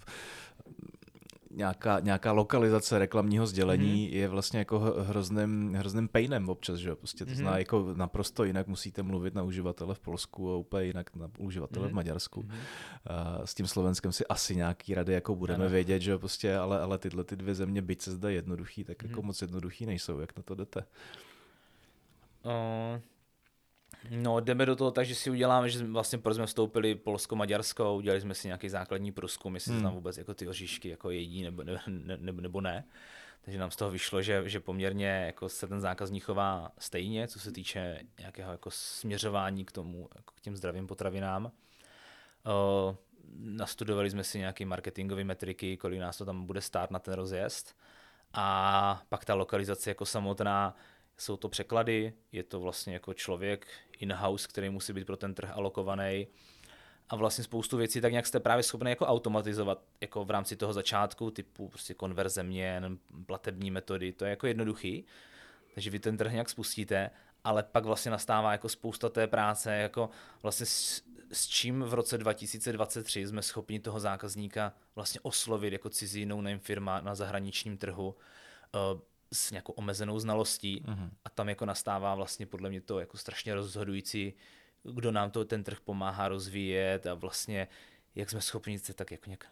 nějaká, 1.57 2.01
nějaká 2.01 2.33
lokalizace 2.33 2.99
reklamního 2.99 3.47
sdělení 3.47 4.09
mm-hmm. 4.09 4.16
je 4.16 4.29
vlastně 4.29 4.59
jako 4.59 4.79
hrozným, 4.79 5.75
hrozným 5.75 6.09
painem 6.09 6.49
občas, 6.49 6.79
že 6.79 6.95
Prostě 6.95 7.24
to 7.24 7.30
mm-hmm. 7.30 7.37
zná 7.37 7.59
jako 7.59 7.95
naprosto 7.95 8.45
jinak 8.45 8.66
musíte 8.66 9.03
mluvit 9.03 9.35
na 9.35 9.43
uživatele 9.43 9.95
v 9.95 10.01
Polsku 10.01 10.53
a 10.53 10.57
úplně 10.57 10.85
jinak 10.85 11.16
na 11.16 11.30
uživatele 11.39 11.85
mm-hmm. 11.85 11.89
v 11.89 11.93
mhm. 11.93 11.97
Maďarsku. 11.97 12.43
Mm-hmm. 12.43 13.45
S 13.45 13.55
tím 13.55 13.66
Slovenskem 13.66 14.12
si 14.12 14.26
asi 14.26 14.57
nějaký 14.57 14.95
rady 14.95 15.12
jako 15.12 15.35
budeme 15.35 15.64
ano. 15.64 15.72
vědět, 15.72 16.03
že 16.03 16.18
prostě, 16.18 16.57
ale, 16.57 16.80
ale 16.80 16.99
tyhle 16.99 17.24
ty 17.24 17.37
dvě 17.37 17.55
země, 17.55 17.83
byť 17.83 18.03
se 18.03 18.11
zda 18.11 18.30
jednoduchý, 18.30 18.85
tak 18.85 19.03
mm-hmm. 19.03 19.09
jako 19.09 19.22
moc 19.22 19.43
jednoduchý 19.43 19.87
nejsou. 19.87 20.20
Jak 20.20 20.37
na 20.37 20.43
to 20.43 20.55
jdete? 20.55 20.85
Uh... 22.45 23.01
No, 24.11 24.40
jdeme 24.40 24.66
do 24.66 24.76
toho 24.76 24.90
tak, 24.90 25.07
že 25.07 25.14
si 25.14 25.30
uděláme, 25.30 25.68
že 25.68 25.84
vlastně 25.84 26.18
proč 26.18 26.36
jsme 26.36 26.46
vstoupili 26.46 26.94
Polsko-Maďarsko, 26.94 27.94
udělali 27.94 28.20
jsme 28.20 28.34
si 28.34 28.48
nějaký 28.48 28.68
základní 28.68 29.12
průzkum, 29.12 29.54
jestli 29.54 29.72
hmm. 29.72 29.80
se 29.80 29.84
tam 29.84 29.94
vůbec 29.94 30.18
jako 30.18 30.34
ty 30.34 30.48
oříšky 30.48 30.88
jako 30.88 31.11
jedí 31.11 31.42
nebo 31.42 31.62
ne, 31.64 31.80
ne, 31.86 32.16
ne, 32.16 32.32
nebo 32.32 32.61
ne. 32.61 32.84
Takže 33.40 33.59
nám 33.59 33.70
z 33.70 33.76
toho 33.76 33.90
vyšlo, 33.90 34.22
že, 34.22 34.42
že 34.48 34.61
poměrně 34.61 35.07
jako 35.07 35.48
se 35.48 35.66
ten 35.66 35.80
zákazník 35.80 36.24
chová 36.24 36.72
stejně, 36.78 37.28
co 37.28 37.38
se 37.38 37.52
týče 37.52 38.00
nějakého 38.18 38.52
jako 38.52 38.70
směřování 38.70 39.64
k 39.64 39.72
tomu, 39.72 40.09
jako 40.16 40.34
k 40.36 40.40
těm 40.40 40.57
zdravým 40.57 40.86
potravinám. 40.86 41.44
Uh, 41.44 42.94
nastudovali 43.38 44.11
jsme 44.11 44.24
si 44.24 44.38
nějaké 44.38 44.66
marketingové 44.66 45.24
metriky, 45.24 45.76
kolik 45.76 46.00
nás 46.00 46.18
to 46.18 46.24
tam 46.24 46.46
bude 46.46 46.61
stát 46.61 46.90
na 46.90 46.98
ten 46.98 47.14
rozjezd. 47.14 47.76
A 48.32 49.02
pak 49.09 49.24
ta 49.24 49.34
lokalizace 49.34 49.90
jako 49.90 50.07
samotná, 50.07 50.76
jsou 51.19 51.37
to 51.37 51.49
překlady, 51.49 52.12
je 52.33 52.43
to 52.43 52.61
vlastně 52.61 52.93
jako 52.95 53.14
člověk 53.14 53.67
in-house, 53.99 54.49
který 54.49 54.71
musí 54.71 54.93
být 54.93 55.05
pro 55.05 55.17
ten 55.17 55.35
trh 55.35 55.51
alokovaný. 55.53 56.27
A 57.09 57.17
vlastně 57.17 57.45
spoustu 57.45 57.77
věcí 57.77 58.01
tak 58.01 58.12
nějak 58.12 58.27
jste 58.27 58.41
právě 58.41 58.62
schopni 58.62 58.91
jako 58.91 59.07
automatizovat 59.07 59.83
jako 60.01 60.25
v 60.25 60.31
rámci 60.31 60.57
toho 60.57 60.73
začátku, 60.73 61.31
typu 61.31 61.69
prostě 61.69 61.95
konverze 61.95 62.43
měn, 62.43 62.99
platební 63.27 63.71
metody, 63.71 64.12
to 64.12 64.25
je 64.25 64.31
jako 64.31 64.47
jednoduchý. 64.47 65.05
Takže 65.75 65.91
vy 65.91 65.99
ten 65.99 66.17
trh 66.17 66.33
nějak 66.33 66.49
spustíte, 66.49 67.11
ale 67.45 67.62
pak 67.62 67.85
vlastně 67.85 68.11
nastává 68.11 68.53
jako 68.53 68.69
spousta 68.69 69.09
té 69.09 69.27
práce, 69.27 69.77
jako 69.77 70.11
vlastně 70.43 70.67
s, 70.67 71.03
s 71.33 71.49
čím 71.49 71.83
v 71.83 71.95
roce 71.95 72.19
2023 72.19 73.27
jsme 73.27 73.43
schopni 73.43 73.81
toho 73.81 74.01
zákazníka 74.01 74.73
vlastně 74.95 75.21
oslovit 75.21 75.73
jako 75.73 75.89
cizí 75.89 76.27
no 76.27 76.43
firma 76.59 77.01
na 77.01 77.14
zahraničním 77.14 77.79
trhu, 77.79 78.17
uh, 78.95 79.01
s 79.33 79.51
nějakou 79.51 79.72
omezenou 79.72 80.18
znalostí 80.18 80.83
uh-huh. 80.85 81.11
a 81.24 81.31
tam 81.31 81.49
jako 81.49 81.66
nastává 81.66 82.14
vlastně 82.14 82.47
podle 82.47 82.70
mě 82.70 82.81
to 82.81 83.01
jako 83.01 83.16
strašně 83.16 83.55
rozhodující, 83.55 84.35
kdo 84.83 85.12
nám 85.12 85.31
to 85.31 85.45
ten 85.45 85.64
trh 85.64 85.81
pomáhá 85.81 86.29
rozvíjet 86.29 87.07
a 87.07 87.14
vlastně 87.14 87.68
jak 88.14 88.31
jsme 88.31 88.41
schopni 88.41 88.79
se 88.79 88.95
tak 88.95 89.11
jako 89.11 89.24
nějak 89.27 89.45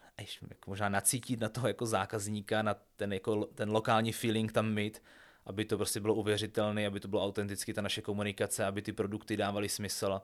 jako 0.49 0.71
možná 0.71 0.89
nacítit 0.89 1.39
na 1.39 1.49
toho 1.49 1.67
jako 1.67 1.85
zákazníka, 1.85 2.61
na 2.61 2.75
ten, 2.95 3.13
jako, 3.13 3.45
ten 3.45 3.71
lokální 3.71 4.11
feeling 4.11 4.51
tam 4.51 4.73
mít, 4.73 5.03
aby 5.45 5.65
to 5.65 5.77
prostě 5.77 5.99
bylo 5.99 6.15
uvěřitelné, 6.15 6.87
aby 6.87 6.99
to 6.99 7.07
bylo 7.07 7.23
autenticky 7.23 7.73
ta 7.73 7.81
naše 7.81 8.01
komunikace, 8.01 8.65
aby 8.65 8.81
ty 8.81 8.93
produkty 8.93 9.37
dávaly 9.37 9.69
smysl. 9.69 10.21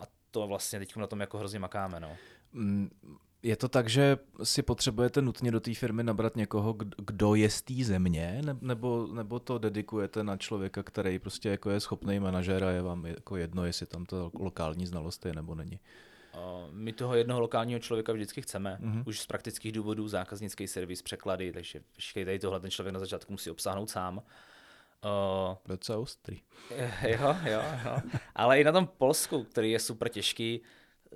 A 0.00 0.04
to 0.30 0.46
vlastně 0.46 0.78
teď 0.78 0.96
na 0.96 1.06
tom 1.06 1.20
jako 1.20 1.38
hrozně 1.38 1.58
makáme. 1.58 2.00
No. 2.00 2.16
Mm, 2.52 2.90
je 3.44 3.56
to 3.56 3.68
tak, 3.68 3.88
že 3.88 4.18
si 4.42 4.62
potřebujete 4.62 5.22
nutně 5.22 5.50
do 5.50 5.60
té 5.60 5.74
firmy 5.74 6.02
nabrat 6.02 6.36
někoho, 6.36 6.76
kdo 6.96 7.34
je 7.34 7.50
z 7.50 7.62
té 7.62 7.74
země, 7.84 8.42
nebo, 8.60 9.08
nebo 9.14 9.38
to 9.38 9.58
dedikujete 9.58 10.24
na 10.24 10.36
člověka, 10.36 10.82
který 10.82 11.18
prostě 11.18 11.48
jako 11.48 11.70
je 11.70 11.80
schopný 11.80 12.20
manažer 12.20 12.64
a 12.64 12.70
je 12.70 12.82
vám 12.82 13.06
jako 13.06 13.36
jedno, 13.36 13.64
jestli 13.64 13.86
tam 13.86 14.06
to 14.06 14.30
lokální 14.34 14.86
znalost 14.86 15.26
je 15.26 15.34
nebo 15.34 15.54
není? 15.54 15.80
My 16.70 16.92
toho 16.92 17.14
jednoho 17.14 17.40
lokálního 17.40 17.80
člověka 17.80 18.12
vždycky 18.12 18.42
chceme, 18.42 18.78
mm-hmm. 18.80 19.02
už 19.06 19.20
z 19.20 19.26
praktických 19.26 19.72
důvodů, 19.72 20.08
zákaznický 20.08 20.68
servis, 20.68 21.02
překlady, 21.02 21.52
takže 21.52 21.80
všichni 21.96 22.24
tady 22.24 22.38
tohle 22.38 22.60
ten 22.60 22.70
člověk 22.70 22.94
na 22.94 23.00
začátku 23.00 23.32
musí 23.32 23.50
obsáhnout 23.50 23.90
sám. 23.90 24.16
Uh, 24.16 25.56
Docela 25.66 25.98
ostrý. 25.98 26.40
Jo, 27.02 27.36
jo, 27.44 27.62
jo. 27.84 27.96
Ale 28.34 28.60
i 28.60 28.64
na 28.64 28.72
tom 28.72 28.86
Polsku, 28.98 29.44
který 29.44 29.70
je 29.70 29.78
super 29.78 30.08
těžký, 30.08 30.60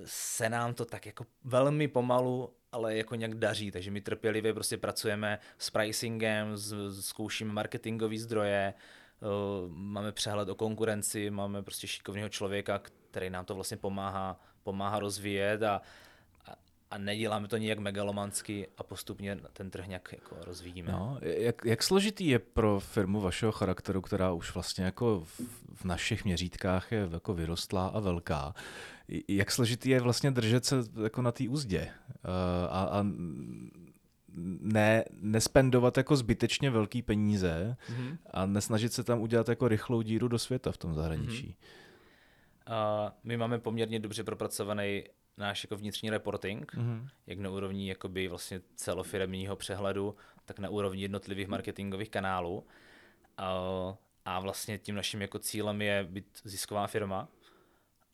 se 0.04 0.48
nám 0.48 0.74
to 0.74 0.84
tak 0.84 1.06
jako 1.06 1.26
velmi 1.44 1.88
pomalu, 1.88 2.54
ale 2.72 2.96
jako 2.96 3.14
nějak 3.14 3.34
daří, 3.34 3.70
takže 3.70 3.90
my 3.90 4.00
trpělivě 4.00 4.54
prostě 4.54 4.76
pracujeme 4.76 5.38
s 5.58 5.70
pricingem, 5.70 6.56
zkoušíme 7.00 7.52
marketingové 7.52 8.18
zdroje, 8.18 8.74
eh, 8.74 9.26
máme 9.68 10.12
přehled 10.12 10.48
o 10.48 10.54
konkurenci, 10.54 11.30
máme 11.30 11.62
prostě 11.62 11.86
šikovného 11.86 12.28
člověka, 12.28 12.80
který 13.10 13.30
nám 13.30 13.44
to 13.44 13.54
vlastně 13.54 13.76
pomáhá, 13.76 14.40
pomáhá 14.62 14.98
rozvíjet 14.98 15.62
a, 15.62 15.82
a, 16.90 16.98
neděláme 16.98 17.48
to 17.48 17.56
nijak 17.56 17.78
megalomansky 17.78 18.68
a 18.78 18.82
postupně 18.82 19.40
ten 19.52 19.70
trh 19.70 19.86
nějak 19.86 20.12
jako 20.12 20.36
rozvíjíme. 20.44 20.92
No, 20.92 21.18
jak, 21.20 21.64
jak 21.64 21.82
složitý 21.82 22.26
je 22.26 22.38
pro 22.38 22.80
firmu 22.80 23.20
vašeho 23.20 23.52
charakteru, 23.52 24.00
která 24.00 24.32
už 24.32 24.54
vlastně 24.54 24.84
jako 24.84 25.20
v, 25.24 25.40
v 25.74 25.84
našich 25.84 26.24
měřítkách 26.24 26.92
je 26.92 27.08
jako 27.12 27.34
vyrostlá 27.34 27.86
a 27.88 28.00
velká, 28.00 28.54
jak 29.28 29.50
složitý 29.50 29.90
je 29.90 30.00
vlastně 30.00 30.30
držet 30.30 30.64
se 30.64 30.76
jako 31.02 31.22
na 31.22 31.32
té 31.32 31.48
úzdě 31.48 31.80
uh, 31.80 32.30
a, 32.70 32.82
a 32.82 33.04
ne, 34.60 35.04
nespendovat 35.20 35.96
jako 35.96 36.16
zbytečně 36.16 36.70
velký 36.70 37.02
peníze 37.02 37.76
mm-hmm. 37.88 38.18
a 38.30 38.46
nesnažit 38.46 38.92
se 38.92 39.04
tam 39.04 39.20
udělat 39.20 39.48
jako 39.48 39.68
rychlou 39.68 40.02
díru 40.02 40.28
do 40.28 40.38
světa 40.38 40.72
v 40.72 40.76
tom 40.76 40.94
zahraničí. 40.94 41.46
Mm-hmm. 41.46 43.04
Uh, 43.04 43.10
my 43.24 43.36
máme 43.36 43.58
poměrně 43.58 44.00
dobře 44.00 44.24
propracovaný 44.24 45.04
náš 45.38 45.64
jako 45.64 45.76
vnitřní 45.76 46.10
reporting, 46.10 46.72
mm-hmm. 46.72 47.08
jak 47.26 47.38
na 47.38 47.50
úrovni 47.50 47.88
jakoby 47.88 48.28
vlastně 48.28 48.60
celofiremního 48.74 49.56
přehledu, 49.56 50.16
tak 50.44 50.58
na 50.58 50.68
úrovni 50.68 51.02
jednotlivých 51.02 51.48
marketingových 51.48 52.10
kanálů. 52.10 52.58
Uh, 52.58 53.94
a 54.24 54.40
vlastně 54.40 54.78
tím 54.78 54.94
naším 54.94 55.22
jako 55.22 55.38
cílem 55.38 55.82
je 55.82 56.04
být 56.04 56.40
zisková 56.44 56.86
firma, 56.86 57.28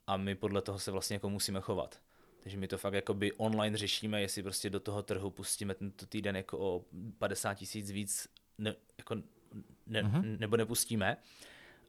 a 0.07 0.17
my 0.17 0.35
podle 0.35 0.61
toho 0.61 0.79
se 0.79 0.91
vlastně 0.91 1.13
jako 1.13 1.29
musíme 1.29 1.61
chovat. 1.61 1.99
Takže 2.43 2.57
my 2.57 2.67
to 2.67 2.77
fakt 2.77 2.93
jakoby 2.93 3.31
online 3.31 3.77
řešíme, 3.77 4.21
jestli 4.21 4.43
prostě 4.43 4.69
do 4.69 4.79
toho 4.79 5.03
trhu 5.03 5.29
pustíme 5.31 5.75
tento 5.75 6.05
týden 6.05 6.35
jako 6.35 6.59
o 6.59 6.85
50 7.17 7.53
tisíc 7.53 7.91
víc 7.91 8.27
ne, 8.57 8.75
jako 8.97 9.15
ne, 9.85 10.03
uh-huh. 10.03 10.39
nebo 10.39 10.57
nepustíme. 10.57 11.17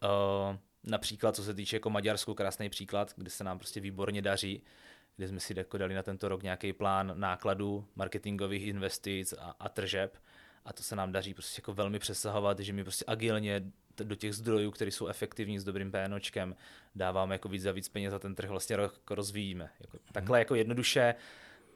Uh, 0.03 0.57
například 0.84 1.37
co 1.37 1.43
se 1.43 1.55
týče 1.55 1.76
jako 1.76 1.91
Maďarsku, 1.91 2.34
krásný 2.34 2.68
příklad, 2.68 3.14
kde 3.16 3.30
se 3.30 3.45
nám 3.45 3.59
prostě 3.59 3.80
výborně 3.80 4.22
daří, 4.22 4.62
kde 5.17 5.29
jsme 5.29 5.41
si 5.41 5.55
jako 5.57 5.79
dali 5.79 5.95
na 5.95 6.03
tento 6.03 6.29
rok 6.29 6.43
nějaký 6.43 6.73
plán 6.73 7.12
nákladů, 7.14 7.89
marketingových 7.95 8.67
investic 8.67 9.33
a, 9.33 9.57
a 9.61 9.69
tržeb 9.69 10.17
a 10.64 10.73
to 10.73 10.83
se 10.83 10.97
nám 10.97 11.12
daří 11.12 11.35
prostě 11.35 11.61
jako 11.61 11.73
velmi 11.73 11.99
přesahovat, 11.99 12.61
že 12.61 12.73
my 12.73 12.83
prostě 12.83 13.05
agilně 13.09 13.62
do 14.05 14.14
těch 14.14 14.35
zdrojů, 14.35 14.71
které 14.71 14.91
jsou 14.91 15.07
efektivní 15.07 15.59
s 15.59 15.64
dobrým 15.64 15.93
PNOčkem, 15.93 16.57
dáváme 16.95 17.35
jako 17.35 17.49
víc 17.49 17.62
za 17.62 17.73
víc 17.73 17.89
peněz 17.89 18.11
za 18.11 18.19
ten 18.19 18.35
trh 18.35 18.49
vlastně 18.49 18.77
jako 18.77 19.14
rozvíjíme. 19.14 19.71
Jako, 19.81 19.97
mhm. 19.97 20.12
takhle 20.12 20.39
jako 20.39 20.55
jednoduše 20.55 21.14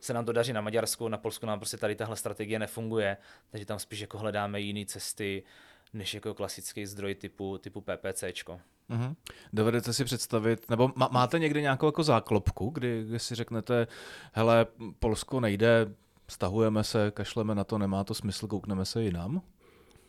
se 0.00 0.14
nám 0.14 0.24
to 0.24 0.32
daří 0.32 0.52
na 0.52 0.60
Maďarsku, 0.60 1.08
na 1.08 1.18
Polsku 1.18 1.46
nám 1.46 1.58
prostě 1.60 1.76
tady 1.76 1.94
tahle 1.94 2.16
strategie 2.16 2.58
nefunguje, 2.58 3.16
takže 3.50 3.66
tam 3.66 3.78
spíš 3.78 4.00
jako 4.00 4.18
hledáme 4.18 4.60
jiné 4.60 4.86
cesty, 4.86 5.42
než 5.92 6.14
jako 6.14 6.34
klasický 6.34 6.86
zdroj 6.86 7.14
typu, 7.14 7.58
typu 7.58 7.80
PPCčko. 7.80 8.60
Mm-hmm. 8.90 9.14
Dovedete 9.52 9.92
si 9.92 10.04
představit, 10.04 10.70
nebo 10.70 10.92
má, 10.96 11.08
máte 11.12 11.38
někdy 11.38 11.62
nějakou 11.62 11.86
jako 11.86 12.02
záklopku, 12.02 12.70
kdy, 12.70 13.04
kdy 13.08 13.18
si 13.18 13.34
řeknete, 13.34 13.86
hele, 14.32 14.66
Polsko 14.98 15.40
nejde, 15.40 15.94
stahujeme 16.28 16.84
se, 16.84 17.10
kašleme 17.10 17.54
na 17.54 17.64
to, 17.64 17.78
nemá 17.78 18.04
to 18.04 18.14
smysl, 18.14 18.46
koukneme 18.46 18.84
se 18.84 19.02
jinam? 19.02 19.42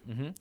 Mm-hmm. 0.08 0.34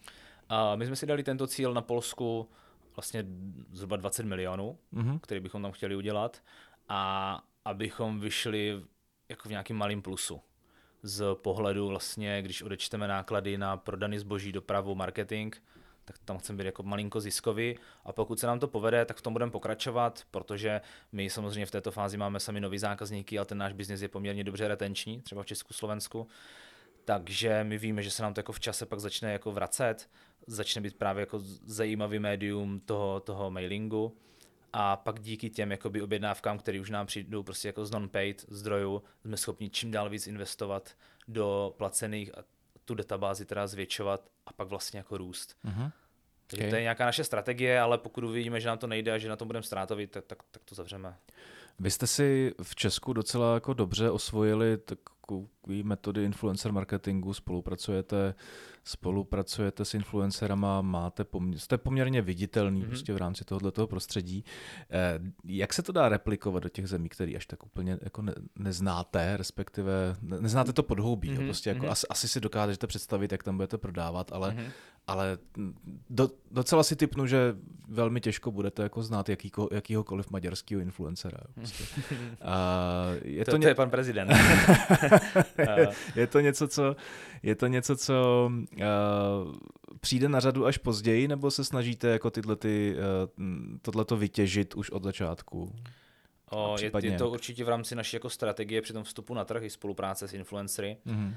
A 0.48 0.76
my 0.76 0.86
jsme 0.86 0.96
si 0.96 1.06
dali 1.06 1.22
tento 1.22 1.46
cíl 1.46 1.74
na 1.74 1.80
Polsku 1.80 2.48
vlastně 2.96 3.24
zhruba 3.72 3.96
20 3.96 4.26
milionů, 4.26 4.78
mm-hmm. 4.94 5.18
který 5.20 5.40
bychom 5.40 5.62
tam 5.62 5.72
chtěli 5.72 5.96
udělat 5.96 6.42
a 6.88 7.42
abychom 7.64 8.20
vyšli 8.20 8.82
jako 9.28 9.48
v 9.48 9.50
nějakým 9.50 9.76
malým 9.76 10.02
plusu 10.02 10.40
z 11.02 11.34
pohledu 11.34 11.88
vlastně, 11.88 12.42
když 12.42 12.62
odečteme 12.62 13.08
náklady 13.08 13.58
na 13.58 13.76
prodaný 13.76 14.18
zboží, 14.18 14.52
dopravu, 14.52 14.94
marketing, 14.94 15.54
tak 16.12 16.18
tam 16.24 16.38
chceme 16.38 16.58
být 16.58 16.66
jako 16.66 16.82
malinko 16.82 17.20
ziskový 17.20 17.78
a 18.04 18.12
pokud 18.12 18.40
se 18.40 18.46
nám 18.46 18.58
to 18.58 18.68
povede, 18.68 19.04
tak 19.04 19.16
v 19.16 19.22
tom 19.22 19.32
budeme 19.32 19.52
pokračovat, 19.52 20.22
protože 20.30 20.80
my 21.12 21.30
samozřejmě 21.30 21.66
v 21.66 21.70
této 21.70 21.90
fázi 21.90 22.16
máme 22.16 22.40
sami 22.40 22.60
nový 22.60 22.78
zákazníky, 22.78 23.38
ale 23.38 23.46
ten 23.46 23.58
náš 23.58 23.72
biznis 23.72 24.02
je 24.02 24.08
poměrně 24.08 24.44
dobře 24.44 24.68
retenční, 24.68 25.22
třeba 25.22 25.42
v 25.42 25.46
Česku, 25.46 25.74
Slovensku, 25.74 26.28
takže 27.04 27.64
my 27.64 27.78
víme, 27.78 28.02
že 28.02 28.10
se 28.10 28.22
nám 28.22 28.34
to 28.34 28.40
jako 28.40 28.52
v 28.52 28.60
čase 28.60 28.86
pak 28.86 29.00
začne 29.00 29.32
jako 29.32 29.52
vracet, 29.52 30.10
začne 30.46 30.82
být 30.82 30.96
právě 30.96 31.20
jako 31.20 31.38
zajímavý 31.64 32.18
médium 32.18 32.80
toho, 32.80 33.20
toho 33.20 33.50
mailingu 33.50 34.16
a 34.72 34.96
pak 34.96 35.20
díky 35.20 35.50
těm 35.50 35.70
jakoby 35.70 36.02
objednávkám, 36.02 36.58
které 36.58 36.80
už 36.80 36.90
nám 36.90 37.06
přijdou 37.06 37.42
prostě 37.42 37.68
jako 37.68 37.86
z 37.86 37.90
non-paid 37.90 38.44
zdrojů, 38.48 39.02
jsme 39.24 39.36
schopni 39.36 39.70
čím 39.70 39.90
dál 39.90 40.10
víc 40.10 40.26
investovat 40.26 40.90
do 41.28 41.74
placených 41.76 42.38
a 42.38 42.42
tu 42.84 42.94
databázi 42.94 43.44
teda 43.44 43.66
zvětšovat 43.66 44.28
a 44.46 44.52
pak 44.52 44.68
vlastně 44.68 44.98
jako 44.98 45.16
růst. 45.16 45.56
Uh-huh. 45.64 45.92
Takže 46.50 46.62
okay. 46.62 46.70
to 46.70 46.76
je 46.76 46.82
nějaká 46.82 47.04
naše 47.04 47.24
strategie, 47.24 47.80
ale 47.80 47.98
pokud 47.98 48.24
uvidíme, 48.24 48.60
že 48.60 48.68
nám 48.68 48.78
to 48.78 48.86
nejde 48.86 49.12
a 49.12 49.18
že 49.18 49.28
na 49.28 49.36
tom 49.36 49.48
budeme 49.48 49.62
ztrátovit, 49.62 50.10
tak, 50.10 50.24
tak, 50.26 50.38
tak 50.50 50.62
to 50.64 50.74
zavřeme. 50.74 51.14
Vy 51.78 51.90
jste 51.90 52.06
si 52.06 52.52
v 52.62 52.74
Česku 52.74 53.12
docela 53.12 53.54
jako 53.54 53.74
dobře 53.74 54.10
osvojili 54.10 54.78
tak 54.78 54.98
takový 55.30 55.82
metody 55.82 56.24
influencer 56.24 56.72
marketingu, 56.72 57.34
spolupracujete, 57.34 58.34
spolupracujete 58.84 59.84
s 59.84 59.94
influencerama, 59.94 60.82
máte 60.82 61.24
poměr, 61.24 61.58
jste 61.58 61.78
poměrně 61.78 62.22
viditelný 62.22 62.82
mm-hmm. 62.82 62.88
prostě 62.88 63.12
v 63.12 63.16
rámci 63.16 63.44
tohoto 63.44 63.86
prostředí. 63.86 64.44
Eh, 64.90 65.20
jak 65.44 65.72
se 65.72 65.82
to 65.82 65.92
dá 65.92 66.08
replikovat 66.08 66.62
do 66.62 66.68
těch 66.68 66.88
zemí, 66.88 67.08
které 67.08 67.32
až 67.36 67.46
tak 67.46 67.66
úplně 67.66 67.98
jako 68.02 68.22
ne, 68.22 68.34
neznáte, 68.58 69.36
respektive 69.36 70.16
ne, 70.22 70.40
neznáte 70.40 70.72
to 70.72 70.82
podhoubí, 70.82 71.30
mm-hmm. 71.30 71.44
prostě 71.44 71.70
jako 71.70 71.86
mm-hmm. 71.86 71.90
asi, 71.90 72.06
asi 72.10 72.28
si 72.28 72.40
dokážete 72.40 72.86
představit, 72.86 73.32
jak 73.32 73.42
tam 73.42 73.56
budete 73.56 73.78
prodávat, 73.78 74.32
ale 74.32 74.50
mm-hmm 74.50 74.70
ale 75.10 75.38
do, 76.10 76.30
docela 76.50 76.82
si 76.82 76.96
typnu, 76.96 77.26
že 77.26 77.56
velmi 77.88 78.20
těžko 78.20 78.50
budete 78.50 78.82
jako 78.82 79.02
znát 79.02 79.28
jakýko, 79.28 79.68
jakýhokoliv 79.72 80.30
maďarského 80.30 80.80
influencera. 80.80 81.38
Prostě. 81.54 81.84
A 82.42 83.06
je 83.24 83.44
to, 83.44 83.50
to, 83.50 83.56
ně... 83.56 83.64
to 83.64 83.68
je 83.68 83.74
pan 83.74 83.90
prezident. 83.90 84.30
je 86.16 86.26
to 86.26 86.40
něco, 86.40 86.68
co, 86.68 86.96
je 87.42 87.54
to 87.54 87.66
něco, 87.66 87.96
co 87.96 88.50
uh, 88.80 89.56
přijde 90.00 90.28
na 90.28 90.40
řadu 90.40 90.66
až 90.66 90.78
později, 90.78 91.28
nebo 91.28 91.50
se 91.50 91.64
snažíte 91.64 92.08
jako 92.08 92.30
tyhle 92.30 92.56
ty, 92.56 92.96
uh, 92.96 93.46
tohleto 93.82 94.16
vytěžit 94.16 94.74
už 94.74 94.90
od 94.90 95.04
začátku? 95.04 95.72
O, 96.50 96.76
je, 96.80 96.90
je 97.02 97.18
to 97.18 97.30
určitě 97.30 97.64
v 97.64 97.68
rámci 97.68 97.94
naší 97.94 98.16
jako 98.16 98.30
strategie 98.30 98.82
při 98.82 98.92
tom 98.92 99.04
vstupu 99.04 99.34
na 99.34 99.44
trh 99.44 99.62
i 99.62 99.70
spolupráce 99.70 100.28
s 100.28 100.32
influencery. 100.32 100.96
Mm-hmm. 101.06 101.34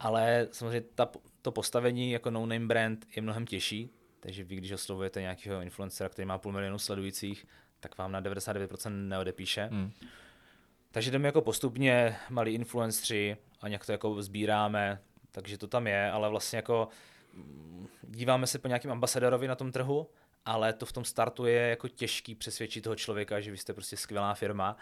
Ale 0.00 0.48
samozřejmě 0.52 0.80
ta, 0.94 1.08
to 1.42 1.52
postavení 1.52 2.10
jako 2.10 2.30
no-name 2.30 2.66
brand 2.66 3.06
je 3.16 3.22
mnohem 3.22 3.46
těžší, 3.46 3.90
takže 4.20 4.44
vy, 4.44 4.56
když 4.56 4.72
oslovujete 4.72 5.20
nějakého 5.20 5.60
influencera, 5.60 6.08
který 6.08 6.26
má 6.26 6.38
půl 6.38 6.52
milionu 6.52 6.78
sledujících, 6.78 7.46
tak 7.80 7.98
vám 7.98 8.12
na 8.12 8.22
99% 8.22 9.08
neodepíše. 9.08 9.68
Hmm. 9.72 9.90
Takže 10.90 11.10
jdeme 11.10 11.28
jako 11.28 11.42
postupně, 11.42 12.16
malí 12.30 12.54
influenceri 12.54 13.36
a 13.60 13.68
nějak 13.68 13.86
to 13.86 13.92
jako 13.92 14.22
sbíráme, 14.22 15.00
takže 15.36 15.58
to 15.58 15.66
tam 15.66 15.86
je, 15.86 16.10
ale 16.10 16.28
vlastně 16.28 16.56
jako 16.56 16.88
mm, 17.32 17.86
díváme 18.02 18.46
se 18.46 18.58
po 18.58 18.68
nějakým 18.68 18.90
ambasadorovi 18.90 19.48
na 19.48 19.54
tom 19.54 19.72
trhu, 19.72 20.10
ale 20.44 20.72
to 20.72 20.86
v 20.86 20.92
tom 20.92 21.04
startu 21.04 21.46
je 21.46 21.60
jako 21.60 21.88
těžký 21.88 22.34
přesvědčit 22.34 22.84
toho 22.84 22.96
člověka, 22.96 23.40
že 23.40 23.50
vy 23.50 23.56
jste 23.56 23.72
prostě 23.72 23.96
skvělá 23.96 24.34
firma, 24.34 24.76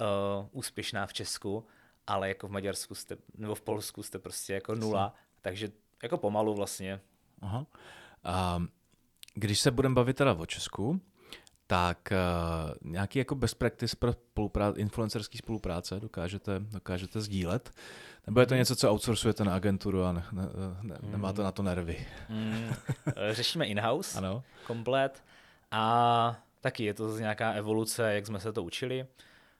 uh, 0.00 0.48
úspěšná 0.52 1.06
v 1.06 1.12
Česku, 1.12 1.66
ale 2.06 2.28
jako 2.28 2.48
v 2.48 2.50
Maďarsku 2.50 2.94
jste, 2.94 3.16
nebo 3.38 3.54
v 3.54 3.60
Polsku 3.60 4.02
jste 4.02 4.18
prostě 4.18 4.54
jako 4.54 4.74
nula, 4.74 5.14
takže 5.40 5.68
jako 6.02 6.18
pomalu 6.18 6.54
vlastně. 6.54 7.00
Aha. 7.40 7.66
A 8.24 8.62
když 9.34 9.60
se 9.60 9.70
budeme 9.70 9.94
bavit 9.94 10.16
teda 10.16 10.34
o 10.34 10.46
Česku, 10.46 11.00
tak 11.70 12.12
uh, 12.12 12.92
nějaký 12.92 13.18
jako 13.18 13.34
best 13.34 13.54
practice 13.54 13.96
pro 13.96 14.12
spoluprá- 14.12 14.74
influencerský 14.76 15.38
spolupráce 15.38 16.00
dokážete, 16.00 16.60
dokážete 16.60 17.20
sdílet? 17.20 17.70
Nebo 18.26 18.40
je 18.40 18.46
to 18.46 18.54
mhm. 18.54 18.58
něco, 18.58 18.76
co 18.76 18.90
outsourcujete 18.90 19.44
na 19.44 19.54
agenturu 19.54 20.04
a 20.04 20.12
ne, 20.12 20.24
ne, 20.32 20.42
ne, 20.82 20.98
nemáte 21.02 21.42
na 21.42 21.52
to 21.52 21.62
nervy? 21.62 22.06
Mm, 22.28 22.74
řešíme 23.30 23.66
in-house 23.66 24.18
ano. 24.18 24.42
komplet 24.66 25.24
a 25.70 26.42
taky 26.60 26.84
je 26.84 26.94
to 26.94 27.18
nějaká 27.18 27.52
evoluce, 27.52 28.14
jak 28.14 28.26
jsme 28.26 28.40
se 28.40 28.52
to 28.52 28.62
učili. 28.62 29.06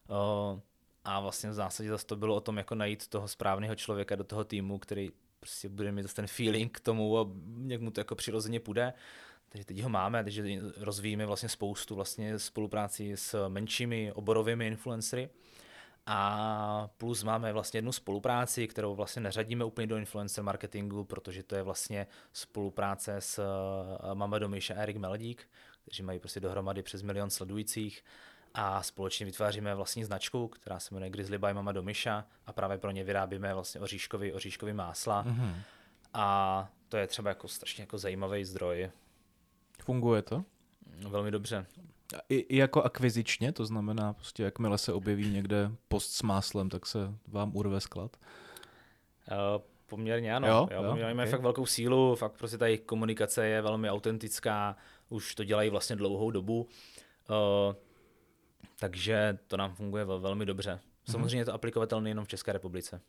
Uh, 0.08 0.61
a 1.04 1.20
vlastně 1.20 1.50
v 1.50 1.54
zásadě 1.54 1.88
zase 1.88 2.06
to 2.06 2.16
bylo 2.16 2.34
o 2.34 2.40
tom, 2.40 2.58
jako 2.58 2.74
najít 2.74 3.08
toho 3.08 3.28
správného 3.28 3.74
člověka 3.74 4.16
do 4.16 4.24
toho 4.24 4.44
týmu, 4.44 4.78
který 4.78 5.11
prostě 5.40 5.68
bude 5.68 5.92
mít 5.92 6.14
ten 6.14 6.26
feeling 6.26 6.72
k 6.72 6.80
tomu 6.80 7.18
a 7.18 7.26
jak 7.66 7.80
mu 7.80 7.90
to 7.90 8.00
jako 8.00 8.14
přirozeně 8.14 8.61
půjde. 8.61 8.92
Takže 9.53 9.64
teď 9.64 9.82
ho 9.82 9.88
máme, 9.88 10.24
takže 10.24 10.44
rozvíjíme 10.76 11.26
vlastně 11.26 11.48
spoustu 11.48 11.94
vlastně 11.94 12.38
spolupráci 12.38 13.16
s 13.16 13.48
menšími 13.48 14.12
oborovými 14.12 14.66
influencery. 14.66 15.30
A 16.07 16.88
plus 16.96 17.22
máme 17.22 17.53
vlastně 17.53 17.78
jednu 17.78 17.92
spolupráci, 17.92 18.68
kterou 18.68 18.94
vlastně 18.94 19.22
neřadíme 19.22 19.64
úplně 19.64 19.86
do 19.86 19.96
influencer 19.96 20.44
marketingu, 20.44 21.05
protože 21.05 21.42
to 21.42 21.55
je 21.55 21.62
vlastně 21.62 22.07
spolupráce 22.32 23.16
s 23.16 23.38
eh, 23.38 24.14
Mama 24.14 24.38
Domiš 24.38 24.70
a 24.70 24.74
Erik 24.74 24.96
Meldík, 24.96 25.48
kteří 25.82 26.03
mají 26.03 26.18
prostě 26.18 26.40
dohromady 26.40 26.82
přes 26.82 27.03
milion 27.03 27.30
sledujících 27.30 28.05
a 28.55 28.82
společně 28.82 29.26
vytváříme 29.26 29.74
vlastní 29.74 30.05
značku, 30.05 30.48
která 30.48 30.78
se 30.78 30.94
jmenuje 30.94 31.11
Grizzly 31.11 31.38
by 31.38 31.55
Mama 31.55 31.72
Domiša 31.72 32.24
a 32.46 32.53
právě 32.53 32.78
pro 32.78 32.90
ně 32.90 33.05
vyrábíme 33.05 33.55
vlastně 33.55 33.80
oříškový, 33.80 34.32
oříškový 34.32 34.72
másla. 34.72 35.24
Mm-hmm. 35.24 35.55
A 36.14 36.68
to 36.88 36.96
je 36.96 37.07
třeba 37.07 37.28
jako 37.28 37.48
strašně 37.48 37.82
jako 37.82 37.98
zajímavý 37.98 38.44
zdroj. 38.44 38.90
Funguje 39.83 40.22
to? 40.22 40.45
Velmi 41.09 41.31
dobře. 41.31 41.66
I, 42.28 42.37
I 42.37 42.57
jako 42.57 42.83
akvizičně, 42.83 43.53
to 43.53 43.66
znamená, 43.66 44.12
prostě 44.12 44.43
jakmile 44.43 44.78
se 44.78 44.93
objeví 44.93 45.31
někde 45.31 45.70
post 45.89 46.12
s 46.12 46.22
máslem, 46.22 46.68
tak 46.68 46.87
se 46.87 47.14
vám 47.28 47.57
urve 47.57 47.81
sklad? 47.81 48.16
Uh, 49.31 49.62
poměrně 49.87 50.37
ano. 50.37 50.49
Jo, 50.49 50.68
jo, 50.70 50.83
jo, 50.83 50.91
okay. 50.91 51.03
Máme 51.03 51.26
fakt 51.26 51.41
velkou 51.41 51.66
sílu, 51.66 52.14
fakt 52.14 52.33
prostě 52.33 52.59
ta 52.59 52.66
jejich 52.66 52.81
komunikace 52.81 53.47
je 53.47 53.62
velmi 53.62 53.91
autentická, 53.91 54.76
už 55.09 55.35
to 55.35 55.45
dělají 55.45 55.70
vlastně 55.70 55.97
dlouhou 55.97 56.31
dobu. 56.31 56.61
Uh, 56.61 57.74
takže 58.78 59.39
to 59.47 59.57
nám 59.57 59.74
funguje 59.74 60.05
velmi 60.05 60.47
dobře. 60.47 60.72
Mhm. 60.72 61.12
Samozřejmě 61.12 61.39
je 61.39 61.45
to 61.45 61.55
aplikovatelné 61.55 62.11
jenom 62.11 62.24
v 62.24 62.28
České 62.28 62.53
republice. 62.53 63.01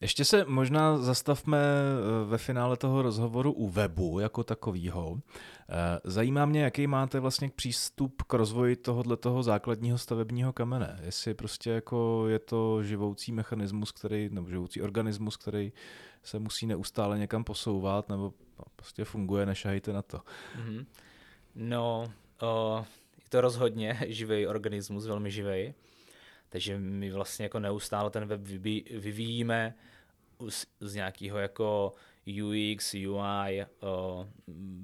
Ještě 0.00 0.24
se 0.24 0.44
možná 0.44 0.98
zastavme 0.98 1.58
eh, 1.58 2.24
ve 2.24 2.38
finále 2.38 2.76
toho 2.76 3.02
rozhovoru 3.02 3.52
u 3.52 3.68
webu 3.68 4.20
jako 4.20 4.44
takového. 4.44 5.20
Eh, 5.68 6.00
zajímá 6.04 6.46
mě, 6.46 6.62
jaký 6.62 6.86
máte 6.86 7.20
vlastně 7.20 7.50
přístup 7.56 8.22
k 8.22 8.34
rozvoji 8.34 8.76
tohohle 8.76 9.16
toho 9.16 9.42
základního 9.42 9.98
stavebního 9.98 10.52
kamene. 10.52 11.00
Jestli 11.02 11.34
prostě 11.34 11.70
jako 11.70 12.24
je 12.28 12.38
to 12.38 12.82
živoucí 12.82 13.32
mechanismus, 13.32 13.92
který, 13.92 14.28
nebo 14.32 14.50
živoucí 14.50 14.82
organismus, 14.82 15.36
který 15.36 15.72
se 16.22 16.38
musí 16.38 16.66
neustále 16.66 17.18
někam 17.18 17.44
posouvat, 17.44 18.08
nebo 18.08 18.32
prostě 18.76 19.04
funguje, 19.04 19.46
nešahejte 19.46 19.92
na 19.92 20.02
to. 20.02 20.18
Mm-hmm. 20.18 20.86
No, 21.54 22.12
uh, 22.42 22.84
je 23.18 23.28
to 23.28 23.40
rozhodně 23.40 23.98
živý 24.08 24.46
organismus, 24.46 25.06
velmi 25.06 25.30
živý. 25.30 25.74
Takže 26.48 26.78
my 26.78 27.10
vlastně 27.10 27.42
jako 27.44 27.58
neustále 27.58 28.10
ten 28.10 28.26
web 28.26 28.40
vyvíjíme 28.90 29.74
z, 30.48 30.66
z 30.80 30.94
nějakého 30.94 31.38
jako 31.38 31.94
UX, 32.26 32.94
UI 32.94 33.66
o, 33.80 34.28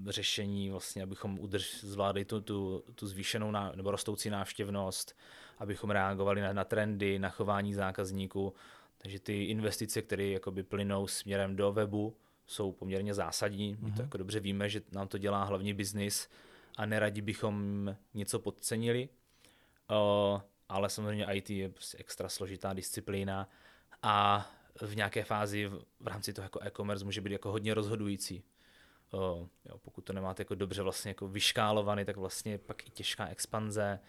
řešení, 0.08 0.70
vlastně, 0.70 1.02
abychom 1.02 1.38
udrž, 1.40 1.80
zvládli 1.84 2.24
tu, 2.24 2.40
tu, 2.40 2.84
tu 2.94 3.06
zvýšenou 3.06 3.50
ná, 3.50 3.72
nebo 3.74 3.90
rostoucí 3.90 4.30
návštěvnost, 4.30 5.16
abychom 5.58 5.90
reagovali 5.90 6.40
na, 6.40 6.52
na 6.52 6.64
trendy, 6.64 7.18
na 7.18 7.28
chování 7.28 7.74
zákazníků. 7.74 8.54
Takže 8.98 9.20
ty 9.20 9.44
investice, 9.44 10.02
které 10.02 10.26
jakoby 10.26 10.62
plynou 10.62 11.06
směrem 11.06 11.56
do 11.56 11.72
webu, 11.72 12.16
jsou 12.46 12.72
poměrně 12.72 13.14
zásadní. 13.14 13.76
My 13.80 13.90
to 13.90 13.94
mhm. 13.94 14.00
jako 14.00 14.18
dobře 14.18 14.40
víme, 14.40 14.68
že 14.68 14.82
nám 14.92 15.08
to 15.08 15.18
dělá 15.18 15.44
hlavní 15.44 15.74
biznis 15.74 16.28
a 16.76 16.86
neradi 16.86 17.20
bychom 17.20 17.96
něco 18.14 18.38
podcenili. 18.38 19.08
Uh, 19.90 20.40
ale 20.74 20.90
samozřejmě 20.90 21.26
IT 21.32 21.50
je 21.50 21.68
prostě 21.68 21.98
extra 21.98 22.28
složitá 22.28 22.72
disciplína 22.72 23.48
a 24.02 24.46
v 24.82 24.96
nějaké 24.96 25.24
fázi 25.24 25.66
v 26.00 26.06
rámci 26.06 26.32
toho 26.32 26.44
jako 26.44 26.60
e-commerce 26.62 27.04
může 27.04 27.20
být 27.20 27.32
jako 27.32 27.50
hodně 27.50 27.74
rozhodující. 27.74 28.44
Uh, 29.12 29.20
jo, 29.64 29.78
pokud 29.78 30.00
to 30.00 30.12
nemáte 30.12 30.40
jako 30.40 30.54
dobře 30.54 30.82
vlastně 30.82 31.10
jako 31.10 31.28
vyškálovaný, 31.28 32.04
tak 32.04 32.16
vlastně 32.16 32.58
pak 32.58 32.86
i 32.86 32.90
těžká 32.90 33.26
expanze 33.26 34.00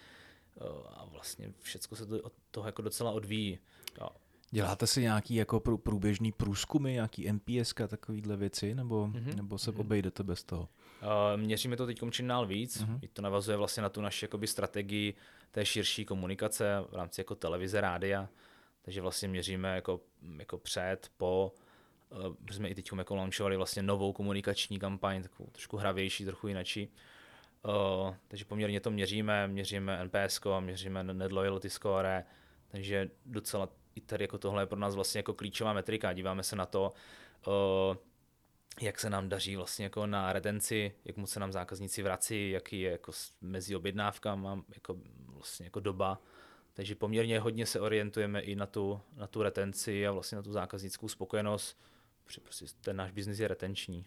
uh, 0.55 0.67
a 0.87 1.05
vlastně 1.05 1.53
všechno 1.61 1.97
se 1.97 2.05
to 2.05 2.21
od 2.21 2.33
toho 2.51 2.67
jako 2.67 2.81
docela 2.81 3.11
odvíjí. 3.11 3.59
Jo. 4.01 4.09
Děláte 4.51 4.87
si 4.87 5.01
nějaký 5.01 5.35
jako 5.35 5.59
průběžný 5.59 6.31
průzkumy, 6.31 6.93
nějaký 6.93 7.31
MPS 7.31 7.73
a 7.83 7.87
takovýhle 7.87 8.37
věci, 8.37 8.75
nebo, 8.75 9.07
mm-hmm. 9.07 9.35
nebo 9.35 9.57
se 9.57 9.71
mm-hmm. 9.71 9.79
obejdete 9.79 10.23
bez 10.23 10.43
toho? 10.43 10.69
Uh, 11.01 11.41
měříme 11.41 11.77
to 11.77 11.85
teď 11.85 11.99
čím 12.11 12.27
dál 12.27 12.45
víc. 12.45 12.81
Mm-hmm. 12.81 13.09
To 13.13 13.21
navazuje 13.21 13.57
vlastně 13.57 13.83
na 13.83 13.89
tu 13.89 14.01
naši 14.01 14.25
jakoby, 14.25 14.47
strategii 14.47 15.13
té 15.51 15.65
širší 15.65 16.05
komunikace 16.05 16.75
v 16.91 16.95
rámci 16.95 17.21
jako 17.21 17.35
televize, 17.35 17.81
rádia. 17.81 18.29
Takže 18.81 19.01
vlastně 19.01 19.27
měříme 19.27 19.75
jako, 19.75 20.01
jako 20.39 20.57
před, 20.57 21.11
po, 21.17 21.53
uh, 22.09 22.35
jsme 22.51 22.69
i 22.69 22.75
teď 22.75 22.89
jako 22.97 23.15
launchovali 23.15 23.57
vlastně 23.57 23.83
novou 23.83 24.13
komunikační 24.13 24.79
kampaň, 24.79 25.21
takovou 25.21 25.49
trošku 25.49 25.77
hravější, 25.77 26.25
trochu 26.25 26.47
jinačí. 26.47 26.91
Uh, 27.63 28.15
takže 28.27 28.45
poměrně 28.45 28.79
to 28.79 28.91
měříme, 28.91 29.47
měříme 29.47 30.05
NPS, 30.05 30.39
měříme 30.59 31.03
net 31.03 31.31
loyalty 31.31 31.69
score, 31.69 32.23
takže 32.67 33.09
docela 33.25 33.69
i 33.95 34.01
tady 34.01 34.23
jako 34.23 34.37
tohle 34.37 34.61
je 34.61 34.67
pro 34.67 34.79
nás 34.79 34.95
vlastně 34.95 35.19
jako 35.19 35.33
klíčová 35.33 35.73
metrika. 35.73 36.13
Díváme 36.13 36.43
se 36.43 36.55
na 36.55 36.65
to, 36.65 36.93
uh, 37.47 37.95
jak 38.81 38.99
se 38.99 39.09
nám 39.09 39.29
daří 39.29 39.55
vlastně 39.55 39.85
jako 39.85 40.07
na 40.07 40.33
retenci, 40.33 40.95
jak 41.05 41.17
moc 41.17 41.29
se 41.29 41.39
nám 41.39 41.51
zákazníci 41.51 42.03
vrací, 42.03 42.51
jaký 42.51 42.81
je 42.81 42.91
jako 42.91 43.11
mezi 43.41 43.75
objednávkama 43.75 44.63
jako 44.75 44.97
vlastně 45.27 45.65
jako 45.65 45.79
doba. 45.79 46.21
Takže 46.73 46.95
poměrně 46.95 47.39
hodně 47.39 47.65
se 47.65 47.79
orientujeme 47.79 48.41
i 48.41 48.55
na 48.55 48.65
tu, 48.65 49.01
na 49.15 49.27
tu 49.27 49.43
retenci 49.43 50.07
a 50.07 50.11
vlastně 50.11 50.35
na 50.35 50.41
tu 50.41 50.51
zákaznickou 50.51 51.07
spokojenost, 51.07 51.81
prostě 52.43 52.65
ten 52.81 52.95
náš 52.95 53.11
biznis 53.11 53.39
je 53.39 53.47
retenční. 53.47 54.05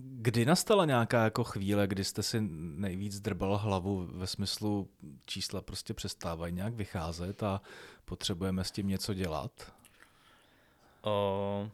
Kdy 0.00 0.44
nastala 0.44 0.84
nějaká 0.84 1.24
jako 1.24 1.44
chvíle, 1.44 1.86
kdy 1.86 2.04
jste 2.04 2.22
si 2.22 2.40
nejvíc 2.40 3.20
drbal 3.20 3.56
hlavu 3.56 4.06
ve 4.12 4.26
smyslu 4.26 4.90
čísla 5.26 5.62
prostě 5.62 5.94
přestávají 5.94 6.52
nějak 6.52 6.74
vycházet 6.74 7.42
a 7.42 7.60
potřebujeme 8.04 8.64
s 8.64 8.70
tím 8.70 8.88
něco 8.88 9.14
dělat? 9.14 9.72
O, 11.02 11.70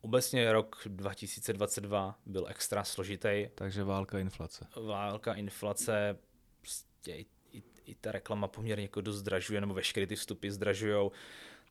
obecně 0.00 0.52
rok 0.52 0.82
2022 0.86 2.18
byl 2.26 2.46
extra 2.48 2.84
složitý. 2.84 3.48
Takže 3.54 3.84
válka, 3.84 4.18
inflace. 4.18 4.66
Válka, 4.86 5.34
inflace, 5.34 6.18
prostě 6.60 7.12
i, 7.12 7.26
i, 7.52 7.62
i 7.84 7.94
ta 7.94 8.12
reklama 8.12 8.48
poměrně 8.48 8.84
jako 8.84 9.00
dost 9.00 9.16
zdražuje, 9.16 9.60
nebo 9.60 9.74
veškeré 9.74 10.06
ty 10.06 10.16
vstupy 10.16 10.50
zdražují. 10.50 11.10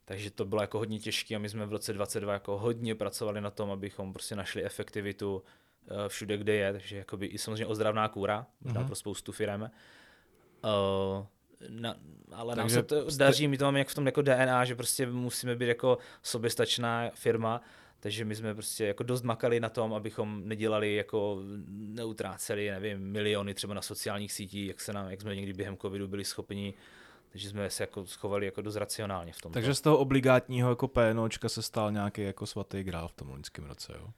Takže 0.08 0.32
to 0.32 0.46
bylo 0.46 0.62
jako 0.62 0.78
hodně 0.78 1.00
těžké 1.00 1.36
a 1.36 1.40
my 1.40 1.50
jsme 1.50 1.66
v 1.66 1.72
roce 1.72 1.94
2022 1.94 2.34
jako 2.34 2.58
hodně 2.58 2.96
pracovali 2.96 3.42
na 3.42 3.52
tom, 3.52 3.72
abychom 3.72 4.14
prostě 4.14 4.36
našli 4.36 4.64
efektivitu 4.64 5.44
eh, 5.88 6.10
všude, 6.10 6.38
kde 6.38 6.54
je, 6.54 6.72
takže 6.72 6.98
jakoby 6.98 7.26
i 7.26 7.38
samozřejmě 7.38 7.66
ozdravná 7.66 8.08
kůra, 8.08 8.48
možná 8.62 8.82
uh-huh. 8.82 8.86
pro 8.86 8.96
spoustu 8.96 9.32
firm. 9.32 9.62
Uh, 9.62 9.70
na, 11.70 11.96
ale 12.32 12.56
takže 12.56 12.76
nám 12.76 12.84
se 12.84 12.84
to 12.84 13.12
jste... 13.12 13.24
daří, 13.24 13.48
my 13.48 13.58
to 13.58 13.66
máme 13.66 13.80
jak 13.80 13.88
v 13.88 13.96
tom 13.96 14.06
jako 14.06 14.22
DNA, 14.22 14.66
že 14.66 14.76
prostě 14.76 15.08
musíme 15.08 15.56
být 15.56 15.68
jako 15.68 15.98
soběstačná 16.24 17.10
firma, 17.14 17.62
takže 18.00 18.26
my 18.26 18.36
jsme 18.36 18.54
prostě 18.54 18.86
jako 18.86 19.04
dost 19.04 19.22
makali 19.22 19.60
na 19.60 19.70
tom, 19.70 19.94
abychom 19.94 20.42
nedělali 20.48 20.96
jako 20.96 21.40
neutráceli, 21.70 22.70
nevím, 22.70 23.00
miliony 23.00 23.54
třeba 23.54 23.74
na 23.74 23.82
sociálních 23.82 24.34
sítích, 24.34 24.68
jak 24.68 24.82
se 24.82 24.94
nám, 24.94 25.12
jak 25.12 25.22
jsme 25.22 25.36
někdy 25.36 25.54
během 25.54 25.78
covidu 25.78 26.08
byli 26.08 26.26
schopni 26.26 26.74
takže 27.30 27.50
jsme 27.50 27.70
se 27.70 27.84
jako 27.84 28.06
schovali 28.06 28.46
jako 28.46 28.62
dost 28.62 28.76
racionálně 28.76 29.34
v 29.34 29.42
tom. 29.42 29.52
Takže 29.52 29.76
z 29.76 29.82
toho 29.82 29.98
obligátního 29.98 30.70
jako 30.70 30.88
PNOčka 30.88 31.50
se 31.50 31.62
stal 31.62 31.92
nějaký 31.92 32.22
jako 32.22 32.46
svatý 32.46 32.84
grál 32.84 33.08
v 33.08 33.14
tom 33.14 33.30
loňském 33.30 33.66
roce, 33.66 33.94
jo? 33.96 34.10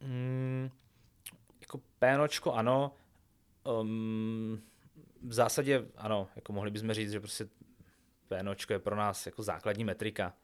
Mm, 0.00 0.70
jako 1.60 1.80
PNOčko 1.98 2.52
ano, 2.52 2.92
um, 3.80 4.62
v 5.22 5.32
zásadě 5.32 5.84
ano, 5.96 6.28
jako 6.36 6.52
mohli 6.52 6.70
bychom 6.70 6.92
říct, 6.92 7.10
že 7.10 7.20
prostě 7.20 7.48
PNOčko 8.28 8.72
je 8.72 8.78
pro 8.78 8.96
nás 8.96 9.26
jako 9.26 9.42
základní 9.42 9.84
metrika. 9.84 10.34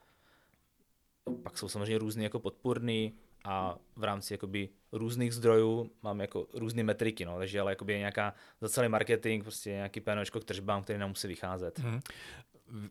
Pak 1.42 1.58
jsou 1.58 1.68
samozřejmě 1.68 1.98
různý 1.98 2.24
jako 2.24 2.40
podpůrný 2.40 3.14
a 3.44 3.76
v 3.96 4.04
rámci 4.04 4.34
jakoby 4.34 4.68
různých 4.92 5.34
zdrojů 5.34 5.90
máme 6.02 6.24
jako 6.24 6.46
různé 6.54 6.82
metriky, 6.82 7.24
no, 7.24 7.38
takže 7.38 7.60
ale 7.60 7.72
jakoby 7.72 7.98
nějaká 7.98 8.34
za 8.60 8.68
celý 8.68 8.88
marketing, 8.88 9.42
prostě 9.42 9.70
nějaký 9.70 10.00
PNOčko 10.00 10.40
k 10.40 10.44
tržbám, 10.44 10.82
který 10.82 10.98
nám 10.98 11.08
musí 11.08 11.28
vycházet. 11.28 11.78
Hmm. 11.78 12.00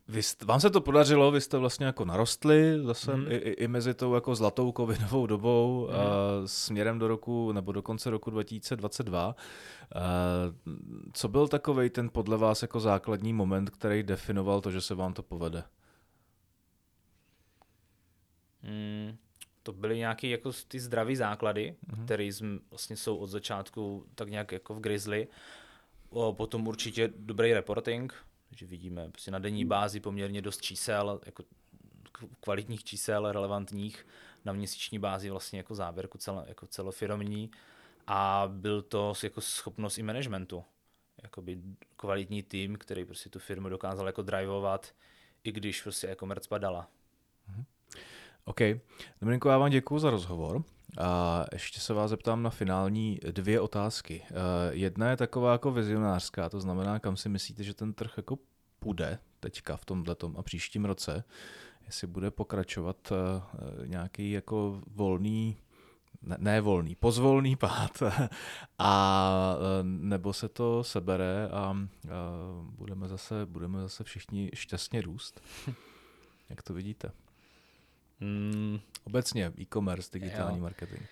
Vy 0.08 0.20
vám 0.44 0.60
se 0.60 0.70
to 0.70 0.80
podařilo, 0.80 1.30
vy 1.30 1.40
jste 1.40 1.58
vlastně 1.58 1.86
jako 1.86 2.04
narostli 2.04 2.78
zase 2.84 3.14
hmm. 3.14 3.26
i, 3.28 3.34
i 3.34 3.68
mezi 3.68 3.94
tou 3.94 4.14
jako 4.14 4.34
zlatou 4.34 4.72
covidovou 4.72 5.26
dobou 5.26 5.88
hmm. 5.90 5.98
uh, 5.98 6.04
směrem 6.46 6.98
do 6.98 7.08
roku 7.08 7.52
nebo 7.52 7.72
do 7.72 7.82
konce 7.82 8.10
roku 8.10 8.30
2022. 8.30 9.26
Uh, 9.26 10.02
co 11.12 11.28
byl 11.28 11.48
takový 11.48 11.90
ten 11.90 12.10
podle 12.10 12.36
vás 12.36 12.62
jako 12.62 12.80
základní 12.80 13.32
moment, 13.32 13.70
který 13.70 14.02
definoval 14.02 14.60
to, 14.60 14.70
že 14.70 14.80
se 14.80 14.94
vám 14.94 15.14
to 15.14 15.22
povede? 15.22 15.64
Hmm 18.62 19.16
to 19.64 19.72
byly 19.72 19.98
nějaké 19.98 20.28
jako 20.28 20.52
ty 20.68 20.80
zdraví 20.80 21.16
základy, 21.16 21.74
mm-hmm. 21.86 22.04
které 22.04 22.30
vlastně 22.70 22.96
jsou 22.96 23.16
od 23.16 23.26
začátku 23.26 24.06
tak 24.14 24.28
nějak 24.28 24.52
jako 24.52 24.74
v 24.74 24.80
grizzly. 24.80 25.28
O, 26.10 26.32
potom 26.32 26.68
určitě 26.68 27.12
dobrý 27.16 27.52
reporting, 27.52 28.14
že 28.56 28.66
vidíme 28.66 29.08
prostě 29.08 29.30
na 29.30 29.38
denní 29.38 29.64
bázi 29.64 30.00
poměrně 30.00 30.42
dost 30.42 30.62
čísel, 30.62 31.20
jako 31.26 31.44
kvalitních 32.40 32.84
čísel, 32.84 33.32
relevantních, 33.32 34.06
na 34.44 34.52
měsíční 34.52 34.98
bázi 34.98 35.30
vlastně 35.30 35.58
jako 35.58 35.74
záběrku 35.74 36.18
celo, 36.18 36.44
jako 36.46 36.66
celofirmní 36.66 37.50
a 38.06 38.44
byl 38.48 38.82
to 38.82 39.12
jako 39.22 39.40
schopnost 39.40 39.98
i 39.98 40.02
managementu. 40.02 40.64
Jakoby 41.22 41.58
kvalitní 41.96 42.42
tým, 42.42 42.76
který 42.76 43.04
prostě 43.04 43.30
tu 43.30 43.38
firmu 43.38 43.68
dokázal 43.68 44.06
jako 44.06 44.22
drivovat, 44.22 44.94
i 45.44 45.52
když 45.52 45.82
prostě 45.82 46.08
e-commerce 46.08 46.48
padala. 46.48 46.88
Mm-hmm. 47.50 47.64
OK. 48.44 48.60
Dominiko, 49.20 49.48
já 49.48 49.58
vám 49.58 49.70
děkuji 49.70 49.98
za 49.98 50.10
rozhovor. 50.10 50.62
A 50.98 51.44
ještě 51.52 51.80
se 51.80 51.94
vás 51.94 52.10
zeptám 52.10 52.42
na 52.42 52.50
finální 52.50 53.20
dvě 53.30 53.60
otázky. 53.60 54.22
Uh, 54.30 54.36
jedna 54.70 55.10
je 55.10 55.16
taková 55.16 55.52
jako 55.52 55.72
vizionářská, 55.72 56.48
to 56.48 56.60
znamená, 56.60 56.98
kam 56.98 57.16
si 57.16 57.28
myslíte, 57.28 57.62
že 57.62 57.74
ten 57.74 57.92
trh 57.92 58.12
jako 58.16 58.38
půjde 58.78 59.18
teďka 59.40 59.76
v 59.76 59.84
tomhle 59.84 60.16
a 60.36 60.42
příštím 60.42 60.84
roce, 60.84 61.24
jestli 61.86 62.06
bude 62.06 62.30
pokračovat 62.30 63.12
uh, 63.12 63.86
nějaký 63.86 64.30
jako 64.30 64.82
volný 64.86 65.56
ne, 66.22 66.36
ne 66.38 66.60
volný, 66.60 66.94
pozvolný 66.94 67.56
pád 67.56 68.02
a 68.78 69.56
nebo 69.82 70.32
se 70.32 70.48
to 70.48 70.84
sebere 70.84 71.48
a, 71.48 71.54
a 71.54 71.76
budeme, 72.62 73.08
zase, 73.08 73.46
budeme 73.46 73.80
zase 73.80 74.04
všichni 74.04 74.50
šťastně 74.54 75.02
růst. 75.02 75.40
Jak 76.48 76.62
to 76.62 76.74
vidíte? 76.74 77.12
Mm. 78.20 78.80
Obecně 79.04 79.52
e-commerce, 79.60 80.10
digitální 80.12 80.58
jo. 80.58 80.62
marketing. 80.62 81.06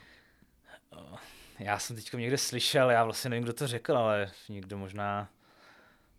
Já 1.58 1.78
jsem 1.78 1.96
teď 1.96 2.12
někde 2.12 2.38
slyšel, 2.38 2.90
já 2.90 3.04
vlastně 3.04 3.30
nevím, 3.30 3.42
kdo 3.44 3.52
to 3.52 3.66
řekl, 3.66 3.96
ale 3.96 4.30
někdo 4.48 4.78
možná 4.78 5.28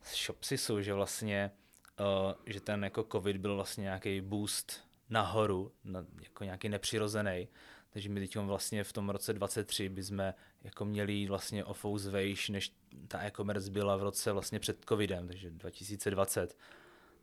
z 0.03 0.15
Shopsisu, 0.25 0.81
že 0.81 0.93
vlastně, 0.93 1.51
uh, 1.99 2.33
že 2.45 2.61
ten 2.61 2.83
jako 2.83 3.07
covid 3.11 3.37
byl 3.37 3.55
vlastně 3.55 3.81
nějaký 3.81 4.21
boost 4.21 4.83
nahoru, 5.09 5.71
na, 5.83 6.05
jako 6.23 6.43
nějaký 6.43 6.69
nepřirozený. 6.69 7.47
Takže 7.89 8.09
my 8.09 8.19
teď 8.19 8.35
vlastně 8.35 8.83
v 8.83 8.93
tom 8.93 9.09
roce 9.09 9.33
23 9.33 9.89
bychom 9.89 10.33
jako 10.63 10.85
měli 10.85 11.27
vlastně 11.27 11.65
o 11.65 11.73
fous 11.73 12.05
vejš, 12.07 12.49
než 12.49 12.75
ta 13.07 13.21
e-commerce 13.23 13.71
byla 13.71 13.97
v 13.97 14.03
roce 14.03 14.31
vlastně 14.31 14.59
před 14.59 14.85
covidem, 14.89 15.27
takže 15.27 15.49
2020. 15.49 16.57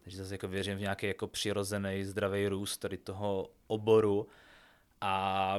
Takže 0.05 0.17
zase 0.17 0.35
jako 0.35 0.49
věřím 0.49 0.77
v 0.77 0.81
nějaký 0.81 1.07
jako 1.07 1.27
přirozený 1.27 2.05
zdravý 2.05 2.49
růst 2.49 2.79
tady 2.79 2.99
toho 2.99 3.51
oboru 3.67 4.29
a, 5.01 5.55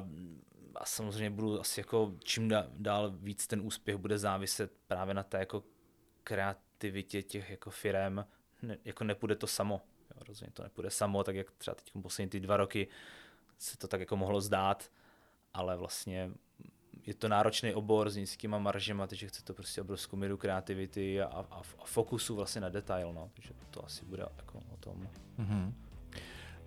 a 0.76 0.86
samozřejmě 0.86 1.30
budu 1.30 1.60
asi 1.60 1.80
jako 1.80 2.14
čím 2.24 2.54
dál 2.70 3.12
víc 3.12 3.48
ten 3.48 3.62
úspěch 3.62 3.98
bude 3.98 4.18
záviset 4.18 4.72
právě 4.88 5.14
na 5.14 5.24
té 5.24 5.40
jako 5.40 5.64
kreativitě 6.24 7.24
těch 7.24 7.50
jako 7.50 7.70
firem, 7.70 8.26
ne, 8.62 8.78
jako 8.86 9.04
nepůjde 9.04 9.36
to 9.36 9.48
samo. 9.48 9.82
Jo, 10.16 10.24
rozumím, 10.28 10.52
to 10.52 10.64
nepůjde 10.64 10.90
samo, 10.90 11.24
tak 11.24 11.36
jak 11.36 11.52
třeba 11.52 11.76
teď 11.76 11.94
poslední 12.02 12.30
ty 12.30 12.40
dva 12.40 12.58
roky 12.58 12.88
se 13.58 13.78
to 13.78 13.88
tak 13.88 14.00
jako 14.00 14.18
mohlo 14.18 14.42
zdát, 14.42 14.92
ale 15.54 15.78
vlastně 15.78 16.32
je 17.06 17.14
to 17.14 17.28
náročný 17.28 17.74
obor 17.74 18.10
s 18.10 18.16
nízkýma 18.16 18.60
maržema, 18.60 19.08
takže 19.08 19.28
chce 19.28 19.44
to 19.44 19.54
prostě 19.54 19.82
obrovskou 19.82 20.18
míru 20.18 20.38
kreativity 20.38 21.22
a, 21.22 21.26
a, 21.26 21.62
a 21.80 21.86
fokusu 21.86 22.36
vlastně 22.36 22.62
na 22.62 22.70
detail, 22.70 23.14
no. 23.14 23.30
takže 23.34 23.50
to 23.70 23.86
asi 23.86 24.06
bude 24.06 24.26
jako 24.38 24.58
o 24.74 24.78
tom. 24.80 25.08
Mm-hmm. 25.40 25.74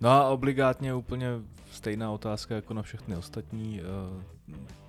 No 0.01 0.09
a 0.09 0.29
obligátně 0.29 0.93
úplně 0.93 1.27
stejná 1.71 2.11
otázka 2.11 2.55
jako 2.55 2.73
na 2.73 2.81
všechny 2.81 3.15
ostatní. 3.15 3.81
Eh, 3.81 4.23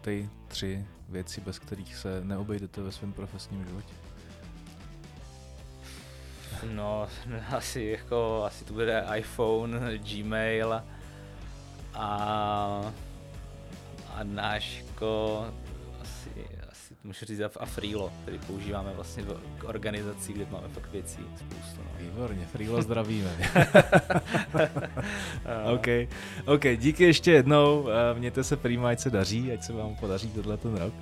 ty 0.00 0.30
tři 0.48 0.86
věci, 1.08 1.40
bez 1.40 1.58
kterých 1.58 1.96
se 1.96 2.24
neobejdete 2.24 2.82
ve 2.82 2.92
svém 2.92 3.12
profesním 3.12 3.64
životě. 3.64 3.94
No, 6.72 7.08
asi 7.56 7.82
jako, 7.82 8.44
asi 8.44 8.64
to 8.64 8.72
bude 8.72 9.06
iPhone, 9.16 9.98
Gmail 9.98 10.82
a 11.94 12.92
a 14.16 14.24
náš 14.24 14.84
jako 14.96 15.44
asi, 16.00 16.30
asi 16.70 16.94
můžu 17.04 17.26
říct 17.26 17.40
a 17.60 17.66
Freelo, 17.66 18.12
který 18.22 18.38
používáme 18.38 18.92
vlastně 18.94 19.22
v 19.22 19.64
organizaci, 19.64 20.32
kde 20.32 20.46
máme 20.50 20.68
fakt 20.68 20.92
věcí 20.92 21.18
spoustu. 21.36 21.80
No. 21.84 21.90
Výborně, 21.98 22.46
Freelo 22.46 22.82
zdravíme. 22.82 23.30
OK, 25.74 25.86
OK, 26.46 26.62
díky 26.76 27.04
ještě 27.04 27.32
jednou, 27.32 27.88
mějte 28.18 28.44
se 28.44 28.56
prýma, 28.56 28.88
ať 28.88 29.00
se 29.00 29.10
daří, 29.10 29.52
ať 29.52 29.62
se 29.62 29.72
vám 29.72 29.96
podaří 29.96 30.28
tohle 30.30 30.56
ten 30.56 30.76
rok. 30.76 30.94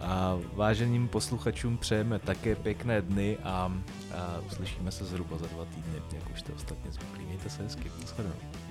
A 0.00 0.38
váženým 0.52 1.08
posluchačům 1.08 1.78
přejeme 1.78 2.18
také 2.18 2.56
pěkné 2.56 3.02
dny 3.02 3.38
a, 3.44 3.72
a 4.14 4.40
uslyšíme 4.46 4.92
se 4.92 5.04
zhruba 5.04 5.38
za 5.38 5.46
dva 5.46 5.64
týdny, 5.64 6.02
jak 6.12 6.30
už 6.32 6.40
jste 6.40 6.52
ostatně 6.52 6.92
zvyklí. 6.92 7.24
Mějte 7.24 7.50
se 7.50 7.62
hezky. 7.62 7.90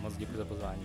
Moc 0.02 0.18
děkuji 0.18 0.38
za 0.38 0.46
pozvání. 0.46 0.84